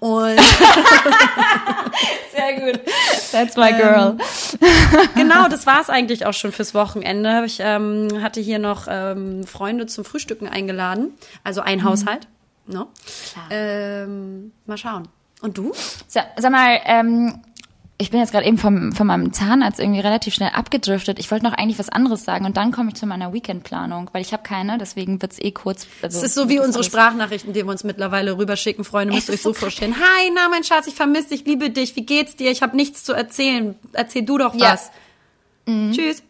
Und 0.00 0.38
Sehr 2.34 2.60
gut. 2.60 2.80
That's 3.30 3.56
my 3.56 3.72
girl. 3.72 4.16
genau, 5.14 5.48
das 5.48 5.66
war 5.66 5.80
es 5.80 5.88
eigentlich 5.90 6.26
auch 6.26 6.34
schon 6.34 6.52
fürs 6.52 6.74
Wochenende. 6.74 7.44
Ich 7.46 7.58
ähm, 7.60 8.08
hatte 8.22 8.40
hier 8.40 8.58
noch 8.58 8.86
ähm, 8.90 9.44
Freunde 9.46 9.86
zum 9.86 10.04
Frühstücken 10.04 10.48
eingeladen, 10.48 11.12
also 11.44 11.60
ein 11.60 11.84
Haushalt. 11.84 12.28
Ne? 12.66 12.86
Ähm, 13.50 14.52
mal 14.66 14.76
schauen. 14.78 15.08
Und 15.42 15.58
du? 15.58 15.72
Sa 16.08 16.22
sag 16.38 16.50
mal, 16.52 16.80
ähm, 16.86 17.34
ich 17.98 18.10
bin 18.10 18.18
jetzt 18.18 18.32
gerade 18.32 18.46
eben 18.46 18.58
vom, 18.58 18.92
von 18.92 19.06
meinem 19.06 19.32
Zahnarzt 19.32 19.78
irgendwie 19.78 20.00
relativ 20.00 20.34
schnell 20.34 20.50
abgedriftet. 20.54 21.18
Ich 21.20 21.30
wollte 21.30 21.44
noch 21.44 21.52
eigentlich 21.52 21.78
was 21.78 21.88
anderes 21.88 22.24
sagen 22.24 22.46
und 22.46 22.56
dann 22.56 22.72
komme 22.72 22.88
ich 22.88 22.94
zu 22.96 23.06
meiner 23.06 23.32
Weekendplanung, 23.32 24.10
weil 24.12 24.22
ich 24.22 24.32
habe 24.32 24.42
keine, 24.42 24.76
deswegen 24.78 25.22
wird's 25.22 25.38
eh 25.40 25.52
kurz. 25.52 25.86
Also, 26.00 26.18
Es 26.18 26.24
ist 26.24 26.34
so 26.34 26.48
wie 26.48 26.58
unsere 26.58 26.82
Sprachnachrichten, 26.82 27.52
die 27.52 27.64
wir 27.64 27.70
uns 27.70 27.84
mittlerweile 27.84 28.36
rüberschicken. 28.38 28.84
Freunde, 28.84 29.14
müsst 29.14 29.28
ihr 29.28 29.34
euch 29.34 29.42
so 29.42 29.50
so 29.50 29.54
vorstellen. 29.60 29.94
Hi, 29.96 30.30
na, 30.34 30.48
mein 30.48 30.64
Schatz, 30.64 30.86
ich 30.88 30.94
vermisse 30.94 31.28
dich, 31.28 31.44
liebe 31.44 31.70
dich. 31.70 31.94
Wie 31.94 32.04
geht's 32.06 32.34
dir? 32.34 32.50
Ich 32.50 32.62
habe 32.62 32.74
nichts 32.76 33.04
zu 33.04 33.12
erzählen. 33.12 33.76
Erzähl 33.92 34.22
du 34.22 34.38
doch 34.38 34.54
Ja. 34.54 34.72
was. 34.72 34.90
Tschüss. 35.66 36.22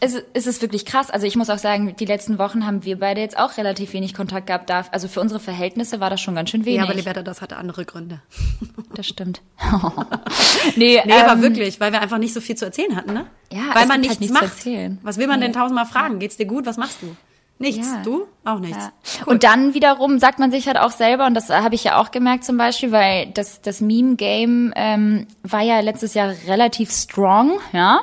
Es, 0.00 0.14
es 0.32 0.46
ist 0.46 0.62
wirklich 0.62 0.84
krass. 0.84 1.10
Also 1.10 1.26
ich 1.26 1.34
muss 1.34 1.50
auch 1.50 1.58
sagen, 1.58 1.96
die 1.96 2.04
letzten 2.04 2.38
Wochen 2.38 2.64
haben 2.66 2.84
wir 2.84 2.98
beide 2.98 3.20
jetzt 3.20 3.36
auch 3.36 3.56
relativ 3.56 3.92
wenig 3.92 4.14
Kontakt 4.14 4.46
gehabt. 4.46 4.70
Also 4.92 5.08
für 5.08 5.20
unsere 5.20 5.40
Verhältnisse 5.40 5.98
war 5.98 6.08
das 6.08 6.20
schon 6.20 6.34
ganz 6.36 6.50
schön 6.50 6.64
wenig. 6.64 6.78
Ja, 6.78 6.84
aber 6.84 6.94
Liberta, 6.94 7.22
das 7.22 7.42
hatte 7.42 7.56
andere 7.56 7.84
Gründe. 7.84 8.20
das 8.94 9.06
stimmt. 9.06 9.42
nee, 10.76 11.00
Nee, 11.04 11.12
aber 11.12 11.32
ähm, 11.32 11.42
wirklich, 11.42 11.80
weil 11.80 11.92
wir 11.92 12.00
einfach 12.00 12.18
nicht 12.18 12.32
so 12.34 12.40
viel 12.40 12.56
zu 12.56 12.64
erzählen 12.64 12.94
hatten, 12.96 13.12
ne? 13.12 13.26
Ja, 13.52 13.74
weil 13.74 13.86
man 13.86 14.02
gibt 14.02 14.10
halt 14.10 14.20
nichts 14.20 14.20
nichts 14.20 14.28
zu 14.28 14.32
macht. 14.34 14.44
erzählen. 14.44 14.98
Was 15.02 15.18
will 15.18 15.26
man 15.26 15.40
denn 15.40 15.52
tausendmal 15.52 15.86
fragen? 15.86 16.18
Geht's 16.18 16.36
dir 16.36 16.46
gut? 16.46 16.66
Was 16.66 16.76
machst 16.76 16.98
du? 17.02 17.16
Nichts. 17.58 17.88
Ja. 17.88 18.02
Du? 18.02 18.26
Auch 18.44 18.60
nichts. 18.60 18.76
Ja. 18.76 19.26
Und 19.26 19.42
dann 19.42 19.74
wiederum 19.74 20.18
sagt 20.18 20.38
man 20.38 20.50
sich 20.50 20.66
halt 20.68 20.78
auch 20.78 20.92
selber, 20.92 21.26
und 21.26 21.34
das 21.34 21.50
habe 21.50 21.74
ich 21.74 21.84
ja 21.84 22.00
auch 22.00 22.12
gemerkt 22.12 22.44
zum 22.44 22.56
Beispiel, 22.56 22.92
weil 22.92 23.26
das, 23.32 23.60
das 23.60 23.80
Meme-Game 23.80 24.72
ähm, 24.76 25.26
war 25.42 25.62
ja 25.62 25.80
letztes 25.80 26.14
Jahr 26.14 26.34
relativ 26.46 26.92
strong, 26.92 27.58
ja. 27.72 28.00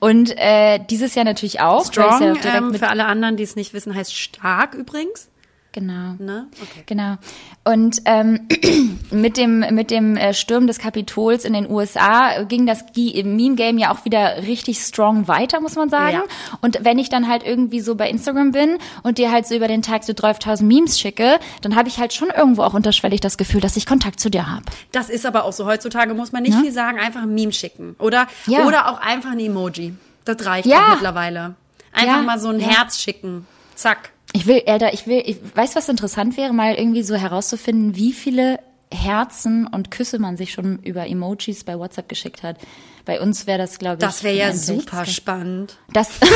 Und 0.00 0.36
äh, 0.36 0.80
dieses 0.90 1.14
Jahr 1.14 1.24
natürlich 1.24 1.60
auch. 1.60 1.86
Strong, 1.86 2.36
ja 2.42 2.56
ähm, 2.56 2.74
für 2.74 2.88
alle 2.88 3.06
anderen, 3.06 3.36
die 3.36 3.44
es 3.44 3.54
nicht 3.54 3.74
wissen, 3.74 3.94
heißt 3.94 4.14
stark 4.14 4.74
übrigens. 4.74 5.28
Genau. 5.76 6.14
Ne? 6.18 6.46
Okay. 6.60 6.82
Genau. 6.86 7.16
Und 7.64 8.00
ähm, 8.06 8.48
mit 9.12 9.36
dem 9.36 9.60
mit 9.72 9.90
dem 9.92 10.16
äh, 10.16 10.32
Sturm 10.34 10.66
des 10.66 10.78
Kapitols 10.78 11.44
in 11.44 11.52
den 11.52 11.70
USA 11.70 12.42
ging 12.44 12.66
das 12.66 12.84
Gi- 12.94 13.22
Meme-Game 13.22 13.78
ja 13.78 13.92
auch 13.92 14.04
wieder 14.04 14.38
richtig 14.42 14.78
strong 14.80 15.28
weiter, 15.28 15.60
muss 15.60 15.76
man 15.76 15.88
sagen. 15.90 16.14
Ja. 16.16 16.22
Und 16.62 16.78
wenn 16.82 16.98
ich 16.98 17.08
dann 17.10 17.28
halt 17.28 17.44
irgendwie 17.44 17.80
so 17.80 17.94
bei 17.94 18.08
Instagram 18.10 18.50
bin 18.52 18.78
und 19.04 19.18
dir 19.18 19.30
halt 19.30 19.46
so 19.46 19.54
über 19.54 19.68
den 19.68 19.82
Tag 19.82 20.02
so 20.04 20.12
12.000 20.12 20.64
Memes 20.64 20.98
schicke, 20.98 21.38
dann 21.60 21.76
habe 21.76 21.88
ich 21.88 21.98
halt 21.98 22.12
schon 22.12 22.30
irgendwo 22.30 22.62
auch 22.62 22.74
unterschwellig 22.74 23.20
das 23.20 23.36
Gefühl, 23.36 23.60
dass 23.60 23.76
ich 23.76 23.84
Kontakt 23.86 24.18
zu 24.18 24.30
dir 24.30 24.50
habe. 24.50 24.64
Das 24.92 25.10
ist 25.10 25.26
aber 25.26 25.44
auch 25.44 25.52
so. 25.52 25.66
Heutzutage 25.66 26.14
muss 26.14 26.32
man 26.32 26.42
nicht 26.42 26.56
Ne? 26.56 26.62
viel 26.62 26.72
sagen, 26.72 26.98
einfach 26.98 27.22
ein 27.22 27.34
Meme 27.34 27.52
schicken. 27.52 27.94
Oder, 27.98 28.26
Ja. 28.46 28.64
oder 28.66 28.88
auch 28.90 29.00
einfach 29.00 29.32
ein 29.32 29.38
Emoji. 29.40 29.94
Das 30.24 30.44
reicht 30.46 30.66
Ja. 30.66 30.88
mittlerweile. 30.92 31.54
Einfach 31.92 32.16
Ja, 32.16 32.22
mal 32.22 32.38
so 32.38 32.48
ein. 32.48 32.58
Herz 32.60 33.00
schicken. 33.00 33.46
Zack. 33.74 34.10
Ich 34.36 34.46
will, 34.46 34.62
Alter, 34.66 34.92
ich 34.92 35.06
will, 35.06 35.22
ich 35.24 35.38
weiß, 35.54 35.76
was 35.76 35.88
interessant 35.88 36.36
wäre, 36.36 36.52
mal 36.52 36.74
irgendwie 36.74 37.02
so 37.02 37.14
herauszufinden, 37.14 37.96
wie 37.96 38.12
viele 38.12 38.60
Herzen 38.92 39.66
und 39.66 39.90
Küsse 39.90 40.18
man 40.18 40.36
sich 40.36 40.52
schon 40.52 40.78
über 40.80 41.06
Emojis 41.06 41.64
bei 41.64 41.78
WhatsApp 41.78 42.06
geschickt 42.06 42.42
hat. 42.42 42.58
Bei 43.06 43.18
uns 43.18 43.46
wäre 43.46 43.56
das, 43.56 43.78
glaube 43.78 43.94
ich, 43.94 44.00
Das 44.00 44.22
wäre 44.22 44.36
ja 44.36 44.52
super 44.52 45.06
spannend. 45.06 45.78
Das, 45.90 46.10
So 46.20 46.26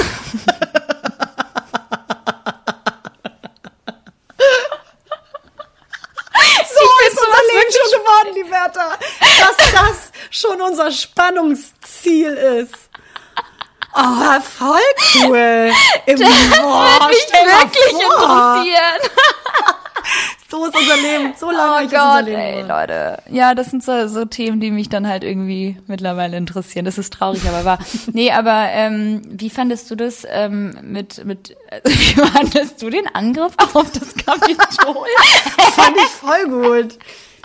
ist 7.09 7.19
unser 7.19 7.43
Leben 7.53 7.71
schon 7.71 7.91
geworden, 8.01 8.33
die 8.35 8.51
Wörter. 8.51 8.99
Dass 9.21 9.57
das 9.73 10.11
schon 10.31 10.59
unser 10.63 10.91
Spannungsziel 10.91 12.31
ist. 12.31 12.90
Oh, 13.95 14.41
voll 14.41 14.79
cool. 15.25 15.71
Im 16.07 16.19
Das 16.19 16.29
würde 16.29 17.07
mich 17.09 17.33
wirklich 17.33 17.93
interessieren. 17.93 19.11
So 20.49 20.65
ist 20.67 20.77
unser 20.77 20.97
Leben. 20.97 21.35
So 21.39 21.51
lange 21.51 21.73
Oh 21.75 21.79
ist 21.79 21.85
unser 21.93 22.17
Gott, 22.17 22.25
Leben. 22.25 22.39
ey, 22.41 22.63
Leute. 22.63 23.23
Ja, 23.31 23.55
das 23.55 23.71
sind 23.71 23.85
so, 23.85 24.09
so 24.09 24.25
Themen, 24.25 24.59
die 24.61 24.71
mich 24.73 24.89
dann 24.89 25.07
halt 25.07 25.23
irgendwie 25.23 25.77
mittlerweile 25.87 26.37
interessieren. 26.37 26.85
Das 26.85 26.99
ist 26.99 27.13
traurig, 27.13 27.43
aber 27.49 27.65
wahr. 27.65 27.79
Nee, 28.13 28.33
aber 28.33 28.67
ähm, 28.71 29.23
wie 29.29 29.51
fandest 29.51 29.91
du 29.91 29.95
das 29.95 30.27
ähm, 30.29 30.77
mit, 30.83 31.25
mit, 31.25 31.57
äh, 31.71 31.81
wie 31.85 32.15
fandest 32.15 32.83
du 32.83 32.91
den 32.91 33.07
Angriff 33.15 33.53
auf 33.75 33.93
das 33.93 34.15
Kapitol? 34.17 35.07
Fand 35.75 35.97
ich 35.97 36.05
voll 36.09 36.45
gut. 36.49 36.99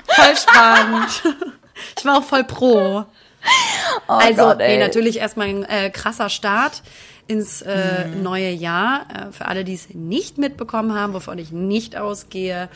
Voll 0.07 0.35
spannend. 0.37 1.23
Ich 1.97 2.05
war 2.05 2.19
auch 2.19 2.23
voll 2.23 2.45
pro. 2.45 3.03
also, 4.07 4.43
Gott, 4.43 4.59
ey. 4.59 4.77
nee, 4.77 4.83
natürlich 4.83 5.17
erstmal 5.17 5.47
ein 5.47 5.63
äh, 5.63 5.89
krasser 5.89 6.29
Start 6.29 6.83
ins 7.27 7.61
äh, 7.61 8.07
neue 8.07 8.51
Jahr. 8.51 9.07
Äh, 9.09 9.31
für 9.31 9.47
alle, 9.47 9.63
die 9.63 9.73
es 9.73 9.89
nicht 9.93 10.37
mitbekommen 10.37 10.93
haben, 10.93 11.13
wovon 11.13 11.37
ich 11.39 11.51
nicht 11.51 11.95
ausgehe. 11.95 12.69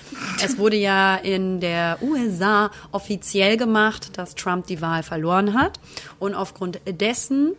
Es 0.43 0.57
wurde 0.57 0.77
ja 0.77 1.15
in 1.15 1.59
der 1.59 1.99
USA 2.01 2.71
offiziell 2.91 3.57
gemacht, 3.57 4.17
dass 4.17 4.35
Trump 4.35 4.67
die 4.67 4.81
Wahl 4.81 5.03
verloren 5.03 5.53
hat. 5.53 5.79
Und 6.17 6.33
aufgrund 6.33 6.79
dessen 6.87 7.55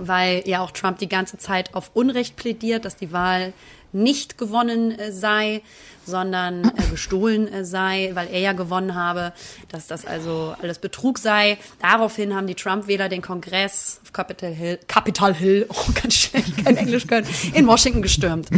weil 0.00 0.42
ja 0.46 0.60
auch 0.60 0.70
Trump 0.70 0.98
die 0.98 1.08
ganze 1.08 1.38
Zeit 1.38 1.74
auf 1.74 1.90
Unrecht 1.94 2.36
plädiert, 2.36 2.84
dass 2.84 2.96
die 2.96 3.12
Wahl 3.12 3.52
nicht 3.92 4.38
gewonnen 4.38 4.98
äh, 4.98 5.12
sei, 5.12 5.62
sondern 6.06 6.64
äh, 6.76 6.82
gestohlen 6.90 7.52
äh, 7.52 7.64
sei, 7.64 8.10
weil 8.14 8.28
er 8.32 8.40
ja 8.40 8.52
gewonnen 8.52 8.94
habe, 8.94 9.32
dass 9.70 9.86
das 9.86 10.04
also 10.06 10.54
alles 10.62 10.78
Betrug 10.78 11.18
sei. 11.18 11.58
Daraufhin 11.80 12.34
haben 12.34 12.46
die 12.46 12.54
Trump-Wähler 12.54 13.08
den 13.08 13.22
Kongress 13.22 14.00
auf 14.02 14.12
Capitol 14.12 14.50
Hill, 14.50 14.78
Capitol 14.88 15.34
Hill, 15.34 15.66
oh 15.70 15.92
ganz 16.02 16.14
schlecht, 16.14 16.64
kein 16.64 16.76
Englisch 16.76 17.06
können, 17.06 17.26
in 17.54 17.66
Washington 17.66 18.02
gestürmt. 18.02 18.48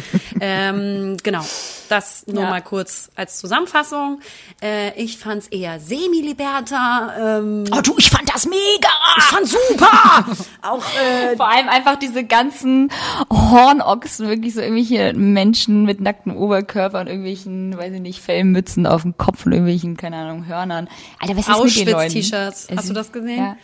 Ähm, 0.40 1.16
genau, 1.22 1.44
das 1.88 2.26
nur 2.26 2.42
Ja. 2.44 2.50
mal 2.50 2.62
kurz 2.62 3.11
als 3.16 3.38
Zusammenfassung. 3.38 4.20
Äh, 4.62 4.94
ich 5.00 5.18
fand's 5.18 5.48
eher 5.48 5.78
semi-liberter. 5.81 7.14
Ähm, 7.40 7.64
Oh 7.70 7.81
du, 7.83 7.94
ich 7.98 8.11
fand 8.11 8.28
das 8.33 8.46
mega! 8.46 8.88
ich 9.18 9.24
fand's 9.24 9.50
super! 9.52 10.26
Auch 10.62 10.83
äh, 11.00 11.37
Vor 11.37 11.48
allem 11.50 11.68
einfach 11.68 11.96
diese 11.96 12.24
ganzen 12.24 12.90
Hornochsen, 13.31 14.28
wirklich 14.28 14.55
so 14.55 14.61
irgendwelche 14.61 15.12
Menschen 15.14 15.85
mit 15.85 16.00
nacktem 16.00 16.37
Oberkörper 16.37 17.00
und 17.00 17.07
irgendwelchen, 17.46 17.78
weiß 17.78 17.94
ich 17.94 18.00
nicht, 18.00 18.20
Fellmützen 18.20 18.87
auf 18.87 19.02
dem 19.02 19.16
Kopf 19.16 19.46
und 19.46 19.52
irgendwelchen, 19.52 19.96
keine 19.96 20.16
Ahnung, 20.16 20.46
Hörnern. 20.46 20.88
Alter, 21.18 21.37
was 21.37 21.48
ist? 21.48 21.55
Auschwitz-T-Shirts. 21.55 22.68
Hast 22.74 22.90
du 22.90 22.94
das 22.94 23.12
gesehen? 23.12 23.38
Ja, 23.38 23.57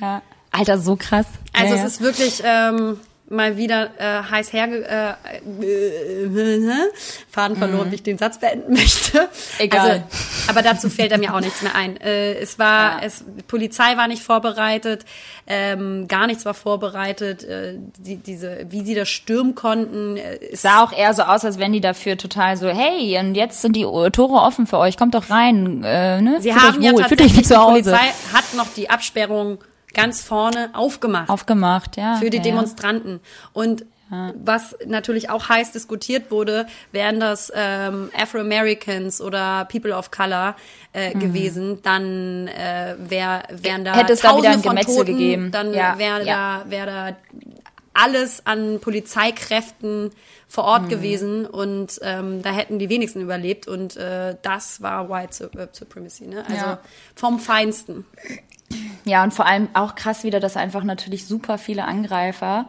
ja. 0.00 0.22
Alter, 0.50 0.78
so 0.78 0.96
krass. 0.96 1.26
Also 1.52 1.74
ja, 1.74 1.74
es 1.74 1.80
ja. 1.80 1.86
ist 1.86 2.00
wirklich 2.00 2.42
ähm, 2.44 2.98
mal 3.28 3.56
wieder 3.56 3.90
äh, 3.98 4.22
heiß 4.30 4.52
herge... 4.52 4.84
Äh, 4.86 5.14
äh, 5.62 6.70
Faden 7.30 7.56
verloren, 7.56 7.90
wie 7.90 7.96
ich 7.96 8.02
den 8.02 8.18
Satz 8.18 8.38
beenden 8.38 8.72
möchte. 8.74 9.22
Mhm. 9.22 9.26
Egal. 9.58 9.90
Also, 9.90 10.02
aber 10.48 10.62
dazu 10.62 10.90
fällt 10.90 11.10
er 11.10 11.18
mir 11.18 11.34
auch 11.34 11.40
nichts 11.40 11.62
mehr 11.62 11.74
ein. 11.74 11.96
Äh, 12.00 12.34
es 12.34 12.58
war, 12.58 13.00
Ja. 13.00 13.06
es, 13.06 13.24
die 13.26 13.42
Polizei 13.42 13.96
war 13.96 14.08
nicht 14.08 14.22
vorbereitet, 14.22 15.04
ähm, 15.46 16.06
gar 16.06 16.26
nichts 16.26 16.44
war 16.44 16.54
vorbereitet. 16.54 17.44
Äh, 17.44 17.78
die, 17.98 18.16
diese, 18.16 18.66
wie 18.68 18.84
sie 18.84 18.94
das 18.94 19.08
stürmen 19.08 19.54
konnten, 19.54 20.16
äh, 20.16 20.54
sah 20.54 20.84
auch 20.84 20.92
eher 20.92 21.14
so 21.14 21.22
aus, 21.22 21.44
als 21.44 21.58
wenn 21.58 21.72
die 21.72 21.80
dafür 21.80 22.16
total 22.16 22.56
so, 22.56 22.68
hey, 22.68 23.18
und 23.18 23.34
jetzt 23.34 23.62
sind 23.62 23.74
die 23.74 23.82
Tore 23.82 24.40
offen 24.40 24.66
für 24.66 24.78
euch, 24.78 24.96
kommt 24.96 25.14
doch 25.14 25.30
rein, 25.30 25.82
äh, 25.82 26.20
ne? 26.20 26.40
Sie 26.40 26.52
Fühlt 26.52 26.62
haben 26.62 26.78
euch 26.78 26.84
ja 26.84 26.92
wohl, 26.92 27.04
fühlt 27.04 27.20
euch 27.20 27.28
tatsächlich, 27.28 27.36
wie 27.36 27.42
die 27.42 27.48
zu 27.48 27.56
Hause. 27.56 27.90
Polizei 27.90 28.12
hat 28.32 28.44
noch 28.56 28.68
die 28.76 28.90
Absperrung 28.90 29.58
ganz 29.94 30.22
vorne 30.22 30.70
aufgemacht. 30.74 31.28
Aufgemacht, 31.30 31.96
ja. 31.96 32.16
für 32.16 32.30
die 32.30 32.38
ja, 32.38 32.42
Demonstranten. 32.42 33.20
Und 33.52 33.86
was 34.36 34.76
natürlich 34.86 35.28
auch 35.30 35.48
heiß 35.48 35.72
diskutiert 35.72 36.30
wurde, 36.30 36.66
wären 36.92 37.18
das 37.18 37.50
ähm, 37.54 38.10
Afro-Americans 38.16 39.20
oder 39.20 39.64
People 39.64 39.96
of 39.96 40.10
Color 40.12 40.54
äh, 40.92 41.12
gewesen, 41.14 41.80
dann 41.82 42.46
äh, 42.46 42.94
wär, 42.98 43.42
wären 43.50 43.84
da 43.84 43.94
Mhm. 43.94 43.98
Hätte 43.98 44.12
es 44.12 44.20
da 44.20 44.36
wieder 44.36 44.52
Tausende 44.52 44.58
ein 44.58 44.62
von 44.62 44.70
Gemetzel 44.76 44.96
Toten, 44.96 45.06
gegeben. 45.18 45.50
dann 45.50 45.74
Ja, 45.74 45.98
wäre 45.98 46.24
ja. 46.24 46.62
da, 46.64 46.70
wär 46.70 46.86
da 46.86 47.16
alles 47.94 48.46
an 48.46 48.78
Polizeikräften 48.80 50.10
vor 50.48 50.64
Mhm. 50.64 50.68
Ort 50.70 50.88
gewesen 50.90 51.46
und 51.46 51.98
ähm, 52.02 52.42
da 52.42 52.50
hätten 52.52 52.78
die 52.78 52.88
wenigsten 52.90 53.20
überlebt 53.20 53.66
und 53.66 53.96
äh, 53.96 54.36
das 54.42 54.80
war 54.82 55.08
White 55.08 55.32
Su 55.34 55.48
Supremacy, 55.72 56.26
ne? 56.26 56.44
Also 56.46 56.54
Ja. 56.66 56.78
vom 57.16 57.40
Feinsten. 57.40 58.04
Ja, 59.04 59.22
und 59.22 59.34
vor 59.34 59.46
allem 59.46 59.68
auch 59.74 59.94
krass 59.94 60.24
wieder, 60.24 60.40
dass 60.40 60.56
einfach 60.56 60.82
natürlich 60.82 61.26
super 61.26 61.58
viele 61.58 61.84
Angreifer 61.84 62.68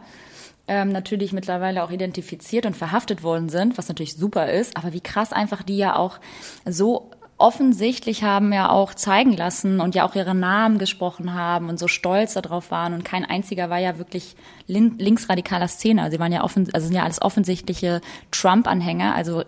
ähm, 0.68 0.90
natürlich 0.90 1.32
mittlerweile 1.32 1.82
auch 1.82 1.90
identifiziert 1.90 2.66
und 2.66 2.76
verhaftet 2.76 3.22
worden 3.22 3.48
sind, 3.48 3.78
was 3.78 3.88
natürlich 3.88 4.16
super 4.16 4.50
ist, 4.50 4.76
aber 4.76 4.92
wie 4.92 5.00
krass 5.00 5.32
einfach 5.32 5.62
die 5.62 5.76
ja 5.78 5.96
auch 5.96 6.18
so 6.64 7.10
offensichtlich 7.38 8.22
haben 8.22 8.52
ja 8.52 8.70
auch 8.70 8.94
zeigen 8.94 9.32
lassen 9.32 9.80
und 9.80 9.94
ja 9.94 10.08
auch 10.08 10.14
ihre 10.14 10.34
Namen 10.34 10.78
gesprochen 10.78 11.34
haben 11.34 11.68
und 11.68 11.78
so 11.78 11.86
stolz 11.86 12.32
darauf 12.34 12.70
waren. 12.70 12.94
Und 12.94 13.04
kein 13.04 13.24
einziger 13.24 13.68
war 13.68 13.78
ja 13.78 13.98
wirklich 13.98 14.36
lin 14.66 14.98
linksradikaler 14.98 15.68
Szene. 15.68 16.02
Also 16.02 16.16
sie 16.16 16.20
waren 16.20 16.32
ja 16.32 16.42
offen, 16.42 16.68
also 16.72 16.86
sind 16.86 16.96
ja 16.96 17.02
alles 17.02 17.20
offensichtliche 17.20 18.00
Trump-Anhänger, 18.30 19.14
also 19.14 19.42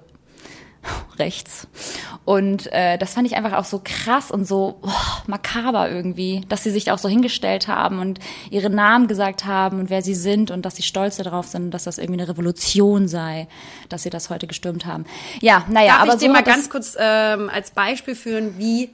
rechts. 1.18 1.66
Und 2.24 2.70
äh, 2.72 2.98
das 2.98 3.14
fand 3.14 3.26
ich 3.26 3.36
einfach 3.36 3.54
auch 3.54 3.64
so 3.64 3.80
krass 3.82 4.30
und 4.30 4.46
so 4.46 4.78
oh, 4.82 4.90
makaber 5.26 5.90
irgendwie, 5.90 6.42
dass 6.48 6.62
sie 6.62 6.70
sich 6.70 6.90
auch 6.90 6.98
so 6.98 7.08
hingestellt 7.08 7.68
haben 7.68 7.98
und 7.98 8.18
ihre 8.50 8.70
Namen 8.70 9.08
gesagt 9.08 9.44
haben 9.44 9.80
und 9.80 9.90
wer 9.90 10.02
sie 10.02 10.14
sind 10.14 10.50
und 10.50 10.62
dass 10.62 10.76
sie 10.76 10.82
stolz 10.82 11.16
darauf 11.16 11.46
sind 11.46 11.70
dass 11.72 11.84
das 11.84 11.98
irgendwie 11.98 12.20
eine 12.20 12.28
Revolution 12.28 13.08
sei, 13.08 13.48
dass 13.88 14.02
sie 14.02 14.10
das 14.10 14.30
heute 14.30 14.46
gestürmt 14.46 14.86
haben. 14.86 15.04
Ja, 15.40 15.64
naja, 15.68 15.92
Darf 15.92 16.02
aber 16.02 16.12
ich 16.14 16.18
dir 16.18 16.26
so 16.26 16.32
mal 16.32 16.38
hat 16.38 16.46
das- 16.46 16.54
ganz 16.54 16.70
kurz 16.70 16.96
ähm, 16.98 17.50
als 17.52 17.70
Beispiel 17.70 18.14
führen, 18.14 18.58
wie 18.58 18.90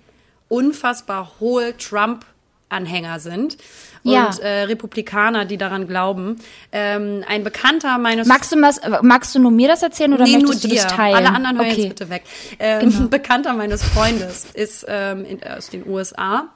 unfassbar 0.48 1.32
hohl 1.40 1.74
Trump-Anhänger 1.78 3.20
sind 3.20 3.56
und 4.04 4.12
Ja. 4.12 4.30
äh, 4.42 4.62
Republikaner, 4.64 5.44
die 5.46 5.56
daran 5.56 5.86
glauben. 5.88 6.36
Ähm, 6.72 7.24
ein 7.26 7.42
Bekannter 7.42 7.98
meines 7.98 8.28
Magst 8.28 8.52
du, 8.52 8.60
was, 8.62 8.80
magst 9.02 9.34
du 9.34 9.38
nur 9.40 9.50
mir 9.50 9.68
das 9.68 9.82
erzählen 9.82 10.12
oder 10.12 10.24
Nee, 10.24 10.32
nur 10.34 10.42
möchtest 10.42 10.64
du 10.64 10.68
dir. 10.68 10.82
das 10.82 10.92
teilen? 10.92 11.16
Alle 11.16 11.28
anderen 11.32 11.56
hören 11.58 11.70
okay. 11.70 11.80
jetzt 11.82 11.88
bitte 11.98 12.10
weg. 12.10 12.22
Ähm, 12.58 12.80
Ein 12.88 13.10
Bekannter 13.10 13.52
meines 13.54 13.82
Freundes 13.82 14.46
ist 14.52 14.84
ähm, 14.88 15.24
in, 15.24 15.42
aus 15.42 15.70
den 15.70 15.88
USA 15.88 16.48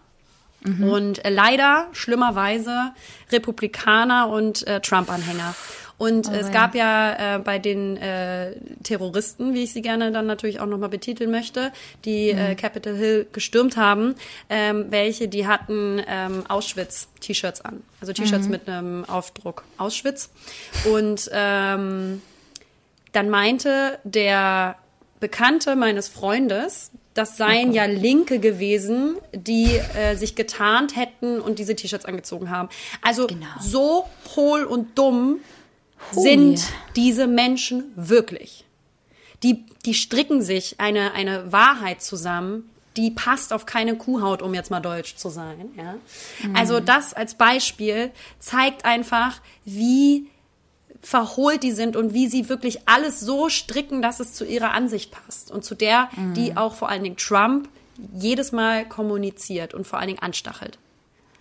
Mhm. 0.60 0.88
und 0.90 1.24
äh, 1.24 1.30
leider 1.30 1.86
schlimmerweise 1.92 2.90
Republikaner 3.30 4.28
und 4.28 4.66
äh, 4.66 4.80
Trump-Anhänger. 4.80 5.54
Und 5.98 6.28
es 6.28 6.44
Oh, 6.44 6.46
ja. 6.46 6.52
gab 6.52 6.74
ja 6.76 7.36
äh, 7.36 7.38
bei 7.40 7.58
den 7.58 7.96
äh, 7.96 8.52
Terroristen, 8.84 9.52
wie 9.54 9.64
ich 9.64 9.72
sie 9.72 9.82
gerne 9.82 10.12
dann 10.12 10.26
natürlich 10.26 10.60
auch 10.60 10.66
nochmal 10.66 10.90
betiteln 10.90 11.30
möchte, 11.32 11.72
die 12.04 12.32
Mhm. 12.32 12.38
äh, 12.38 12.54
Capitol 12.54 12.94
Hill 12.96 13.26
gestürmt 13.32 13.76
haben, 13.76 14.14
ähm, 14.48 14.86
welche, 14.90 15.26
die 15.26 15.48
hatten 15.48 16.00
ähm, 16.06 16.44
Auschwitz-T-Shirts 16.48 17.60
an. 17.62 17.82
Also 18.00 18.12
T-Shirts 18.12 18.44
Mhm. 18.46 18.50
mit 18.52 18.68
einem 18.68 19.04
Aufdruck 19.06 19.64
Auschwitz. 19.76 20.30
Und 20.92 21.28
ähm, 21.32 22.22
dann 23.12 23.28
meinte 23.30 23.98
der 24.04 24.76
Bekannte 25.18 25.74
meines 25.74 26.06
Freundes, 26.06 26.92
das 27.14 27.36
seien 27.36 27.72
ja 27.72 27.86
Linke 27.86 28.38
gewesen, 28.38 29.16
die 29.32 29.76
äh, 29.96 30.14
sich 30.14 30.36
getarnt 30.36 30.94
hätten 30.94 31.40
und 31.40 31.58
diese 31.58 31.74
T-Shirts 31.74 32.04
angezogen 32.04 32.50
haben. 32.50 32.68
Also 33.02 33.26
Genau. 33.26 33.46
so 33.60 34.04
hohl 34.36 34.62
und 34.62 34.96
dumm 34.96 35.40
Hui. 36.14 36.22
sind 36.22 36.64
diese 36.96 37.26
Menschen 37.26 37.92
wirklich. 37.96 38.64
Die, 39.42 39.64
die 39.84 39.94
stricken 39.94 40.42
sich 40.42 40.80
eine, 40.80 41.12
eine 41.12 41.52
Wahrheit 41.52 42.02
zusammen, 42.02 42.70
die 42.96 43.10
passt 43.12 43.52
auf 43.52 43.64
keine 43.64 43.96
Kuhhaut, 43.96 44.42
um 44.42 44.54
jetzt 44.54 44.70
mal 44.70 44.80
deutsch 44.80 45.14
zu 45.16 45.28
sein. 45.28 45.70
Ja? 45.76 45.94
Also 46.54 46.80
das 46.80 47.14
als 47.14 47.34
Beispiel 47.34 48.10
zeigt 48.40 48.84
einfach, 48.84 49.40
wie 49.64 50.26
verholt 51.00 51.62
die 51.62 51.70
sind 51.70 51.94
und 51.94 52.12
wie 52.12 52.26
sie 52.26 52.48
wirklich 52.48 52.88
alles 52.88 53.20
so 53.20 53.48
stricken, 53.48 54.02
dass 54.02 54.18
es 54.18 54.32
zu 54.32 54.44
ihrer 54.44 54.72
Ansicht 54.72 55.12
passt 55.12 55.52
und 55.52 55.64
zu 55.64 55.76
der, 55.76 56.08
die 56.34 56.56
auch 56.56 56.74
vor 56.74 56.88
allen 56.88 57.04
Dingen 57.04 57.16
Trump 57.16 57.68
jedes 58.14 58.50
Mal 58.50 58.84
kommuniziert 58.84 59.74
und 59.74 59.86
vor 59.86 60.00
allen 60.00 60.08
Dingen 60.08 60.22
anstachelt. 60.22 60.78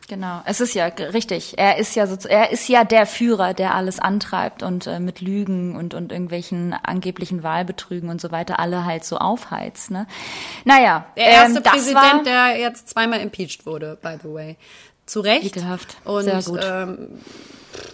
Genau, 0.08 0.42
es 0.46 0.62
ist 0.62 0.74
ja 0.74 0.86
richtig. 0.86 1.58
Er 1.58 1.78
ist 1.78 1.96
ja 1.96 2.08
so, 2.08 2.16
er 2.30 2.52
ist 2.52 2.70
ja 2.70 2.86
der 2.86 3.06
Führer, 3.06 3.54
der 3.54 3.76
alles 3.76 4.00
antreibt 4.00 4.64
und 4.64 4.88
äh, 4.88 5.02
mit 5.02 5.20
Lügen 5.20 5.76
und 5.76 5.94
und 5.94 6.14
irgendwelchen 6.14 6.74
angeblichen 6.74 7.44
Wahlbetrügen 7.44 8.10
und 8.10 8.22
so 8.22 8.32
weiter 8.32 8.58
alle 8.60 8.86
halt 8.86 9.04
so 9.04 9.18
aufheizt. 9.18 9.92
Ne? 9.92 10.08
Naja, 10.64 11.06
Der 11.18 11.26
erste 11.26 11.58
ähm, 11.58 11.64
Präsident, 11.64 11.96
war, 11.96 12.24
der 12.24 12.58
jetzt 12.58 12.88
zweimal 12.88 13.20
impeached 13.20 13.66
wurde, 13.66 13.98
by 14.02 14.16
the 14.24 14.34
way. 14.34 14.58
Zu 15.06 15.20
Recht. 15.20 15.46
Ekelhaft. 15.46 15.98
Und 16.06 16.24
Sehr 16.24 16.42
gut. 16.42 16.62
Ähm, 16.64 17.22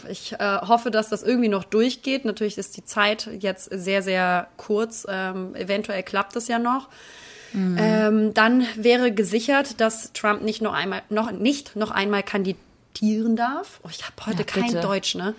ich 0.07 0.33
äh, 0.33 0.37
hoffe, 0.61 0.91
dass 0.91 1.09
das 1.09 1.23
irgendwie 1.23 1.49
noch 1.49 1.63
durchgeht. 1.63 2.25
Natürlich 2.25 2.57
ist 2.59 2.77
die 2.77 2.85
Zeit 2.85 3.27
jetzt 3.39 3.69
sehr, 3.71 4.03
sehr 4.03 4.47
kurz. 4.57 5.05
Ähm, 5.09 5.55
eventuell 5.55 6.03
klappt 6.03 6.35
es 6.35 6.47
ja 6.47 6.59
noch. 6.59 6.89
Ähm, 7.55 8.33
dann 8.33 8.65
wäre 8.75 9.11
gesichert, 9.11 9.79
dass 9.79 10.11
Trump 10.13 10.41
nicht 10.41 10.61
noch 10.61 10.73
einmal, 10.73 11.01
noch 11.09 11.31
nicht 11.31 11.75
noch 11.75 11.91
einmal 11.91 12.23
kandidieren 12.23 13.35
darf. 13.35 13.79
Oh, 13.83 13.89
ich 13.91 14.03
habe 14.03 14.15
heute 14.25 14.39
Ja, 14.39 14.43
kein 14.43 14.65
bitte. 14.67 14.81
Deutsch, 14.81 15.15
ne? 15.15 15.35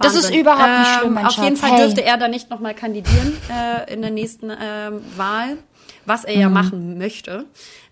Das 0.00 0.14
ist 0.14 0.34
überhaupt 0.34 0.78
nicht 0.78 0.98
schlimm, 0.98 1.14
mein 1.14 1.26
Auf 1.26 1.36
jeden. 1.36 1.56
Fall 1.56 1.72
Hey. 1.72 1.82
dürfte 1.82 2.02
er 2.02 2.16
da 2.16 2.28
nicht 2.28 2.48
nochmal 2.50 2.74
kandidieren 2.74 3.36
äh, 3.50 3.92
in 3.92 4.00
der 4.00 4.10
nächsten 4.10 4.50
ähm, 4.50 5.02
Wahl, 5.16 5.58
was 6.06 6.24
er 6.24 6.34
ja 6.38 6.48
Mhm. 6.48 6.54
machen 6.54 6.98
möchte. 6.98 7.44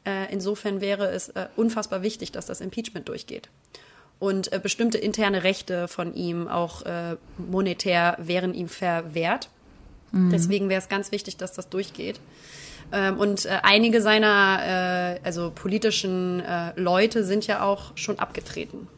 Äh, 0.06 0.32
insofern 0.32 0.80
wäre 0.80 1.10
es 1.10 1.28
äh, 1.30 1.48
unfassbar 1.56 2.02
wichtig, 2.02 2.32
dass 2.32 2.46
das 2.46 2.60
Impeachment 2.62 3.08
durchgeht. 3.08 3.50
Und 4.18 4.50
äh, 4.52 4.58
bestimmte 4.58 4.96
interne 4.98 5.44
Rechte 5.44 5.86
von 5.88 6.14
ihm, 6.14 6.48
auch 6.48 6.82
äh, 6.86 7.16
monetär, 7.36 8.16
wären 8.18 8.54
ihm 8.54 8.68
verwehrt. 8.68 9.48
Mhm. 10.12 10.30
Deswegen 10.30 10.68
wäre 10.70 10.80
es 10.80 10.88
ganz 10.88 11.12
wichtig, 11.12 11.36
dass 11.36 11.52
das 11.52 11.68
durchgeht. 11.68 12.18
Ähm, 12.90 13.18
und 13.18 13.44
äh, 13.44 13.58
einige 13.62 14.00
seiner 14.00 15.16
äh, 15.16 15.20
also 15.24 15.50
politischen 15.54 16.40
äh, 16.40 16.72
Leute 16.80 17.24
sind 17.24 17.46
ja 17.46 17.62
auch 17.62 17.92
schon 17.96 18.18
abgetreten. 18.18 18.88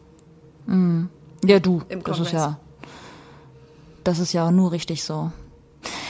Ja, 1.45 1.59
du. 1.59 1.83
Im 1.89 2.05
das 2.05 2.21
ist 2.21 2.31
Kongress. 2.31 2.33
ja. 2.33 2.61
Das 4.05 4.19
ist 4.19 4.33
ja 4.33 4.51
nur 4.51 4.73
richtig 4.73 5.03
so. 5.03 5.33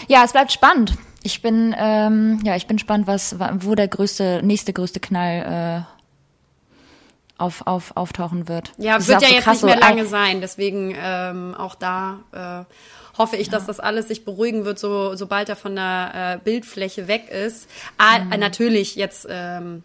Ja, 0.09 0.23
es 0.25 0.33
bleibt 0.33 0.53
spannend. 0.53 0.95
Ich 1.23 1.43
bin, 1.43 1.75
ähm, 1.79 2.41
ja, 2.45 2.57
ich 2.57 2.67
bin 2.67 2.77
gespannt, 2.77 3.07
was, 3.07 3.37
wo 3.39 3.75
der 3.75 3.89
größte, 3.89 4.41
nächste 4.43 4.73
größte 4.73 5.01
Knall 5.01 5.87
äh, 5.87 7.41
auf, 7.41 7.67
auf, 7.67 7.97
auftauchen 7.97 8.49
wird. 8.49 8.73
Ja, 8.77 8.97
Das 8.97 9.09
wird 9.09 9.23
ja 9.23 9.29
so 9.29 9.35
jetzt 9.35 9.45
krass 9.45 9.63
nicht 9.63 9.75
mehr 9.75 9.81
lange 9.81 10.07
sein. 10.07 10.41
Deswegen 10.41 10.95
ähm, 10.97 11.55
auch 11.55 11.75
da 11.75 12.19
äh, 12.33 12.75
hoffe 13.21 13.37
ich, 13.37 13.51
dass 13.51 13.67
das 13.67 13.81
alles 13.81 14.09
sich 14.09 14.25
beruhigen 14.25 14.65
wird, 14.65 14.79
so, 14.79 15.15
sobald 15.15 15.51
er 15.51 15.57
von 15.57 15.77
der 15.77 16.13
äh, 16.15 16.39
Bildfläche 16.43 17.07
weg 17.07 17.29
ist. 17.29 17.69
Ah, 17.99 18.19
Mhm. 18.21 18.41
natürlich 18.41 18.97
jetzt 18.97 19.27
ähm, 19.29 19.85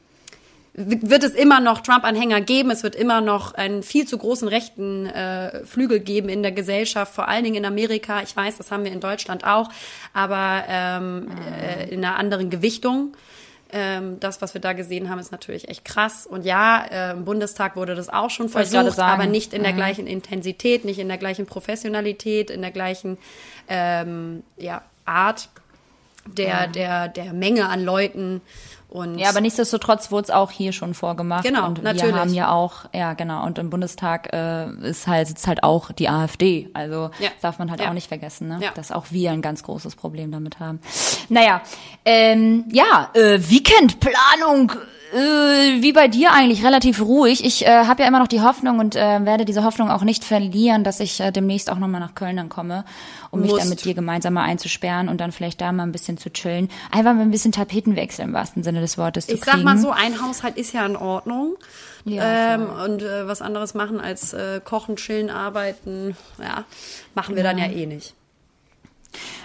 wird 0.73 1.23
es 1.23 1.33
immer 1.33 1.59
noch 1.59 1.81
Trump-Anhänger 1.81 2.41
geben. 2.41 2.69
Es 2.71 2.83
wird 2.83 2.95
immer 2.95 3.19
noch 3.21 3.53
einen 3.53 3.83
viel 3.83 4.05
zu 4.07 4.17
großen 4.17 4.47
rechten 4.47 5.05
äh, 5.05 5.65
Flügel 5.65 5.99
geben 5.99 6.29
in 6.29 6.43
der 6.43 6.51
Gesellschaft, 6.53 7.13
vor 7.13 7.27
allen 7.27 7.43
Dingen 7.43 7.57
in 7.57 7.65
Amerika. 7.65 8.21
Ich 8.21 8.35
weiß, 8.35 8.57
das 8.57 8.71
haben 8.71 8.83
wir 8.85 8.91
in 8.91 8.99
Deutschland 9.01 9.43
auch, 9.45 9.69
aber 10.13 10.63
ähm, 10.69 11.27
äh, 11.61 11.89
in 11.89 12.03
einer 12.03 12.17
anderen 12.17 12.49
Gewichtung. 12.49 13.15
Ähm, 13.71 14.19
das, 14.19 14.41
was 14.41 14.53
wir 14.53 14.61
da 14.61 14.73
gesehen 14.73 15.09
haben, 15.09 15.19
ist 15.19 15.31
natürlich 15.31 15.67
echt 15.69 15.83
krass. 15.85 16.27
Und 16.27 16.45
ja, 16.45 16.85
äh, 16.85 17.11
im 17.11 17.25
Bundestag 17.25 17.75
wurde 17.75 17.95
das 17.95 18.09
auch 18.09 18.29
schon 18.29 18.47
versucht, 18.47 18.99
aber 18.99 19.25
nicht 19.25 19.53
in 19.53 19.63
der 19.63 19.73
gleichen 19.73 20.07
Intensität, 20.07 20.85
nicht 20.85 20.99
in 20.99 21.07
der 21.07 21.17
gleichen 21.17 21.45
Professionalität, 21.45 22.49
in 22.49 22.61
der 22.61 22.71
gleichen 22.71 23.17
ähm, 23.67 24.43
ja, 24.57 24.83
Art 25.05 25.49
der, 26.27 26.67
der, 26.67 27.07
der 27.07 27.33
Menge 27.33 27.67
an 27.69 27.83
Leuten. 27.83 28.41
Und 28.95 29.17
Ja, 29.19 29.29
aber 29.29 29.41
nichtsdestotrotz 29.41 30.09
wurde 30.09 30.23
es 30.23 30.29
auch 30.29 30.51
hier 30.51 30.71
schon 30.71 30.93
vorgemacht. 30.93 31.43
Genau, 31.43 31.65
und 31.67 31.83
natürlich. 31.83 32.13
wir 32.15 32.21
haben 32.21 32.33
ja 32.33 32.51
auch, 32.51 32.85
ja 32.93 33.13
genau, 33.13 33.45
und 33.45 33.59
im 33.59 33.69
Bundestag 33.69 34.31
äh, 34.33 34.69
ist 34.87 35.05
halt, 35.07 35.27
sitzt 35.27 35.47
halt 35.47 35.63
auch 35.63 35.91
die 35.91 36.07
AfD. 36.07 36.69
Also 36.73 37.09
Ja. 37.19 37.29
darf 37.41 37.59
man 37.59 37.69
halt 37.71 37.81
Ja. 37.81 37.89
auch 37.89 37.93
nicht 37.93 38.07
vergessen, 38.07 38.47
ne? 38.47 38.59
Ja. 38.61 38.71
dass 38.73 38.91
auch 38.93 39.07
wir 39.11 39.31
ein 39.31 39.41
ganz 39.41 39.63
großes 39.63 39.95
Problem 39.97 40.31
damit 40.31 40.59
haben. 40.61 40.79
Naja, 41.27 41.61
ähm, 42.05 42.65
ja, 42.71 43.09
äh, 43.13 43.37
Weekendplanung. 43.49 44.71
Äh, 45.15 45.81
wie 45.81 45.93
bei 45.93 46.09
dir 46.09 46.33
eigentlich 46.33 46.65
relativ 46.65 47.01
ruhig. 47.01 47.45
Ich 47.45 47.65
äh, 47.65 47.85
habe 47.85 48.01
ja 48.01 48.07
immer 48.09 48.19
noch 48.19 48.27
die 48.27 48.41
Hoffnung 48.41 48.79
und 48.79 48.97
äh, 48.97 49.23
werde 49.25 49.45
diese 49.45 49.63
Hoffnung 49.63 49.89
auch 49.89 50.03
nicht 50.03 50.25
verlieren, 50.25 50.83
dass 50.83 50.99
ich 50.99 51.21
äh, 51.21 51.31
demnächst 51.31 51.71
auch 51.71 51.77
nochmal 51.77 52.01
nach 52.01 52.15
Köln 52.15 52.35
dann 52.35 52.49
komme, 52.49 52.83
um 53.31 53.39
mich 53.39 53.53
dann 53.53 53.69
mit 53.69 53.85
dir 53.85 53.93
gemeinsam 53.93 54.33
mal 54.33 54.43
einzusperren 54.43 55.07
und 55.07 55.21
dann 55.21 55.31
vielleicht 55.31 55.61
da 55.61 55.71
mal 55.71 55.83
ein 55.83 55.93
bisschen 55.93 56.17
zu 56.17 56.33
chillen. 56.33 56.69
Einfach 56.91 57.13
mal 57.13 57.21
ein 57.21 57.31
bisschen 57.31 57.53
Tapetenwechsel 57.53 58.25
im 58.25 58.33
wahrsten 58.33 58.61
Sinne 58.63 58.81
des 58.81 58.97
Wortes 58.97 59.27
zu 59.27 59.35
ich 59.35 59.41
kriegen. 59.41 59.55
sag 59.55 59.63
mal 59.63 59.77
so, 59.77 59.91
ein 59.91 60.21
Haushalt 60.21 60.57
ist 60.57 60.73
ja 60.73 60.85
in 60.85 60.97
Ordnung. 60.97 61.55
Ja, 62.03 62.55
ähm, 62.55 62.67
und 62.83 63.01
äh, 63.01 63.25
was 63.25 63.41
anderes 63.41 63.73
machen 63.73 64.01
als 64.01 64.33
äh, 64.33 64.59
kochen, 64.61 64.97
chillen, 64.97 65.29
arbeiten, 65.29 66.17
ja, 66.41 66.65
machen 67.13 67.37
wir 67.37 67.43
dann 67.43 67.57
ja 67.57 67.67
eh 67.67 67.85
nicht. 67.85 68.15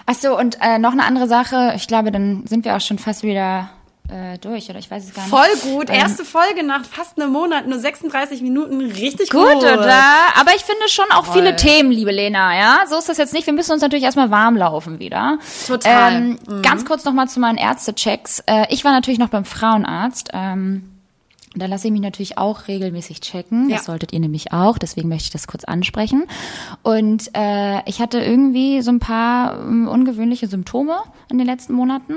Ach 0.05 0.15
so, 0.15 0.37
und 0.37 0.57
äh, 0.59 0.79
noch 0.79 0.91
eine 0.91 1.05
andere 1.05 1.27
Sache. 1.27 1.71
Ich 1.77 1.87
glaube, 1.87 2.11
dann 2.11 2.45
sind 2.45 2.65
wir 2.65 2.75
auch 2.75 2.81
schon 2.81 2.99
fast 2.99 3.23
wieder 3.23 3.69
äh, 4.11 4.37
durch, 4.37 4.69
oder 4.69 4.79
ich 4.79 4.91
weiß 4.91 5.05
es 5.05 5.13
gar 5.13 5.23
nicht. 5.23 5.29
Voll 5.31 5.71
gut. 5.71 5.89
Ähm, 5.89 5.95
Erste 5.95 6.25
Folge 6.25 6.63
nach 6.63 6.83
fast 6.85 7.19
einem 7.19 7.31
Monat, 7.31 7.67
nur 7.67 7.79
36 7.79 8.41
Minuten. 8.41 8.81
Richtig 8.81 9.29
Gut, 9.29 9.41
gut. 9.53 9.63
oder? 9.63 10.03
Aber 10.39 10.53
ich 10.55 10.63
finde 10.63 10.87
schon 10.89 11.05
auch 11.11 11.33
viele 11.33 11.55
Toll. 11.55 11.67
Themen, 11.67 11.91
liebe 11.91 12.11
Lena, 12.11 12.55
ja? 12.57 12.79
So 12.87 12.97
ist 12.97 13.09
das 13.09 13.17
jetzt 13.17 13.33
nicht. 13.33 13.45
Wir 13.45 13.53
müssen 13.53 13.71
uns 13.71 13.81
natürlich 13.81 14.03
erstmal 14.03 14.29
warm 14.29 14.57
laufen 14.57 14.99
wieder. 14.99 15.39
Total. 15.65 16.13
Ähm, 16.13 16.39
Ganz 16.61 16.85
kurz 16.85 17.05
nochmal 17.05 17.27
zu 17.29 17.39
meinen 17.39 17.57
Ärztechecks. 17.57 18.43
Äh, 18.45 18.65
ich 18.69 18.83
war 18.83 18.91
natürlich 18.91 19.19
noch 19.19 19.29
beim 19.29 19.45
Frauenarzt. 19.45 20.29
Ähm, 20.33 20.90
da 21.53 21.65
lasse 21.65 21.87
ich 21.87 21.91
mich 21.91 22.01
natürlich 22.01 22.37
auch 22.37 22.69
regelmäßig 22.69 23.19
checken. 23.19 23.69
Das 23.69 23.79
Ja. 23.79 23.83
solltet 23.83 24.13
ihr 24.13 24.19
nämlich 24.21 24.53
auch. 24.53 24.77
Deswegen 24.77 25.09
möchte 25.09 25.25
ich 25.25 25.31
das 25.31 25.47
kurz 25.47 25.65
ansprechen. 25.65 26.23
Und 26.81 27.29
äh, 27.33 27.81
ich 27.89 27.99
hatte 27.99 28.19
irgendwie 28.21 28.81
so 28.81 28.89
ein 28.91 28.99
paar 28.99 29.59
ähm, 29.59 29.87
ungewöhnliche 29.89 30.47
Symptome 30.47 30.95
in 31.29 31.37
den 31.37 31.45
letzten 31.47 31.73
Monaten 31.73 32.13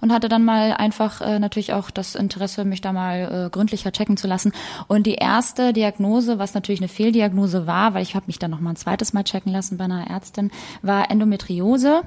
und 0.00 0.12
hatte 0.12 0.28
dann 0.28 0.44
mal 0.44 0.72
einfach 0.72 1.20
äh, 1.20 1.38
natürlich 1.40 1.72
auch 1.72 1.90
das 1.90 2.14
Interesse, 2.14 2.64
mich 2.64 2.80
da 2.80 2.92
mal 2.92 3.46
äh, 3.46 3.50
gründlicher 3.50 3.90
checken 3.90 4.16
zu 4.16 4.28
lassen. 4.28 4.52
Und 4.86 5.06
die 5.06 5.14
erste 5.14 5.72
Diagnose, 5.72 6.38
was 6.38 6.54
natürlich 6.54 6.80
eine 6.80 6.88
Fehldiagnose 6.88 7.66
war, 7.66 7.92
weil 7.94 8.02
ich 8.02 8.14
habe 8.14 8.26
mich 8.28 8.38
dann 8.38 8.52
noch 8.52 8.60
mal 8.60 8.70
ein 8.70 8.76
zweites 8.76 9.12
Mal 9.12 9.24
checken 9.24 9.50
lassen 9.52 9.78
bei 9.78 9.84
einer 9.84 10.08
Ärztin, 10.08 10.52
war 10.82 11.10
Endometriose. 11.10 12.02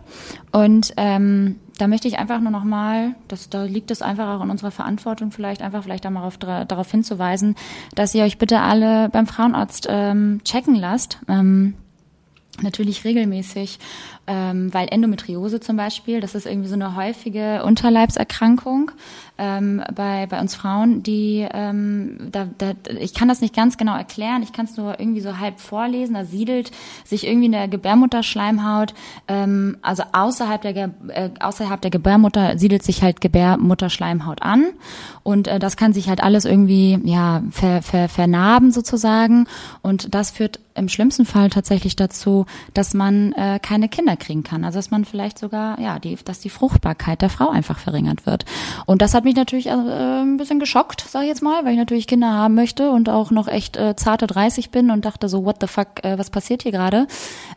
Und 0.53 0.93
ähm, 0.95 1.57
da 1.79 1.87
möchte 1.87 2.09
ich 2.09 2.19
einfach 2.19 2.41
nur 2.41 2.51
noch 2.51 2.65
mal, 2.65 3.15
das, 3.29 3.49
da 3.49 3.63
liegt 3.63 3.89
es 3.89 4.01
einfach 4.01 4.35
auch 4.37 4.43
in 4.43 4.49
unserer 4.49 4.71
Verantwortung 4.71 5.31
vielleicht, 5.31 5.61
einfach 5.61 5.81
vielleicht 5.81 6.03
da 6.03 6.09
mal 6.09 6.23
auf, 6.23 6.37
darauf 6.37 6.91
hinzuweisen, 6.91 7.55
dass 7.95 8.13
ihr 8.13 8.25
euch 8.25 8.37
bitte 8.37 8.59
alle 8.59 9.07
beim 9.09 9.25
Frauenarzt 9.25 9.87
ähm, 9.89 10.41
checken 10.43 10.75
lasst. 10.75 11.19
Ähm, 11.29 11.75
natürlich 12.61 13.05
regelmäßig, 13.05 13.79
ähm, 14.29 14.71
weil 14.71 14.87
Endometriose 14.91 15.59
zum 15.59 15.75
Beispiel, 15.75 16.21
das 16.21 16.35
ist 16.35 16.45
irgendwie 16.45 16.67
so 16.69 16.75
eine 16.75 16.95
häufige 16.95 17.63
Unterleibserkrankung 17.63 18.91
ähm, 19.39 19.81
bei, 19.95 20.27
bei 20.27 20.39
uns 20.39 20.53
Frauen, 20.53 21.01
die, 21.01 21.47
ähm, 21.51 22.29
da, 22.31 22.47
da, 22.59 22.73
ich 22.99 23.15
kann 23.15 23.27
das 23.27 23.41
nicht 23.41 23.55
ganz 23.55 23.77
genau 23.77 23.97
erklären, 23.97 24.43
ich 24.43 24.53
kann 24.53 24.65
es 24.65 24.77
nur 24.77 24.99
irgendwie 24.99 25.21
so 25.21 25.39
halb 25.39 25.59
vorlesen, 25.59 26.13
da 26.13 26.25
siedelt 26.25 26.69
sich 27.03 27.25
irgendwie 27.25 27.47
in 27.47 27.53
der 27.53 27.67
Gebärmutterschleimhaut, 27.67 28.93
ähm, 29.27 29.77
also 29.81 30.03
außerhalb 30.11 30.61
der, 30.61 30.75
äh, 31.07 31.29
außerhalb 31.39 31.81
der 31.81 31.89
Gebärmutter 31.89 32.59
siedelt 32.59 32.83
sich 32.83 33.01
halt 33.01 33.21
Gebärmutterschleimhaut 33.21 34.43
an. 34.43 34.67
Und 35.23 35.47
äh, 35.47 35.59
das 35.59 35.77
kann 35.77 35.93
sich 35.93 36.09
halt 36.09 36.23
alles 36.23 36.45
irgendwie, 36.45 36.99
ja, 37.03 37.43
ver, 37.51 37.81
ver, 37.81 38.09
vernarben 38.09 38.71
sozusagen. 38.71 39.47
Und 39.81 40.13
das 40.13 40.31
führt 40.31 40.59
im 40.75 40.89
schlimmsten 40.89 41.25
Fall 41.25 41.49
tatsächlich 41.49 41.95
dazu, 41.95 42.45
dass 42.73 42.93
man 42.93 43.33
äh, 43.33 43.59
keine 43.61 43.89
Kinder 43.89 44.15
kriegen 44.19 44.43
kann. 44.43 44.63
Also 44.63 44.77
dass 44.77 44.91
man 44.91 45.05
vielleicht 45.05 45.39
sogar, 45.39 45.79
ja, 45.79 45.99
die, 45.99 46.17
dass 46.23 46.39
die 46.39 46.49
Fruchtbarkeit 46.49 47.21
der 47.21 47.29
Frau 47.29 47.49
einfach 47.49 47.79
verringert 47.79 48.25
wird. 48.25 48.45
Und 48.85 49.01
das 49.01 49.13
hat 49.13 49.23
mich 49.23 49.35
natürlich 49.35 49.67
äh, 49.67 49.71
ein 49.71 50.37
bisschen 50.37 50.59
geschockt, 50.59 51.01
sage 51.01 51.25
ich 51.25 51.29
jetzt 51.29 51.41
mal, 51.41 51.65
weil 51.65 51.73
ich 51.73 51.77
natürlich 51.77 52.07
Kinder 52.07 52.31
haben 52.31 52.55
möchte 52.55 52.91
und 52.91 53.09
auch 53.09 53.31
noch 53.31 53.47
echt 53.47 53.77
äh, 53.77 53.95
zarte 53.95 54.27
30 54.27 54.69
bin 54.69 54.91
und 54.91 55.05
dachte 55.05 55.29
so, 55.29 55.45
what 55.45 55.57
the 55.61 55.67
fuck, 55.67 56.03
äh, 56.03 56.17
was 56.17 56.29
passiert 56.29 56.63
hier 56.63 56.71
gerade? 56.71 57.07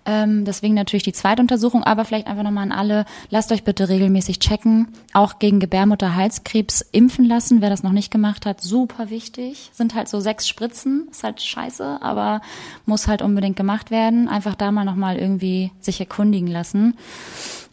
Ähm, 0.05 0.45
deswegen 0.45 0.75
natürlich 0.75 1.03
die 1.03 1.13
zweite 1.13 1.43
Untersuchung, 1.43 1.85
aber 1.85 2.05
vielleicht 2.05 2.27
einfach 2.27 2.43
nochmal 2.43 2.65
an 2.65 2.73
alle, 2.73 3.05
lasst 3.31 3.53
euch 3.53 3.65
bitte 3.65 3.89
regelmäßig 3.89 4.39
checken, 4.39 4.89
auch 5.13 5.39
gegen 5.39 5.61
Gebärmutterhalskrebs 5.61 6.81
impfen 6.93 7.25
lassen, 7.25 7.61
wer 7.61 7.71
das 7.71 7.83
noch 7.83 7.93
nicht 7.93 8.11
gemacht 8.11 8.47
hat, 8.47 8.61
super 8.61 9.11
wichtig. 9.11 9.71
Sind 9.73 9.95
halt 9.95 10.09
so 10.09 10.21
sechs 10.21 10.49
Spritzen, 10.49 11.09
ist 11.11 11.25
halt 11.25 11.41
scheiße, 11.41 11.99
aber 12.01 12.41
muss 12.87 13.09
halt 13.09 13.23
unbedingt 13.23 13.57
gemacht 13.57 13.91
werden. 13.91 14.29
Einfach 14.29 14.55
da 14.55 14.73
mal 14.73 14.85
nochmal 14.85 15.17
irgendwie 15.17 15.71
sich 15.81 16.01
erkundigen 16.01 16.49
lassen. 16.53 16.97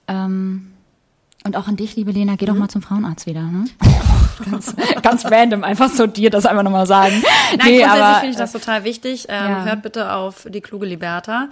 Ähm, 0.07 0.73
und 1.45 1.55
auch 1.55 1.67
an 1.67 1.77
dich, 1.77 1.95
liebe 1.95 2.11
Lena, 2.11 2.35
geh 2.35 2.45
doch 2.45 2.55
mal 2.55 2.67
zum 2.67 2.81
Frauenarzt 2.81 3.25
wieder. 3.25 3.43
Ne? 3.43 3.65
ganz, 4.51 4.75
ganz 5.01 5.25
random, 5.25 5.63
einfach 5.63 5.89
so 5.89 6.05
dir 6.05 6.29
das 6.29 6.45
einfach 6.45 6.63
nochmal 6.63 6.85
sagen. 6.85 7.23
Nein, 7.57 7.67
Nee, 7.67 7.79
grundsätzlich 7.79 8.17
finde 8.17 8.29
ich 8.31 8.35
das 8.37 8.51
total 8.51 8.83
wichtig. 8.83 9.25
Ähm, 9.29 9.51
ja. 9.51 9.63
Hört 9.63 9.81
bitte 9.81 10.13
auf 10.13 10.47
die 10.49 10.61
kluge 10.61 10.85
Liberta. 10.85 11.47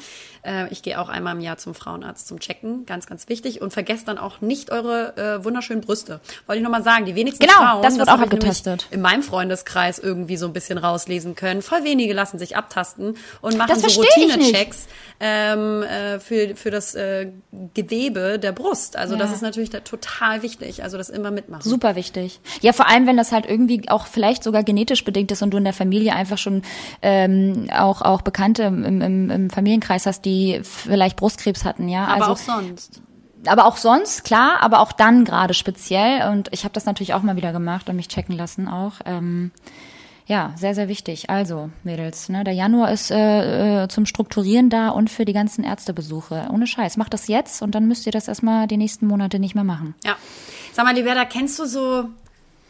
Äh, 0.47 0.67
ich 0.71 0.81
gehe 0.81 0.99
auch 0.99 1.09
einmal 1.09 1.35
im 1.35 1.41
Jahr 1.41 1.57
zum 1.57 1.75
Frauenarzt 1.75 2.27
zum 2.27 2.39
Checken. 2.39 2.85
Ganz, 2.85 3.05
ganz 3.05 3.27
wichtig. 3.29 3.61
Und 3.61 3.73
vergesst 3.73 4.07
dann 4.07 4.17
auch 4.17 4.39
nicht 4.41 4.71
eure 4.71 5.15
äh, 5.17 5.43
wunderschönen 5.43 5.81
Brüste. 5.81 6.21
Wollte 6.45 6.59
ich 6.59 6.63
nochmal 6.63 6.83
sagen. 6.83 7.05
Die 7.05 7.15
wenigsten 7.15 7.45
Genau, 7.45 7.57
Frauen, 7.57 7.81
das 7.83 7.97
wird 7.97 8.07
auch 8.07 8.13
ich 8.15 8.19
nämlich 8.21 8.33
abgetastet. 8.35 8.87
in 8.91 9.01
meinem 9.01 9.21
Freundeskreis 9.23 9.99
irgendwie 9.99 10.37
so 10.37 10.47
ein 10.47 10.53
bisschen 10.53 10.77
rauslesen 10.77 11.35
können. 11.35 11.61
Voll 11.61 11.83
wenige 11.83 12.13
lassen 12.13 12.39
sich 12.39 12.55
abtasten 12.55 13.15
und 13.41 13.57
machen 13.57 13.71
Das 13.81 13.93
so. 13.93 14.01
Routine-Checks 14.01 14.87
ähm, 15.19 15.83
äh, 15.83 16.19
für, 16.19 16.55
für 16.55 16.71
das 16.71 16.95
äh, 16.95 17.27
Gewebe 17.73 18.39
der 18.39 18.51
Brust. 18.53 18.95
Also 18.95 19.15
das 19.15 19.29
Ja. 19.29 19.35
ist 19.35 19.41
natürlich 19.41 19.69
da 19.69 19.79
total 19.81 20.43
wichtig. 20.43 20.83
Also 20.83 20.97
das 20.97 21.09
immer 21.09 21.31
mitmachen. 21.31 21.61
Super 21.67 21.95
wichtig. 21.95 22.39
Ja, 22.61 22.71
vor 22.73 22.87
allem, 22.87 23.05
wenn 23.07 23.17
das 23.17 23.31
halt 23.31 23.45
irgendwie 23.47 23.89
auch 23.89 24.07
vielleicht 24.07 24.43
sogar 24.43 24.63
genetisch 24.63 25.03
bedingt 25.03 25.31
ist 25.31 25.41
und 25.41 25.51
du 25.51 25.57
in 25.57 25.63
der 25.63 25.73
Familie 25.73 26.13
einfach 26.13 26.37
schon 26.37 26.61
ähm, 27.01 27.67
auch 27.75 28.01
auch 28.01 28.21
Bekannte 28.21 28.63
im, 28.63 29.01
im, 29.01 29.29
im 29.29 29.49
Familienkreis 29.49 30.05
hast, 30.05 30.23
die 30.25 30.36
vielleicht 30.63 31.17
Brustkrebs 31.17 31.65
hatten, 31.65 31.89
ja. 31.89 32.05
Aber 32.05 32.27
also, 32.27 32.31
auch 32.31 32.37
sonst. 32.37 33.01
aber 33.45 33.65
auch 33.65 33.77
sonst, 33.77 34.23
klar, 34.23 34.57
aber 34.61 34.79
auch 34.79 34.91
dann 34.91 35.25
gerade 35.25 35.53
speziell. 35.53 36.29
Und 36.29 36.49
ich 36.51 36.63
habe 36.63 36.73
das 36.73 36.85
natürlich 36.85 37.13
auch 37.13 37.23
mal 37.23 37.35
wieder 37.35 37.51
gemacht 37.51 37.89
und 37.89 37.95
mich 37.95 38.07
checken 38.07 38.35
lassen 38.35 38.67
auch. 38.67 38.93
Ähm, 39.05 39.51
Ja, 40.29 40.51
sehr, 40.57 40.75
sehr 40.75 40.89
wichtig. 40.89 41.29
Also, 41.29 41.69
Mädels, 41.83 42.27
ne, 42.27 42.43
der 42.43 42.53
Januar 42.53 42.91
ist 42.91 43.11
äh, 43.11 43.83
äh, 43.83 43.87
zum 43.87 44.05
Strukturieren 44.05 44.69
da 44.69 44.89
und 44.89 45.09
für 45.09 45.23
die 45.23 45.31
ganzen 45.31 45.63
Ärztebesuche. 45.63 46.49
Ohne 46.51 46.67
Scheiß. 46.67 46.97
Macht 46.97 47.13
das 47.13 47.29
jetzt 47.29 47.61
und 47.61 47.73
dann 47.73 47.87
müsst 47.87 48.05
ihr 48.05 48.11
das 48.11 48.27
erstmal 48.27 48.67
die 48.67 48.75
nächsten 48.75 49.07
Monate 49.07 49.39
nicht 49.39 49.55
mehr 49.55 49.63
machen. 49.63 49.95
Ja. 50.03 50.17
Sag 50.73 50.83
mal, 50.83 50.93
Liberta, 50.93 51.23
kennst 51.23 51.57
du 51.59 51.65
so. 51.65 52.09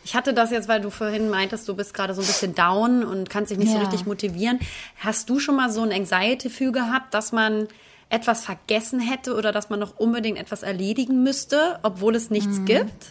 Ich 0.08 0.16
hatte 0.16 0.34
das 0.34 0.52
jetzt, 0.52 0.70
weil 0.70 0.80
du 0.80 0.90
vorhin 0.90 1.30
meintest, 1.30 1.68
du 1.68 1.76
bist 1.76 1.94
gerade 1.94 2.14
so 2.14 2.22
ein 2.22 2.28
bisschen 2.28 2.56
down 2.56 3.04
und 3.04 3.30
kannst 3.30 3.52
dich 3.52 3.58
nicht 3.58 3.72
so 3.74 3.76
Ja. 3.78 3.82
richtig 3.84 4.06
motivieren. 4.06 4.58
Hast 5.00 5.30
du 5.30 5.38
schon 5.38 5.58
mal 5.58 5.70
so 5.70 5.82
ein 5.82 5.92
Anxiety-Gefühl 5.92 6.72
gehabt, 6.72 7.14
dass 7.14 7.34
man 7.34 7.68
etwas 8.08 8.46
vergessen 8.46 9.02
hätte 9.02 9.36
oder 9.36 9.52
dass 9.52 9.70
man 9.70 9.82
noch 9.82 9.98
unbedingt 10.00 10.38
etwas 10.38 10.64
erledigen 10.64 11.24
müsste, 11.24 11.78
obwohl 11.84 12.16
es 12.16 12.30
nichts 12.30 12.62
gibt? 12.64 13.08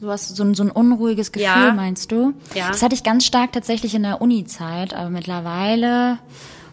Du 0.00 0.10
hast 0.10 0.34
so 0.34 0.42
ein, 0.42 0.54
so 0.56 0.64
ein 0.64 0.72
unruhiges 0.72 1.30
Gefühl, 1.30 1.44
Ja. 1.44 1.70
meinst 1.72 2.10
du? 2.10 2.34
Ja. 2.52 2.66
Das 2.66 2.82
hatte 2.82 2.96
ich 2.96 3.04
ganz 3.04 3.24
stark 3.24 3.52
tatsächlich 3.52 3.94
in 3.94 4.02
der 4.02 4.20
Uni-Zeit, 4.20 4.94
aber 4.94 5.10
mittlerweile 5.10 6.18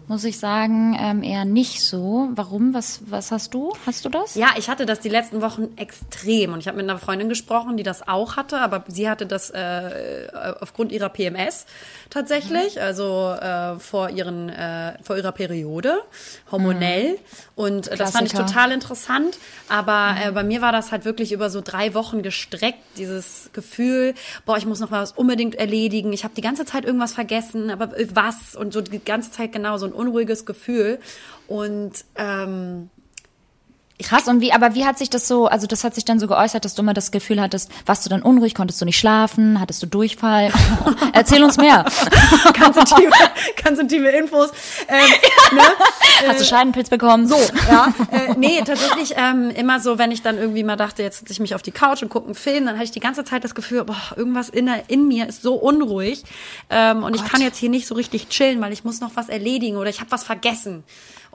muss 0.07 0.23
ich 0.23 0.37
sagen, 0.37 0.95
ähm, 0.99 1.23
eher 1.23 1.45
nicht 1.45 1.81
so. 1.81 2.29
Warum? 2.33 2.73
Was, 2.73 3.01
was 3.07 3.31
hast 3.31 3.53
du? 3.53 3.73
Hast 3.85 4.05
du 4.05 4.09
das? 4.09 4.35
Ja, 4.35 4.49
ich 4.57 4.69
hatte 4.69 4.85
das 4.85 4.99
die 4.99 5.09
letzten 5.09 5.41
Wochen 5.41 5.69
extrem 5.77 6.53
und 6.53 6.59
ich 6.59 6.67
habe 6.67 6.77
mit 6.77 6.87
einer 6.89 6.99
Freundin 6.99 7.27
gesprochen, 7.27 7.75
die 7.77 7.83
das 7.83 8.07
auch 8.07 8.35
hatte, 8.35 8.59
aber 8.59 8.83
sie 8.87 9.09
hatte 9.09 9.25
das 9.25 9.49
äh, 9.49 10.27
aufgrund 10.59 10.91
ihrer 10.91 11.09
PMS 11.09 11.65
tatsächlich, 12.09 12.79
also 12.79 13.31
äh, 13.31 13.79
vor 13.79 14.09
ihren 14.09 14.49
äh, 14.49 14.93
vor 15.01 15.17
ihrer 15.17 15.31
Periode 15.31 15.97
hormonell 16.51 17.17
und 17.55 17.87
äh, 17.87 17.97
das 17.97 18.11
fand 18.11 18.27
ich 18.27 18.33
total 18.33 18.71
interessant, 18.71 19.39
aber 19.69 20.15
äh, 20.23 20.31
bei 20.31 20.43
mir 20.43 20.61
war 20.61 20.71
das 20.71 20.91
halt 20.91 21.05
wirklich 21.05 21.31
über 21.31 21.49
so 21.49 21.61
drei 21.61 21.93
Wochen 21.93 22.21
gestreckt, 22.21 22.79
dieses 22.97 23.49
Gefühl, 23.53 24.13
boah, 24.45 24.57
ich 24.57 24.65
muss 24.65 24.79
noch 24.79 24.91
was 24.91 25.13
unbedingt 25.13 25.55
erledigen, 25.55 26.13
ich 26.13 26.23
habe 26.23 26.35
die 26.35 26.41
ganze 26.41 26.65
Zeit 26.65 26.85
irgendwas 26.85 27.13
vergessen, 27.13 27.71
aber 27.71 27.97
äh, 27.97 28.07
was 28.13 28.55
und 28.55 28.71
so 28.71 28.81
die 28.81 29.03
ganze 29.03 29.31
Zeit 29.31 29.51
genau 29.51 29.77
so 29.77 29.87
ein 29.87 29.94
unruhiges 29.95 30.45
Gefühl. 30.45 30.99
Und 31.47 32.05
ähm, 32.15 32.89
Krass, 34.03 34.27
und 34.27 34.41
wie, 34.41 34.51
aber 34.51 34.75
wie 34.75 34.83
hat 34.85 34.97
sich 34.97 35.09
das 35.09 35.25
so, 35.25 35.47
also 35.47 35.67
das 35.67 35.85
hat 35.85 35.95
sich 35.95 36.03
dann 36.03 36.19
so 36.19 36.27
geäußert, 36.27 36.65
dass 36.65 36.75
du 36.75 36.81
immer 36.81 36.93
das 36.93 37.11
Gefühl 37.11 37.39
hattest, 37.41 37.71
warst 37.85 38.05
du 38.05 38.09
dann 38.09 38.21
unruhig, 38.23 38.53
konntest 38.53 38.81
du 38.81 38.85
nicht 38.85 38.99
schlafen, 38.99 39.57
hattest 39.61 39.81
du 39.83 39.87
Durchfall? 39.87 40.51
Erzähl 41.13 41.41
uns 41.41 41.55
mehr. 41.55 41.85
ganz 42.59 42.75
intime, 42.75 43.11
ganz 43.63 43.79
intime 43.79 44.09
Infos. 44.09 44.49
Ähm, 44.89 45.55
ne? 45.55 45.61
Hast 46.27 46.41
du 46.41 46.43
Scheidenpilz 46.45 46.89
bekommen? 46.89 47.25
So, 47.25 47.37
ja. 47.69 47.93
Äh, 48.11 48.33
nee, 48.37 48.61
tatsächlich 48.65 49.13
ähm, 49.15 49.49
immer 49.51 49.79
so, 49.79 49.97
wenn 49.97 50.11
ich 50.11 50.21
dann 50.21 50.37
irgendwie 50.37 50.63
mal 50.65 50.75
dachte, 50.75 51.01
jetzt 51.01 51.19
setze 51.19 51.31
ich 51.31 51.39
mich 51.39 51.55
auf 51.55 51.61
die 51.61 51.71
Couch 51.71 52.03
und 52.03 52.09
gucke 52.09 52.25
einen 52.25 52.35
Film, 52.35 52.65
dann 52.65 52.75
hatte 52.75 52.83
ich 52.85 52.91
die 52.91 52.99
ganze 52.99 53.23
Zeit 53.23 53.45
das 53.45 53.55
Gefühl, 53.55 53.85
boah, 53.85 53.95
irgendwas 54.17 54.49
in, 54.49 54.65
der- 54.65 54.89
in 54.89 55.07
mir 55.07 55.25
ist 55.29 55.41
so 55.41 55.55
unruhig 55.55 56.23
ähm, 56.69 57.03
und 57.03 57.15
ich 57.15 57.23
kann 57.23 57.39
jetzt 57.39 57.57
hier 57.57 57.69
nicht 57.69 57.87
so 57.87 57.95
richtig 57.95 58.27
chillen, 58.27 58.59
weil 58.59 58.73
ich 58.73 58.83
muss 58.83 58.99
noch 58.99 59.11
was 59.15 59.29
erledigen 59.29 59.77
oder 59.77 59.89
ich 59.89 60.01
habe 60.01 60.11
was 60.11 60.25
vergessen. 60.25 60.83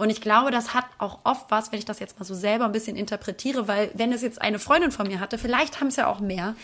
Und 0.01 0.09
ich 0.09 0.23
glaube, 0.23 0.51
das 0.51 0.73
hat 0.73 0.87
auch 0.97 1.19
oft 1.25 1.51
was, 1.51 1.73
wenn 1.73 1.79
ich 1.79 1.85
das 1.85 1.99
jetzt 1.99 2.19
mal 2.19 2.25
so 2.25 2.33
selber 2.33 2.65
ein 2.65 2.73
bisschen 2.73 2.97
interpretiere, 2.97 3.69
weil 3.69 3.91
wenn 3.93 4.15
es 4.15 4.23
jetzt 4.23 4.41
eine 4.41 4.59
Freundin 4.59 4.93
von 4.93 5.07
mir 5.07 5.21
hatte, 5.21 5.37
vielleicht 5.37 5.79
haben 5.79 5.89
es 5.89 5.97
ja 5.97 6.07
auch 6.07 6.21
mehr, 6.21 6.55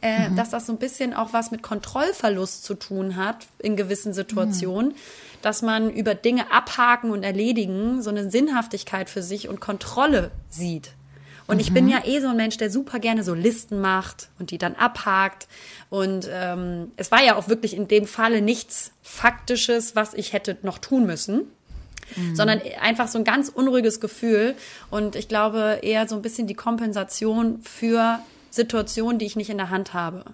äh, 0.00 0.30
dass 0.36 0.50
das 0.50 0.66
so 0.66 0.72
ein 0.72 0.78
bisschen 0.78 1.12
auch 1.12 1.32
was 1.32 1.50
mit 1.50 1.60
Kontrollverlust 1.60 2.62
zu 2.62 2.74
tun 2.74 3.16
hat 3.16 3.48
in 3.58 3.74
gewissen 3.74 4.12
Situationen, 4.12 4.94
dass 5.42 5.60
man 5.60 5.90
über 5.90 6.14
Dinge 6.14 6.52
abhaken 6.52 7.10
und 7.10 7.24
erledigen 7.24 8.00
so 8.00 8.10
eine 8.10 8.30
Sinnhaftigkeit 8.30 9.10
für 9.10 9.24
sich 9.24 9.48
und 9.48 9.60
Kontrolle 9.60 10.30
sieht. 10.48 10.92
Und 11.48 11.58
ich 11.58 11.74
bin 11.74 11.88
ja 11.88 12.04
eh 12.04 12.20
so 12.20 12.28
ein 12.28 12.36
Mensch, 12.36 12.58
der 12.58 12.70
super 12.70 13.00
gerne 13.00 13.24
so 13.24 13.34
Listen 13.34 13.80
macht 13.80 14.28
und 14.38 14.52
die 14.52 14.58
dann 14.58 14.76
abhakt. 14.76 15.48
Und 15.90 16.28
ähm, 16.32 16.92
es 16.96 17.10
war 17.10 17.24
ja 17.24 17.34
auch 17.34 17.48
wirklich 17.48 17.76
in 17.76 17.88
dem 17.88 18.06
Falle 18.06 18.40
nichts 18.40 18.92
Faktisches, 19.02 19.96
was 19.96 20.14
ich 20.14 20.32
hätte 20.32 20.58
noch 20.62 20.78
tun 20.78 21.06
müssen 21.06 21.48
sondern 22.34 22.60
einfach 22.80 23.08
so 23.08 23.18
ein 23.18 23.24
ganz 23.24 23.48
unruhiges 23.48 24.00
Gefühl. 24.00 24.54
Und 24.90 25.16
ich 25.16 25.28
glaube 25.28 25.80
eher 25.82 26.06
so 26.08 26.16
ein 26.16 26.22
bisschen 26.22 26.46
die 26.46 26.54
Kompensation 26.54 27.60
für 27.62 28.18
Situationen, 28.50 29.18
die 29.18 29.26
ich 29.26 29.36
nicht 29.36 29.50
in 29.50 29.58
der 29.58 29.70
Hand 29.70 29.94
habe. 29.94 30.24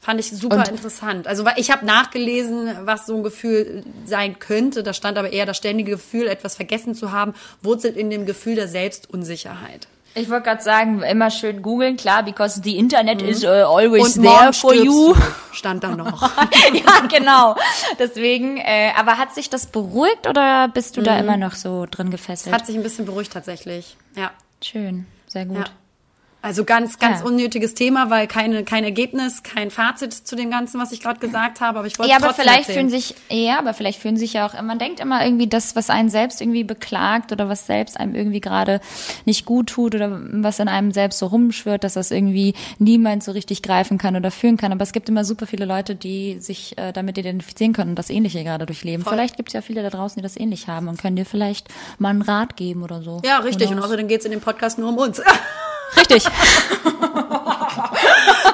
Fand 0.00 0.20
ich 0.20 0.30
super 0.30 0.58
Und- 0.58 0.68
interessant. 0.68 1.26
Also 1.26 1.46
ich 1.56 1.70
habe 1.70 1.86
nachgelesen, 1.86 2.68
was 2.84 3.06
so 3.06 3.16
ein 3.16 3.22
Gefühl 3.22 3.84
sein 4.04 4.38
könnte. 4.38 4.82
Da 4.82 4.92
stand 4.92 5.16
aber 5.16 5.32
eher 5.32 5.46
das 5.46 5.56
ständige 5.56 5.92
Gefühl, 5.92 6.26
etwas 6.26 6.56
vergessen 6.56 6.94
zu 6.94 7.10
haben, 7.12 7.32
wurzelt 7.62 7.96
in 7.96 8.10
dem 8.10 8.26
Gefühl 8.26 8.54
der 8.56 8.68
Selbstunsicherheit. 8.68 9.88
Ich 10.16 10.30
wollte 10.30 10.44
gerade 10.44 10.62
sagen, 10.62 11.02
immer 11.02 11.30
schön 11.30 11.60
googeln, 11.60 11.96
klar, 11.96 12.22
because 12.22 12.60
the 12.62 12.76
internet 12.78 13.20
is 13.20 13.42
uh, 13.42 13.48
always 13.48 14.16
Und 14.16 14.24
there 14.24 14.52
for 14.52 14.72
you. 14.72 15.14
stand 15.52 15.82
da 15.82 15.96
noch. 15.96 16.22
ja, 16.72 17.06
genau. 17.08 17.56
Deswegen, 17.98 18.58
äh, 18.58 18.92
aber 18.96 19.18
hat 19.18 19.34
sich 19.34 19.50
das 19.50 19.66
beruhigt 19.66 20.28
oder 20.28 20.68
bist 20.68 20.96
du 20.96 21.02
da 21.02 21.18
immer 21.18 21.36
noch 21.36 21.54
so 21.54 21.86
drin 21.90 22.10
gefesselt? 22.10 22.54
Hat 22.54 22.64
sich 22.66 22.76
ein 22.76 22.82
bisschen 22.84 23.06
beruhigt 23.06 23.32
tatsächlich. 23.32 23.96
Ja. 24.16 24.30
Schön, 24.62 25.06
sehr 25.26 25.46
gut. 25.46 25.58
Ja. 25.58 25.64
Also 26.44 26.64
ganz, 26.64 26.98
ganz 26.98 27.20
Ja. 27.20 27.24
unnötiges 27.26 27.72
Thema, 27.72 28.10
weil 28.10 28.26
keine, 28.26 28.64
kein 28.64 28.84
Ergebnis, 28.84 29.42
kein 29.42 29.70
Fazit 29.70 30.12
zu 30.12 30.36
dem 30.36 30.50
Ganzen, 30.50 30.78
was 30.78 30.92
ich 30.92 31.00
gerade 31.00 31.18
gesagt 31.18 31.62
habe. 31.62 31.78
Aber 31.78 31.86
ich 31.88 31.98
wollte 31.98 32.10
Ja, 32.10 32.18
aber 32.18 32.34
vielleicht 32.34 32.68
erzählen. 32.68 32.90
fühlen 32.90 32.90
sich, 32.90 33.14
ja, 33.30 33.58
aber 33.58 33.72
vielleicht 33.72 33.98
fühlen 33.98 34.18
sich 34.18 34.34
ja 34.34 34.46
auch, 34.46 34.60
man 34.62 34.78
denkt 34.78 35.00
immer 35.00 35.24
irgendwie, 35.24 35.46
das, 35.46 35.74
was 35.74 35.88
einen 35.88 36.10
selbst 36.10 36.42
irgendwie 36.42 36.62
beklagt 36.62 37.32
oder 37.32 37.48
was 37.48 37.64
selbst 37.66 37.98
einem 37.98 38.14
irgendwie 38.14 38.40
gerade 38.40 38.80
nicht 39.24 39.46
gut 39.46 39.68
tut 39.70 39.94
oder 39.94 40.20
was 40.32 40.58
in 40.58 40.68
einem 40.68 40.92
selbst 40.92 41.18
so 41.18 41.26
rumschwirrt, 41.28 41.82
dass 41.82 41.94
das 41.94 42.10
irgendwie 42.10 42.52
niemand 42.78 43.24
so 43.24 43.32
richtig 43.32 43.62
greifen 43.62 43.96
kann 43.96 44.14
oder 44.14 44.30
fühlen 44.30 44.58
kann. 44.58 44.70
Aber 44.70 44.82
es 44.82 44.92
gibt 44.92 45.08
immer 45.08 45.24
super 45.24 45.46
viele 45.46 45.64
Leute, 45.64 45.94
die 45.94 46.40
sich 46.40 46.76
äh, 46.76 46.92
damit 46.92 47.16
identifizieren 47.16 47.72
können 47.72 47.90
und 47.92 47.98
das 47.98 48.10
Ähnliche 48.10 48.44
gerade 48.44 48.66
durchleben. 48.66 49.02
Voll. 49.02 49.14
Vielleicht 49.14 49.36
gibt 49.38 49.48
es 49.48 49.54
ja 49.54 49.62
viele 49.62 49.82
da 49.82 49.88
draußen, 49.88 50.16
die 50.20 50.22
das 50.22 50.36
ähnlich 50.38 50.68
haben 50.68 50.88
und 50.88 51.00
können 51.00 51.16
dir 51.16 51.24
vielleicht 51.24 51.68
mal 51.98 52.10
einen 52.10 52.20
Rat 52.20 52.56
geben 52.58 52.82
oder 52.82 53.00
so. 53.02 53.22
Ja, 53.24 53.38
richtig. 53.38 53.68
Und 53.68 53.76
knows? 53.76 53.86
außerdem 53.86 54.08
geht's 54.08 54.26
in 54.26 54.30
dem 54.30 54.42
Podcast 54.42 54.78
nur 54.78 54.90
um 54.90 54.98
uns. 54.98 55.22
Richtig. 55.96 56.24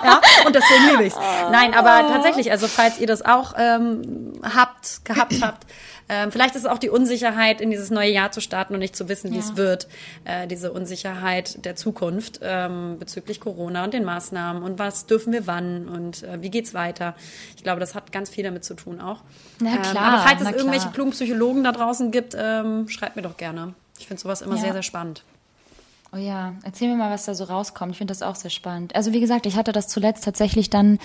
ja, 0.05 0.20
und 0.47 0.55
deswegen 0.55 0.91
liebe 0.91 1.05
ich's. 1.05 1.16
Nein, 1.51 1.74
aber 1.74 2.09
tatsächlich, 2.09 2.51
also 2.51 2.68
falls 2.68 2.99
ihr 2.99 3.07
das 3.07 3.24
auch 3.24 3.55
ähm, 3.57 4.33
habt, 4.43 5.05
gehabt 5.05 5.35
habt, 5.43 5.66
ähm, 6.12 6.33
vielleicht 6.33 6.57
ist 6.57 6.62
es 6.62 6.66
auch 6.66 6.78
die 6.78 6.89
Unsicherheit, 6.91 7.61
in 7.61 7.70
dieses 7.70 7.91
neue 7.91 8.11
Jahr 8.11 8.33
zu 8.33 8.41
starten 8.41 8.74
und 8.74 8.81
nicht 8.81 8.97
zu 8.97 9.09
wissen, 9.09 9.31
wie 9.31 9.37
Ja. 9.37 9.41
es 9.43 9.57
wird. 9.57 9.87
Äh, 10.24 10.49
diese 10.49 10.72
Unsicherheit 10.72 11.64
der 11.64 11.76
Zukunft 11.76 12.41
ähm, 12.43 12.97
bezüglich 12.99 13.41
Corona 13.41 13.85
und 13.85 13.95
den 13.95 14.05
Maßnahmen 14.05 14.62
und 14.64 14.78
was 14.81 15.07
dürfen 15.07 15.33
wir 15.33 15.47
wann 15.47 15.89
und 15.89 16.24
äh, 16.24 16.43
wie 16.43 16.51
geht's 16.51 16.74
weiter. 16.74 17.14
Ich 17.57 17.62
glaube, 17.62 17.78
das 17.78 17.95
hat 17.95 18.11
ganz 18.11 18.28
viel 18.28 18.43
damit 18.43 18.64
zu 18.64 18.74
tun 18.74 19.01
auch. 19.01 19.20
Na 19.61 19.70
Ähm, 19.76 19.83
klar, 19.83 20.05
aber 20.05 20.22
falls 20.28 20.41
es 20.43 20.51
irgendwelche 20.51 20.89
klugen 20.91 21.12
Psychologen 21.12 21.62
da 21.62 21.70
draußen 21.72 22.11
gibt, 22.11 22.35
ähm, 22.37 22.89
schreibt 22.89 23.14
mir 23.14 23.22
doch 23.22 23.37
gerne. 23.37 23.74
Ich 24.01 24.09
finde 24.09 24.20
sowas 24.20 24.43
immer 24.43 24.57
Ja. 24.57 24.62
sehr, 24.62 24.72
sehr 24.72 24.83
spannend. 24.83 25.22
Oh 26.13 26.17
ja, 26.17 26.55
erzähl 26.65 26.89
mir 26.89 26.97
mal, 26.97 27.11
was 27.11 27.27
da 27.27 27.35
so 27.37 27.45
rauskommt. 27.45 27.93
Ich 27.93 27.99
finde 27.99 28.11
das 28.11 28.23
auch 28.23 28.35
sehr 28.35 28.51
spannend. 28.51 28.97
Also 28.97 29.13
wie 29.13 29.21
gesagt, 29.21 29.47
ich 29.47 29.55
hatte 29.55 29.71
das 29.71 29.87
zuletzt 29.87 30.25
tatsächlich 30.25 30.69
dann 30.69 30.99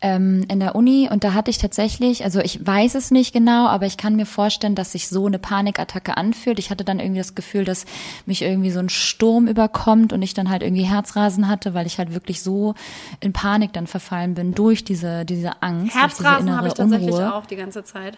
ähm, 0.00 0.44
in 0.48 0.60
der 0.60 0.76
Uni 0.76 1.08
und 1.10 1.24
da 1.24 1.34
hatte 1.34 1.50
ich 1.50 1.58
tatsächlich, 1.58 2.22
also 2.22 2.38
ich 2.38 2.64
weiß 2.64 2.94
es 2.94 3.10
nicht 3.10 3.32
genau, 3.32 3.66
aber 3.66 3.86
ich 3.86 3.96
kann 3.96 4.14
mir 4.14 4.24
vorstellen, 4.24 4.76
dass 4.76 4.92
sich 4.92 5.08
so 5.08 5.26
eine 5.26 5.40
Panikattacke 5.40 6.16
anfühlt. 6.16 6.60
Ich 6.60 6.70
hatte 6.70 6.84
dann 6.84 7.00
irgendwie 7.00 7.18
das 7.18 7.34
Gefühl, 7.34 7.64
dass 7.64 7.86
mich 8.24 8.42
irgendwie 8.42 8.70
so 8.70 8.78
ein 8.78 8.88
Sturm 8.88 9.48
überkommt 9.48 10.12
und 10.12 10.22
ich 10.22 10.32
dann 10.32 10.48
halt 10.48 10.62
irgendwie 10.62 10.84
Herzrasen 10.84 11.48
hatte, 11.48 11.74
weil 11.74 11.88
ich 11.88 11.98
halt 11.98 12.14
wirklich 12.14 12.40
so 12.40 12.74
in 13.18 13.32
Panik 13.32 13.72
dann 13.72 13.88
verfallen 13.88 14.34
bin 14.34 14.54
durch 14.54 14.84
diese 14.84 15.24
diese 15.24 15.60
Angst, 15.60 15.96
Herzrasen 15.96 16.46
innere 16.46 16.56
habe 16.58 16.68
ich 16.68 16.74
tatsächlich 16.74 17.14
Unruhe. 17.14 17.34
auch 17.34 17.46
die 17.46 17.56
ganze 17.56 17.82
Zeit. 17.82 18.16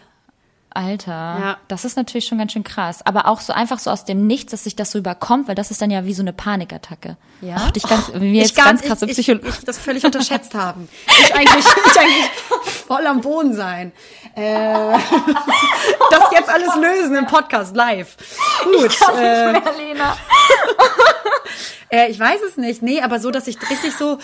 Alter, 0.75 1.11
Ja. 1.11 1.57
das 1.67 1.85
ist 1.85 1.95
natürlich 1.97 2.27
schon 2.27 2.37
ganz 2.37 2.51
schön 2.51 2.63
krass. 2.63 2.99
Aber 3.05 3.27
auch 3.27 3.39
so 3.41 3.53
einfach 3.53 3.79
so 3.79 3.89
aus 3.89 4.05
dem 4.05 4.27
Nichts, 4.27 4.51
dass 4.51 4.65
sich 4.65 4.75
das 4.75 4.91
so 4.91 4.97
überkommt, 4.99 5.47
weil 5.47 5.55
das 5.55 5.71
ist 5.71 5.81
dann 5.81 5.89
ja 5.89 6.05
wie 6.05 6.13
so 6.13 6.21
eine 6.21 6.33
Panikattacke. 6.33 7.17
Ja. 7.41 7.55
Ach, 7.59 7.71
dich 7.71 7.83
ganz, 7.83 8.09
wie 8.13 8.33
wir 8.33 8.41
Ich 8.41 8.49
jetzt 8.49 8.55
ganz 8.55 8.81
ich- 8.81 8.87
krasse 8.87 9.05
ich, 9.05 9.11
Psycho 9.13 9.33
ich, 9.41 9.47
ich 9.59 9.65
das 9.65 9.77
völlig 9.77 10.05
unterschätzt 10.05 10.53
haben. 10.53 10.87
Ich 11.07 11.33
eigentlich, 11.33 11.65
ich 11.65 11.99
eigentlich 11.99 12.25
voll 12.87 13.07
am 13.07 13.21
Boden 13.21 13.55
sein. 13.55 13.91
Äh, 14.35 14.73
das 16.11 16.23
jetzt 16.33 16.49
alles 16.49 16.75
lösen 16.75 17.15
im 17.15 17.25
Podcast 17.25 17.75
live. 17.75 18.17
Gut. 18.63 18.97
Äh, 19.17 19.53
Lena. 19.77 20.17
äh, 21.89 22.09
ich 22.11 22.19
weiß 22.19 22.41
es 22.49 22.57
nicht. 22.57 22.81
Nee, 22.81 23.01
aber 23.01 23.19
so, 23.19 23.31
dass 23.31 23.47
ich 23.47 23.57
richtig 23.69 23.95
so 23.95 24.17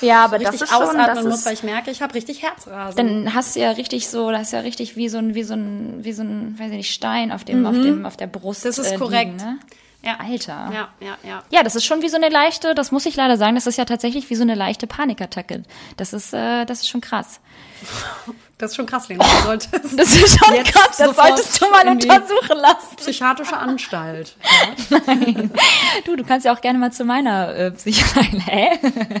Ja, 0.00 0.24
aber 0.24 0.38
das 0.38 0.52
richtig 0.52 0.70
ist 0.70 0.76
schon, 0.76 0.96
das 0.96 1.22
muss, 1.22 1.34
ist, 1.38 1.46
weil 1.46 1.54
ich 1.54 1.62
merke, 1.62 1.90
ich 1.90 2.02
habe 2.02 2.14
richtig 2.14 2.42
Herzrasen. 2.42 2.96
dann 2.96 3.34
hast 3.34 3.56
du 3.56 3.60
ja 3.60 3.70
richtig 3.70 4.08
so, 4.08 4.30
das 4.30 4.42
ist 4.42 4.52
ja 4.52 4.60
richtig 4.60 4.96
wie 4.96 5.08
so 5.08 5.18
ein, 5.18 5.34
wie 5.34 5.42
so 5.42 5.54
ein, 5.54 6.04
wie 6.04 6.12
so 6.12 6.22
ein, 6.22 6.58
weiß 6.58 6.70
ich 6.70 6.76
nicht, 6.76 6.92
Stein 6.92 7.32
auf 7.32 7.44
dem, 7.44 7.66
auf 7.66 7.74
dem, 7.74 8.06
auf 8.06 8.16
der 8.16 8.26
Brust. 8.26 8.64
Mhm. 8.64 8.68
das 8.68 8.78
ist 8.78 8.92
äh, 8.92 8.96
korrekt. 8.96 9.32
Liegen, 9.32 9.36
ne? 9.36 9.58
Ja. 10.06 10.16
Alter. 10.20 10.70
Ja, 10.72 10.88
ja, 11.00 11.18
ja. 11.22 11.42
Ja, 11.50 11.62
das 11.62 11.74
ist 11.74 11.84
schon 11.84 12.02
wie 12.02 12.08
so 12.08 12.16
eine 12.16 12.28
leichte, 12.28 12.74
das 12.74 12.92
muss 12.92 13.06
ich 13.06 13.16
leider 13.16 13.36
sagen, 13.36 13.54
das 13.56 13.66
ist 13.66 13.76
ja 13.76 13.84
tatsächlich 13.84 14.30
wie 14.30 14.34
so 14.36 14.42
eine 14.42 14.54
leichte 14.54 14.86
Panikattacke. 14.86 15.64
Das 15.96 16.12
ist, 16.12 16.32
äh, 16.32 16.64
das 16.64 16.80
ist 16.80 16.88
schon 16.88 17.00
krass. 17.00 17.40
Das 18.58 18.70
ist 18.70 18.76
schon 18.76 18.86
krass, 18.86 19.06
Lena. 19.08 19.22
Du 19.22 19.44
solltest 19.44 19.74
Das 19.74 20.14
ist 20.14 20.38
schon 20.38 20.64
krass, 20.64 20.96
das 20.96 21.14
solltest 21.14 21.60
du 21.60 21.68
mal 21.68 21.86
untersuchen 21.86 22.56
lassen. 22.56 22.96
psychiatrische 22.96 23.54
Anstalt. 23.54 24.34
Du, 26.06 26.16
du 26.16 26.24
kannst 26.24 26.46
ja 26.46 26.54
auch 26.54 26.60
gerne 26.62 26.78
mal 26.78 26.90
zu 26.90 27.04
meiner 27.04 27.54
äh, 27.54 27.70
Psychologin. 27.72 28.40
Hä? 28.40 28.68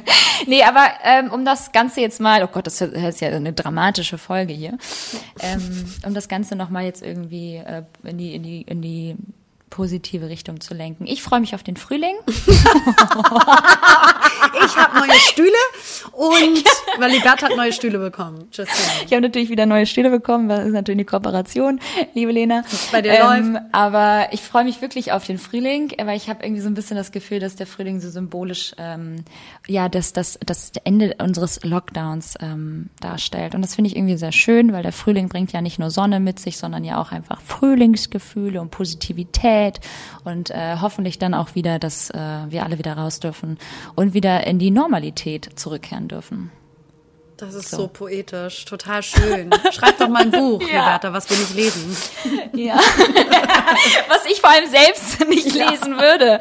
nee, 0.46 0.62
aber 0.62 0.86
ähm, 1.04 1.30
um 1.30 1.44
das 1.44 1.72
Ganze 1.72 2.00
jetzt 2.00 2.18
mal, 2.18 2.42
oh 2.44 2.46
Gott, 2.46 2.66
das 2.66 2.80
ist 2.80 3.20
ja 3.20 3.28
eine 3.28 3.52
dramatische 3.52 4.16
Folge 4.16 4.54
hier. 4.54 4.78
Ähm, 5.40 5.84
um 6.06 6.14
das 6.14 6.28
Ganze 6.28 6.56
nochmal 6.56 6.84
jetzt 6.84 7.02
irgendwie 7.02 7.56
äh, 7.56 7.82
in 8.04 8.16
die, 8.16 8.34
in 8.34 8.42
die, 8.42 8.62
in 8.62 8.80
die 8.80 9.16
positive 9.70 10.28
Richtung 10.28 10.60
zu 10.60 10.74
lenken. 10.74 11.06
Ich 11.06 11.22
freue 11.22 11.40
mich 11.40 11.54
auf 11.54 11.62
den 11.62 11.76
Frühling. 11.76 12.16
Ich 14.64 14.76
habe 14.76 14.98
neue 14.98 15.18
Stühle 15.18 15.48
und 16.12 16.64
weil 16.98 17.10
Libert 17.10 17.42
hat 17.42 17.56
neue 17.56 17.72
Stühle 17.72 17.98
bekommen. 17.98 18.48
Just. 18.52 18.70
Ich 19.04 19.12
habe 19.12 19.20
natürlich 19.20 19.50
wieder 19.50 19.66
neue 19.66 19.86
Stühle 19.86 20.10
bekommen, 20.10 20.48
das 20.48 20.66
ist 20.66 20.72
natürlich 20.72 20.98
eine 20.98 21.04
Kooperation, 21.04 21.78
liebe 22.14 22.32
Lena. 22.32 22.64
Bei 22.90 23.02
dir 23.02 23.18
läuft. 23.20 23.62
Aber 23.72 24.28
ich 24.32 24.40
freue 24.40 24.64
mich 24.64 24.80
wirklich 24.80 25.12
auf 25.12 25.24
den 25.24 25.38
Frühling, 25.38 25.92
weil 26.02 26.16
ich 26.16 26.28
habe 26.28 26.44
irgendwie 26.44 26.62
so 26.62 26.68
ein 26.68 26.74
bisschen 26.74 26.96
das 26.96 27.12
Gefühl, 27.12 27.38
dass 27.38 27.56
der 27.56 27.66
Frühling 27.66 28.00
so 28.00 28.08
symbolisch 28.08 28.72
ähm, 28.78 29.24
ja 29.66 29.88
das, 29.88 30.12
das, 30.12 30.38
das 30.44 30.72
Ende 30.84 31.16
unseres 31.18 31.62
Lockdowns 31.62 32.34
ähm, 32.40 32.88
darstellt. 33.00 33.54
Und 33.54 33.62
das 33.62 33.74
finde 33.74 33.90
ich 33.90 33.96
irgendwie 33.96 34.16
sehr 34.16 34.32
schön, 34.32 34.72
weil 34.72 34.82
der 34.82 34.92
Frühling 34.92 35.28
bringt 35.28 35.52
ja 35.52 35.60
nicht 35.60 35.78
nur 35.78 35.90
Sonne 35.90 36.18
mit 36.18 36.38
sich, 36.38 36.56
sondern 36.56 36.84
ja 36.84 37.00
auch 37.00 37.12
einfach 37.12 37.40
Frühlingsgefühle 37.42 38.60
und 38.60 38.70
Positivität 38.70 39.55
und 40.24 40.50
äh, 40.50 40.76
hoffentlich 40.80 41.18
dann 41.18 41.34
auch 41.34 41.54
wieder, 41.54 41.78
dass 41.78 42.10
äh, 42.10 42.16
wir 42.48 42.64
alle 42.64 42.78
wieder 42.78 42.96
raus 42.96 43.20
dürfen 43.20 43.58
und 43.94 44.14
wieder 44.14 44.46
in 44.46 44.58
die 44.58 44.70
Normalität 44.70 45.58
zurückkehren 45.58 46.08
dürfen. 46.08 46.50
Das 47.38 47.52
ist 47.54 47.68
so, 47.70 47.86
poetisch, 47.88 48.64
total 48.64 49.02
schön. 49.02 49.50
Schreib 49.72 49.98
doch 49.98 50.08
mal 50.08 50.22
ein 50.22 50.30
Buch, 50.30 50.58
Liberta, 50.60 51.12
was 51.12 51.28
wir 51.28 51.36
nicht 51.36 51.54
lesen. 51.54 51.94
Ja. 52.54 52.76
Was 54.08 54.24
ich 54.30 54.40
vor 54.40 54.50
allem 54.50 54.68
selbst 54.70 55.20
nicht 55.28 55.52
lesen 55.54 55.98
würde. 55.98 56.38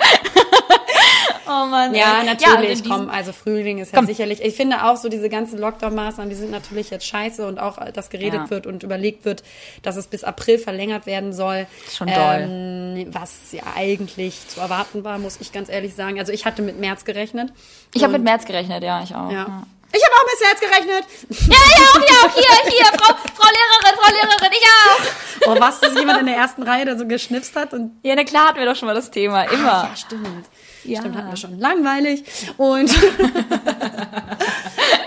oh 1.48 1.66
Mann. 1.66 1.94
Ja, 1.96 2.20
ey. 2.22 2.26
natürlich. 2.26 2.82
diesem- 2.84 2.92
komm, 2.92 3.10
also 3.10 3.34
Frühling 3.34 3.80
ist 3.80 3.92
ja 3.92 3.98
Komm. 3.98 4.06
sicherlich. 4.08 4.42
Ich 4.42 4.56
finde 4.56 4.86
auch 4.86 4.96
so 4.98 5.10
diese 5.10 5.28
ganzen 5.30 5.60
Lockdown-Maßnahmen, 5.60 6.30
die 6.30 6.36
sind 6.36 6.52
natürlich 6.52 6.92
jetzt 6.92 7.06
scheiße 7.08 7.46
und 7.46 7.60
auch, 7.60 7.78
dass 7.92 8.10
geredet 8.10 8.42
Ja. 8.46 8.50
wird 8.50 8.68
und 8.68 8.84
überlegt 8.84 9.26
wird, 9.26 9.44
dass 9.82 9.96
es 9.98 10.08
bis 10.08 10.24
April 10.24 10.60
verlängert 10.60 11.06
werden 11.08 11.34
soll. 11.34 11.68
Schon 11.92 12.08
doll. 12.08 12.48
Ähm, 12.48 13.08
was 13.12 13.52
ja 13.52 13.64
eigentlich 13.76 14.48
zu 14.48 14.62
erwarten 14.62 15.04
war, 15.04 15.18
muss 15.18 15.38
ich 15.42 15.52
ganz 15.52 15.70
ehrlich 15.70 15.94
sagen. 15.96 16.20
Also 16.20 16.32
ich 16.32 16.46
hatte 16.46 16.62
mit 16.62 16.80
März 16.80 17.04
gerechnet. 17.06 17.52
Ich 17.94 18.04
habe 18.04 18.14
mit 18.14 18.24
März 18.24 18.46
gerechnet, 18.46 18.84
ja, 18.84 19.02
ich 19.04 19.14
auch. 19.16 19.32
Ja. 19.32 19.64
Ich 19.96 20.04
habe 20.04 20.16
auch 20.16 20.26
mit 20.28 20.40
März 20.42 20.60
gerechnet. 20.60 21.06
Ja, 21.30 21.56
ja, 21.56 21.86
auch, 21.90 22.04
ja, 22.10 22.18
auch 22.28 22.34
hier, 22.34 22.56
hier, 22.72 22.86
Frau, 22.86 23.14
Frau 23.34 23.50
Lehrerin, 23.50 23.96
Frau 23.98 24.12
Lehrerin, 24.14 24.52
ich 24.52 24.66
auch. 24.66 25.00
Oh, 25.48 25.56
was, 25.60 25.80
dass 25.80 25.94
jemand 25.94 26.20
in 26.20 26.26
der 26.26 26.36
ersten 26.36 26.64
Reihe 26.64 26.86
da 26.86 26.98
so 26.98 27.08
geschnipst 27.08 27.56
hat 27.56 27.74
und 27.74 27.92
Ja, 28.04 28.16
na 28.16 28.24
klar 28.24 28.48
hatten 28.50 28.60
wir 28.60 28.66
doch 28.66 28.76
schon 28.76 28.88
mal 28.88 28.96
das 28.96 29.12
Thema, 29.12 29.44
immer. 29.44 29.90
Ja, 29.90 29.96
stimmt. 29.96 30.46
Ja. 30.84 31.00
Stimmt, 31.00 31.16
hatten 31.16 31.30
wir 31.30 31.38
schon. 31.38 31.60
Langweilig. 31.60 32.24
Und 32.58 32.92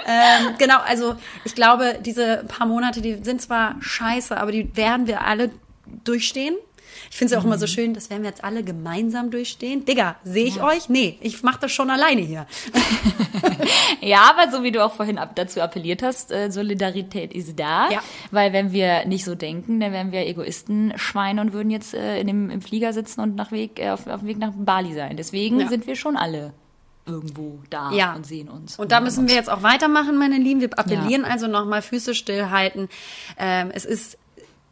ähm, 0.07 0.55
genau, 0.59 0.79
also 0.87 1.17
ich 1.45 1.55
glaube, 1.55 1.99
diese 2.01 2.45
paar 2.49 2.67
Monate, 2.67 3.01
die 3.01 3.23
sind 3.23 3.43
zwar 3.43 3.77
scheiße, 3.81 4.37
aber 4.37 4.53
die 4.53 4.77
werden 4.77 5.07
wir 5.07 5.23
alle 5.23 5.51
durchstehen. 6.05 6.57
Ich 7.11 7.17
finde 7.17 7.27
es 7.27 7.33
ja 7.33 7.39
auch 7.41 7.45
immer 7.45 7.59
so 7.59 7.67
schön, 7.67 7.95
das 7.95 8.11
werden 8.11 8.23
wir 8.23 8.31
jetzt 8.31 8.45
alle 8.45 8.63
gemeinsam 8.63 9.31
durchstehen. 9.31 9.85
Digga, 9.85 10.17
sehe 10.25 10.45
ich 10.47 10.63
euch? 10.63 10.89
Nee, 10.89 11.19
ich 11.21 11.43
mache 11.43 11.59
das 11.61 11.73
schon 11.73 11.91
alleine 11.91 12.21
hier. 12.21 12.47
Ja, 14.01 14.31
aber 14.37 14.51
so 14.51 14.63
wie 14.63 14.71
du 14.71 14.85
auch 14.85 14.93
vorhin 14.95 15.19
ab, 15.19 15.33
dazu 15.35 15.61
appelliert 15.61 16.03
hast, 16.03 16.31
äh, 16.31 16.51
Solidarität 16.51 17.33
ist 17.33 17.59
da. 17.59 17.91
Ja. 17.91 18.01
Weil 18.31 18.53
wenn 18.53 18.73
wir 18.73 19.05
nicht 19.07 19.25
so 19.25 19.35
denken, 19.35 19.81
dann 19.81 19.93
wären 19.93 20.13
wir 20.13 20.27
Egoisten, 20.27 20.93
Schweine 20.97 21.41
und 21.41 21.53
würden 21.53 21.71
jetzt 21.71 21.95
äh, 21.95 22.21
in 22.21 22.27
dem, 22.27 22.51
im 22.51 22.61
Flieger 22.63 22.93
sitzen 22.93 23.21
und 23.21 23.35
nach 23.37 23.51
Weg, 23.53 23.79
äh, 23.79 23.91
auf, 23.91 24.07
auf 24.07 24.21
dem 24.21 24.29
Weg 24.29 24.39
nach 24.39 24.53
Bali 24.55 24.95
sein. 24.95 25.17
Deswegen 25.17 25.61
Ja. 25.61 25.69
sind 25.69 25.87
wir 25.87 25.97
schon 25.97 26.17
alle 26.17 26.53
irgendwo 27.07 27.59
da 27.71 27.91
Ja. 27.93 28.15
und 28.15 28.27
sehen 28.27 28.49
uns. 28.49 28.79
Und 28.79 28.93
da 28.93 29.01
müssen 29.01 29.29
wir 29.29 29.35
jetzt 29.35 29.51
auch 29.51 29.63
weitermachen, 29.63 30.17
meine 30.19 30.37
Lieben. 30.37 30.61
Wir 30.61 30.79
appellieren 30.79 31.25
also 31.25 31.47
nochmal 31.47 31.83
Füße 31.83 32.15
stillhalten. 32.15 32.89
Ähm, 33.39 33.71
es 33.75 33.85
ist 33.85 34.19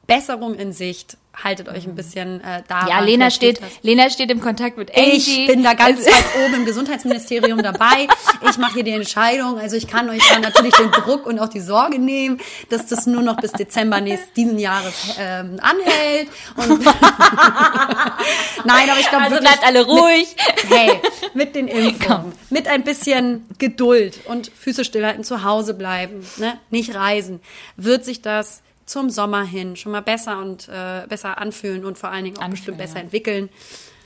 Besserung 0.06 0.54
in 0.54 0.72
Sicht. 0.72 1.16
Haltet 1.42 1.68
euch 1.68 1.86
ein 1.86 1.94
bisschen 1.94 2.40
äh, 2.40 2.62
da. 2.66 2.88
Ja, 2.88 3.00
Lena 3.00 3.30
steht, 3.30 3.60
Lena 3.82 4.08
steht 4.08 4.30
im 4.30 4.40
Kontakt 4.40 4.78
mit 4.78 4.96
Angie. 4.96 5.12
Ich 5.42 5.46
bin 5.46 5.62
da 5.62 5.74
ganz 5.74 5.98
Also- 5.98 6.10
weit 6.10 6.24
oben 6.44 6.54
im 6.54 6.64
Gesundheitsministerium 6.64 7.62
dabei. 7.62 8.08
Ich 8.48 8.56
mache 8.56 8.74
hier 8.74 8.84
die 8.84 8.92
Entscheidung. 8.92 9.58
Also 9.58 9.76
ich 9.76 9.86
kann 9.86 10.08
euch 10.08 10.22
da 10.28 10.38
natürlich 10.38 10.74
den 10.76 10.90
Druck 10.92 11.26
und 11.26 11.38
auch 11.38 11.48
die 11.50 11.60
Sorge 11.60 11.98
nehmen, 11.98 12.40
dass 12.70 12.86
das 12.86 13.06
nur 13.06 13.22
noch 13.22 13.36
bis 13.36 13.52
Dezember 13.52 14.00
nächsten 14.00 14.32
diesen 14.34 14.58
Jahres 14.58 14.94
ähm, 15.18 15.60
anhält. 15.60 16.28
Und 16.56 16.82
Nein, 18.64 18.90
aber 18.90 19.00
ich 19.00 19.08
glaube 19.08 19.24
Also 19.24 19.38
bleibt 19.38 19.64
alle 19.64 19.84
ruhig. 19.84 20.34
Mit, 20.68 20.70
hey, 20.78 21.00
mit 21.34 21.54
den 21.54 21.68
Impfungen, 21.68 22.32
mit 22.50 22.66
ein 22.68 22.82
bisschen 22.82 23.44
Geduld 23.58 24.20
und 24.26 24.50
Füße 24.58 24.84
stillhalten, 24.84 25.22
zu 25.24 25.44
Hause 25.44 25.74
bleiben, 25.74 26.26
ne? 26.38 26.58
nicht 26.70 26.94
reisen, 26.94 27.40
wird 27.76 28.04
sich 28.04 28.22
das 28.22 28.62
zum 28.86 29.10
Sommer 29.10 29.44
hin 29.44 29.76
schon 29.76 29.92
mal 29.92 30.02
besser 30.02 30.40
und 30.40 30.68
äh, 30.68 31.06
besser 31.08 31.38
anfühlen 31.38 31.84
und 31.84 31.98
vor 31.98 32.10
allen 32.10 32.24
Dingen 32.24 32.38
auch 32.38 32.42
Anfühlen, 32.42 32.56
bestimmt 32.56 32.78
besser 32.78 32.96
ja. 32.96 33.02
entwickeln. 33.02 33.48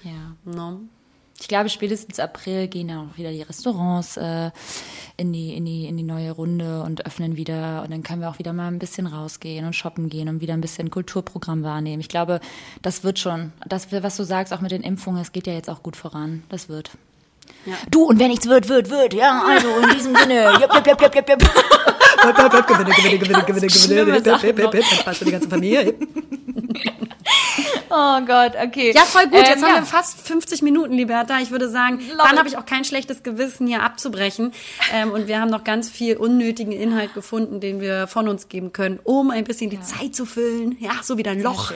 Ja. 0.02 0.34
No? 0.44 0.80
Ich 1.40 1.48
glaube, 1.48 1.70
spätestens 1.70 2.20
April 2.20 2.68
gehen 2.68 2.90
ja 2.90 3.00
auch 3.00 3.16
wieder 3.16 3.30
die 3.30 3.40
Restaurants 3.40 4.18
äh, 4.18 4.50
in, 5.16 5.32
die, 5.32 5.54
in, 5.54 5.64
die, 5.64 5.86
in 5.86 5.96
die 5.96 6.02
neue 6.02 6.32
Runde 6.32 6.82
und 6.82 7.06
öffnen 7.06 7.36
wieder. 7.36 7.82
Und 7.82 7.90
dann 7.90 8.02
können 8.02 8.20
wir 8.20 8.28
auch 8.28 8.38
wieder 8.38 8.52
mal 8.52 8.68
ein 8.68 8.78
bisschen 8.78 9.06
rausgehen 9.06 9.64
und 9.64 9.74
shoppen 9.74 10.10
gehen 10.10 10.28
und 10.28 10.42
wieder 10.42 10.52
ein 10.52 10.60
bisschen 10.60 10.90
Kulturprogramm 10.90 11.62
wahrnehmen. 11.62 12.00
Ich 12.00 12.08
glaube, 12.08 12.40
das 12.82 13.04
wird 13.04 13.18
schon. 13.18 13.54
Das, 13.66 13.90
was 13.90 14.18
du 14.18 14.24
sagst, 14.24 14.52
auch 14.52 14.60
mit 14.60 14.70
den 14.70 14.82
Impfungen, 14.82 15.22
es 15.22 15.32
geht 15.32 15.46
ja 15.46 15.54
jetzt 15.54 15.70
auch 15.70 15.82
gut 15.82 15.96
voran. 15.96 16.42
Das 16.50 16.68
wird. 16.68 16.90
Ja. 17.66 17.74
Du, 17.90 18.04
und 18.04 18.18
wenn 18.18 18.28
nichts 18.28 18.46
wird, 18.46 18.68
wird, 18.68 18.90
wird. 18.90 19.14
Ja, 19.14 19.42
also 19.46 19.68
in 19.82 19.90
diesem 19.90 20.16
Sinne. 20.16 20.52
Jupp, 20.60 20.74
jupp, 20.74 20.86
jupp, 20.86 21.02
jupp, 21.02 21.14
jupp, 21.14 21.28
jupp. 21.28 21.42
gewinne, 22.66 23.18
gewinne, 23.18 23.18
gewinne, 23.18 23.44
gewinne, 23.44 23.70
noch. 24.62 24.70
Dann 24.70 24.82
Spaß 24.82 25.18
für 25.18 25.24
die 25.24 25.32
ganze 25.32 25.48
Familie. 25.48 25.94
Oh 27.92 28.20
Gott, 28.24 28.52
okay. 28.54 28.92
Ja, 28.94 29.02
voll 29.02 29.24
gut. 29.24 29.34
Ähm, 29.34 29.44
Jetzt 29.46 29.64
haben 29.64 29.74
ja. 29.74 29.80
wir 29.80 29.86
fast 29.86 30.24
50 30.26 30.62
Minuten, 30.62 30.94
Liberta. 30.94 31.40
Ich 31.40 31.50
würde 31.50 31.68
sagen, 31.68 31.98
Love 31.98 32.22
dann 32.22 32.38
habe 32.38 32.48
ich 32.48 32.56
auch 32.56 32.64
kein 32.64 32.84
schlechtes 32.84 33.24
Gewissen, 33.24 33.66
hier 33.66 33.82
abzubrechen. 33.82 34.52
Ähm, 34.94 35.10
und 35.10 35.26
wir 35.26 35.40
haben 35.40 35.50
noch 35.50 35.64
ganz 35.64 35.90
viel 35.90 36.16
unnötigen 36.16 36.70
Inhalt 36.70 37.14
gefunden, 37.14 37.58
den 37.58 37.80
wir 37.80 38.06
von 38.06 38.28
uns 38.28 38.48
geben 38.48 38.72
können, 38.72 39.00
um 39.02 39.32
ein 39.32 39.42
bisschen 39.42 39.70
die 39.70 39.80
Zeit 39.80 40.14
zu 40.14 40.24
füllen. 40.24 40.76
Ja, 40.78 40.92
so 41.02 41.18
wie 41.18 41.24
dein 41.24 41.42
Loch. 41.42 41.72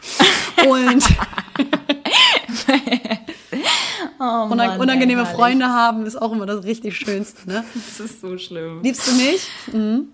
und 0.66 1.04
Oh, 4.22 4.48
unang 4.50 4.68
Mann, 4.68 4.80
unangenehme 4.80 5.22
ey. 5.22 5.34
Freunde 5.34 5.66
haben 5.68 6.04
ist 6.04 6.20
auch 6.20 6.30
immer 6.32 6.44
das 6.44 6.62
richtig 6.64 6.94
Schönste. 6.96 7.48
Ne? 7.48 7.64
Das 7.74 8.00
ist 8.00 8.20
so 8.20 8.36
schlimm. 8.36 8.82
Liebst 8.82 9.08
du 9.08 9.12
mich? 9.14 9.48
Mhm. 9.72 10.08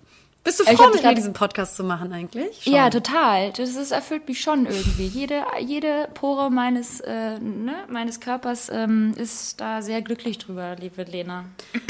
Bist 0.47 0.61
du 0.61 0.63
Ich 0.63 0.77
froh, 0.77 0.85
hab 0.85 0.93
mit 0.93 1.01
grad- 1.01 1.11
mir 1.11 1.15
diesen 1.15 1.33
Podcast 1.33 1.75
zu 1.75 1.83
machen 1.83 2.13
eigentlich? 2.13 2.63
Schon. 2.63 2.71
Ja, 2.71 2.89
total. 2.89 3.51
Das 3.51 3.71
ist, 3.75 3.91
erfüllt 3.91 4.29
mich 4.29 4.39
schon 4.39 4.65
irgendwie. 4.65 5.05
Jede, 5.07 5.43
jede 5.59 6.07
Pore 6.13 6.49
meines, 6.49 7.01
äh, 7.01 7.37
ne, 7.37 7.73
meines 7.89 8.21
Körpers 8.21 8.69
ähm, 8.71 9.13
ist 9.17 9.59
da 9.59 9.81
sehr 9.81 10.01
glücklich 10.01 10.37
drüber, 10.37 10.77
liebe 10.79 11.03
Lena. 11.03 11.43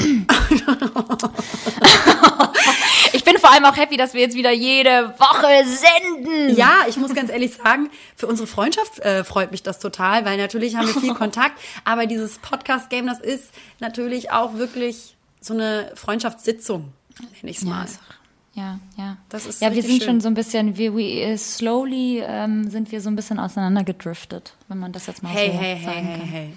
ich 3.12 3.22
bin 3.24 3.38
vor 3.38 3.52
allem 3.52 3.64
auch 3.64 3.76
happy, 3.76 3.96
dass 3.96 4.12
wir 4.14 4.22
jetzt 4.22 4.34
wieder 4.34 4.50
jede 4.50 5.14
Woche 5.20 5.64
senden. 5.64 6.56
Ja, 6.56 6.78
ich 6.88 6.96
muss 6.96 7.14
ganz 7.14 7.30
ehrlich 7.30 7.54
sagen, 7.54 7.88
für 8.16 8.26
unsere 8.26 8.48
Freundschaft 8.48 8.98
äh, 8.98 9.22
freut 9.22 9.52
mich 9.52 9.62
das 9.62 9.78
total, 9.78 10.24
weil 10.24 10.36
natürlich 10.36 10.74
haben 10.74 10.88
wir 10.88 11.00
viel 11.00 11.14
Kontakt, 11.18 11.58
aber 11.84 12.06
dieses 12.06 12.38
Podcast-Game, 12.38 13.06
das 13.06 13.20
ist 13.20 13.52
natürlich 13.78 14.32
auch 14.32 14.54
wirklich 14.54 15.16
so 15.40 15.54
eine 15.54 15.92
Freundschaftssitzung, 15.94 16.92
nenne 17.20 17.50
ich 17.52 17.58
es 17.58 17.62
Ja, 17.62 17.68
mal. 17.68 17.84
ist- 17.84 18.00
ja, 18.58 18.78
ja. 18.96 19.16
Das 19.28 19.46
ist 19.46 19.60
ja, 19.62 19.72
wir 19.74 19.82
sind 19.82 19.98
schön. 20.02 20.06
schon 20.08 20.20
so 20.20 20.28
ein 20.28 20.34
bisschen, 20.34 20.76
wir, 20.76 20.94
we, 20.94 21.02
äh, 21.22 21.36
slowly 21.36 22.20
ähm, 22.26 22.68
sind 22.70 22.90
wir 22.92 23.00
so 23.00 23.08
ein 23.08 23.16
bisschen 23.16 23.38
auseinandergedriftet, 23.38 24.54
wenn 24.68 24.78
man 24.78 24.92
das 24.92 25.06
jetzt 25.06 25.22
mal 25.22 25.30
Hey, 25.30 25.52
so 25.52 25.58
hey, 25.58 25.76
hey, 25.76 25.84
sagen 25.84 26.06
hey, 26.06 26.18
kann. 26.18 26.28
hey. 26.28 26.52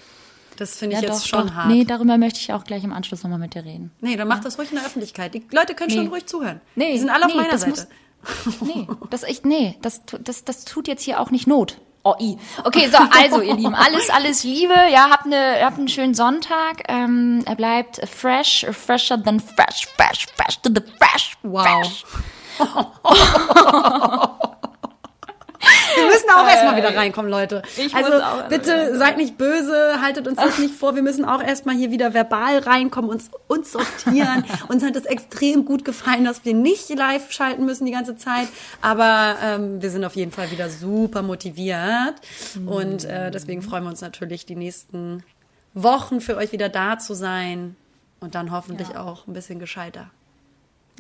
Das 0.58 0.76
finde 0.78 0.96
ich 0.98 1.02
Ja, 1.02 1.08
jetzt 1.10 1.22
doch, 1.24 1.28
schon 1.28 1.48
doch. 1.48 1.54
hart. 1.56 1.68
Nee, 1.70 1.86
darüber 1.86 2.18
möchte 2.18 2.40
ich 2.40 2.52
auch 2.54 2.64
gleich 2.66 2.84
im 2.84 2.92
Anschluss 2.94 3.24
nochmal 3.24 3.40
mit 3.40 3.56
dir 3.56 3.64
reden. 3.66 3.92
Nee, 4.02 4.16
dann 4.16 4.28
mach 4.28 4.42
das 4.42 4.58
ruhig 4.60 4.70
in 4.72 4.78
der 4.78 4.86
Öffentlichkeit. 4.86 5.34
Die 5.34 5.44
Leute 5.52 5.74
können 5.76 5.90
schon 5.92 6.04
Nee. 6.04 6.10
ruhig 6.10 6.26
zuhören. 6.26 6.60
Nee, 6.76 6.92
Die 6.94 7.00
sind 7.00 7.10
alle 7.10 7.26
auf 7.26 7.32
nee, 7.32 7.38
meiner 7.38 7.52
das 7.52 7.62
Seite. 7.62 7.88
Nee, 8.62 8.88
das 9.10 9.24
echt, 9.24 9.46
nee, 9.46 9.76
das, 9.82 10.02
das, 10.22 10.44
das 10.44 10.66
tut 10.66 10.88
jetzt 10.88 11.04
hier 11.04 11.20
auch 11.20 11.32
nicht 11.32 11.48
Not. 11.48 11.80
Oh, 12.04 12.16
i. 12.20 12.38
Okay, 12.64 12.90
so, 12.90 12.98
also, 12.98 13.42
ihr 13.42 13.56
Lieben, 13.56 13.76
alles, 13.76 14.10
alles 14.10 14.44
Liebe. 14.44 14.74
Ja, 14.92 15.10
habt, 15.12 15.28
ne, 15.28 15.60
habt 15.62 15.78
einen 15.78 15.88
schönen 15.88 16.16
Sonntag. 16.16 16.84
Ähm, 16.88 17.44
er 17.46 17.56
bleibt 17.56 18.02
fresh, 18.10 18.66
fresher 18.72 19.22
than 19.22 19.40
fresh, 19.40 19.88
fresh, 19.96 20.26
fresh 20.36 20.60
to 20.62 20.72
the 20.74 20.82
fresh. 20.98 21.38
Wow. 21.44 21.64
Fresh. 21.64 22.06
Auch 26.36 26.48
erstmal 26.48 26.76
wieder 26.78 26.96
reinkommen, 26.96 27.30
Leute. 27.30 27.62
Ich 27.78 27.94
also 27.96 28.12
bitte 28.50 28.98
seid 28.98 29.18
nicht 29.18 29.38
böse, 29.38 30.02
haltet 30.02 30.28
uns 30.28 30.38
das 30.38 30.58
nicht 30.60 30.74
vor. 30.74 30.96
Wir 30.96 31.02
müssen 31.04 31.26
auch 31.26 31.42
erstmal 31.44 31.76
hier 31.76 31.92
wieder 31.92 32.14
verbal 32.14 32.60
reinkommen, 32.60 33.10
uns, 33.10 33.30
uns 33.48 33.72
sortieren. 33.72 34.46
uns 34.68 34.84
hat 34.84 34.96
es 34.96 35.06
extrem 35.06 35.66
gut 35.66 35.86
gefallen, 35.86 36.26
dass 36.26 36.46
wir 36.46 36.54
nicht 36.54 36.90
live 36.90 37.32
schalten 37.32 37.66
müssen 37.66 37.86
die 37.86 37.92
ganze 37.92 38.16
Zeit. 38.18 38.48
Aber 38.82 39.36
ähm, 39.44 39.82
wir 39.82 39.90
sind 39.90 40.04
auf 40.06 40.16
jeden 40.16 40.32
Fall 40.32 40.52
wieder 40.52 40.70
super 40.70 41.22
motiviert. 41.22 42.16
Und 42.66 43.06
äh, 43.06 43.32
deswegen 43.32 43.62
freuen 43.62 43.84
wir 43.84 43.90
uns 43.90 44.02
natürlich, 44.02 44.46
die 44.46 44.56
nächsten 44.56 45.24
Wochen 45.74 46.22
für 46.22 46.38
euch 46.38 46.52
wieder 46.52 46.70
da 46.70 47.00
zu 47.00 47.14
sein. 47.14 47.76
Und 48.20 48.36
dann 48.36 48.52
hoffentlich 48.52 48.90
Ja. 48.90 49.04
auch 49.04 49.26
ein 49.28 49.34
bisschen 49.34 49.58
gescheiter. 49.60 50.10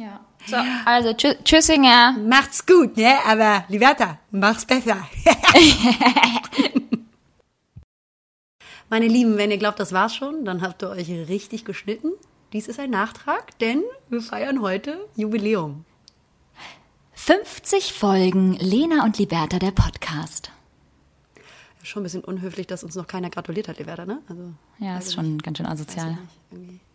Ja. 0.01 0.19
So, 0.47 0.55
also 0.85 1.13
tschü 1.13 1.35
Tschüssinger. 1.43 2.15
Macht's 2.27 2.65
gut, 2.65 2.97
ne? 2.97 3.13
Aber 3.27 3.63
Liberta, 3.69 4.17
mach's 4.31 4.65
besser. 4.65 4.97
Meine 8.89 9.07
Lieben, 9.07 9.37
wenn 9.37 9.51
ihr 9.51 9.57
glaubt, 9.57 9.79
das 9.79 9.93
war's 9.93 10.15
schon, 10.15 10.43
dann 10.43 10.61
habt 10.61 10.83
ihr 10.83 10.89
euch 10.89 11.09
richtig 11.09 11.63
geschnitten. 11.65 12.11
Dies 12.51 12.67
ist 12.67 12.79
ein 12.79 12.89
Nachtrag, 12.89 13.57
denn 13.59 13.83
wir 14.09 14.21
feiern 14.21 14.61
heute 14.61 15.07
Jubiläum. 15.15 15.85
50 17.13 17.93
Folgen 17.93 18.55
Lena 18.55 19.05
und 19.05 19.17
Liberta, 19.19 19.59
der 19.59 19.71
Podcast. 19.71 20.51
Schon 21.83 22.01
ein 22.01 22.03
bisschen 22.03 22.23
unhöflich, 22.23 22.67
dass 22.67 22.83
uns 22.83 22.95
noch 22.95 23.07
keiner 23.07 23.29
gratuliert 23.29 23.67
hat, 23.67 23.77
Liberta, 23.79 24.05
ne? 24.05 24.21
Also, 24.27 24.53
Ja, 24.79 24.97
ist 24.97 25.13
schon 25.13 25.33
nicht. 25.33 25.43
ganz 25.43 25.57
schön 25.57 25.67
asozial. 25.67 26.17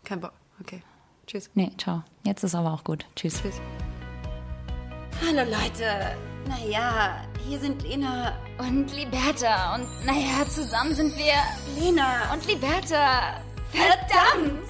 Kein 0.04 0.20
Bock. 0.20 0.32
Okay. 0.60 0.82
Tschüss. 1.26 1.50
Nee, 1.54 1.72
ciao. 1.76 2.02
Jetzt 2.24 2.44
ist 2.44 2.54
aber 2.54 2.72
auch 2.72 2.84
gut. 2.84 3.04
Tschüss. 3.16 3.42
Tschüss. 3.42 3.60
Hallo 5.26 5.42
Leute. 5.50 6.16
Naja, 6.48 7.24
hier 7.44 7.58
sind 7.58 7.82
Lena 7.82 8.38
und 8.58 8.94
Liberta. 8.94 9.74
Und 9.74 9.86
naja, 10.04 10.46
zusammen 10.48 10.94
sind 10.94 11.12
wir 11.16 11.34
Lena 11.80 12.32
und 12.32 12.46
Liberta. 12.46 13.40
Verdammt! 13.72 14.66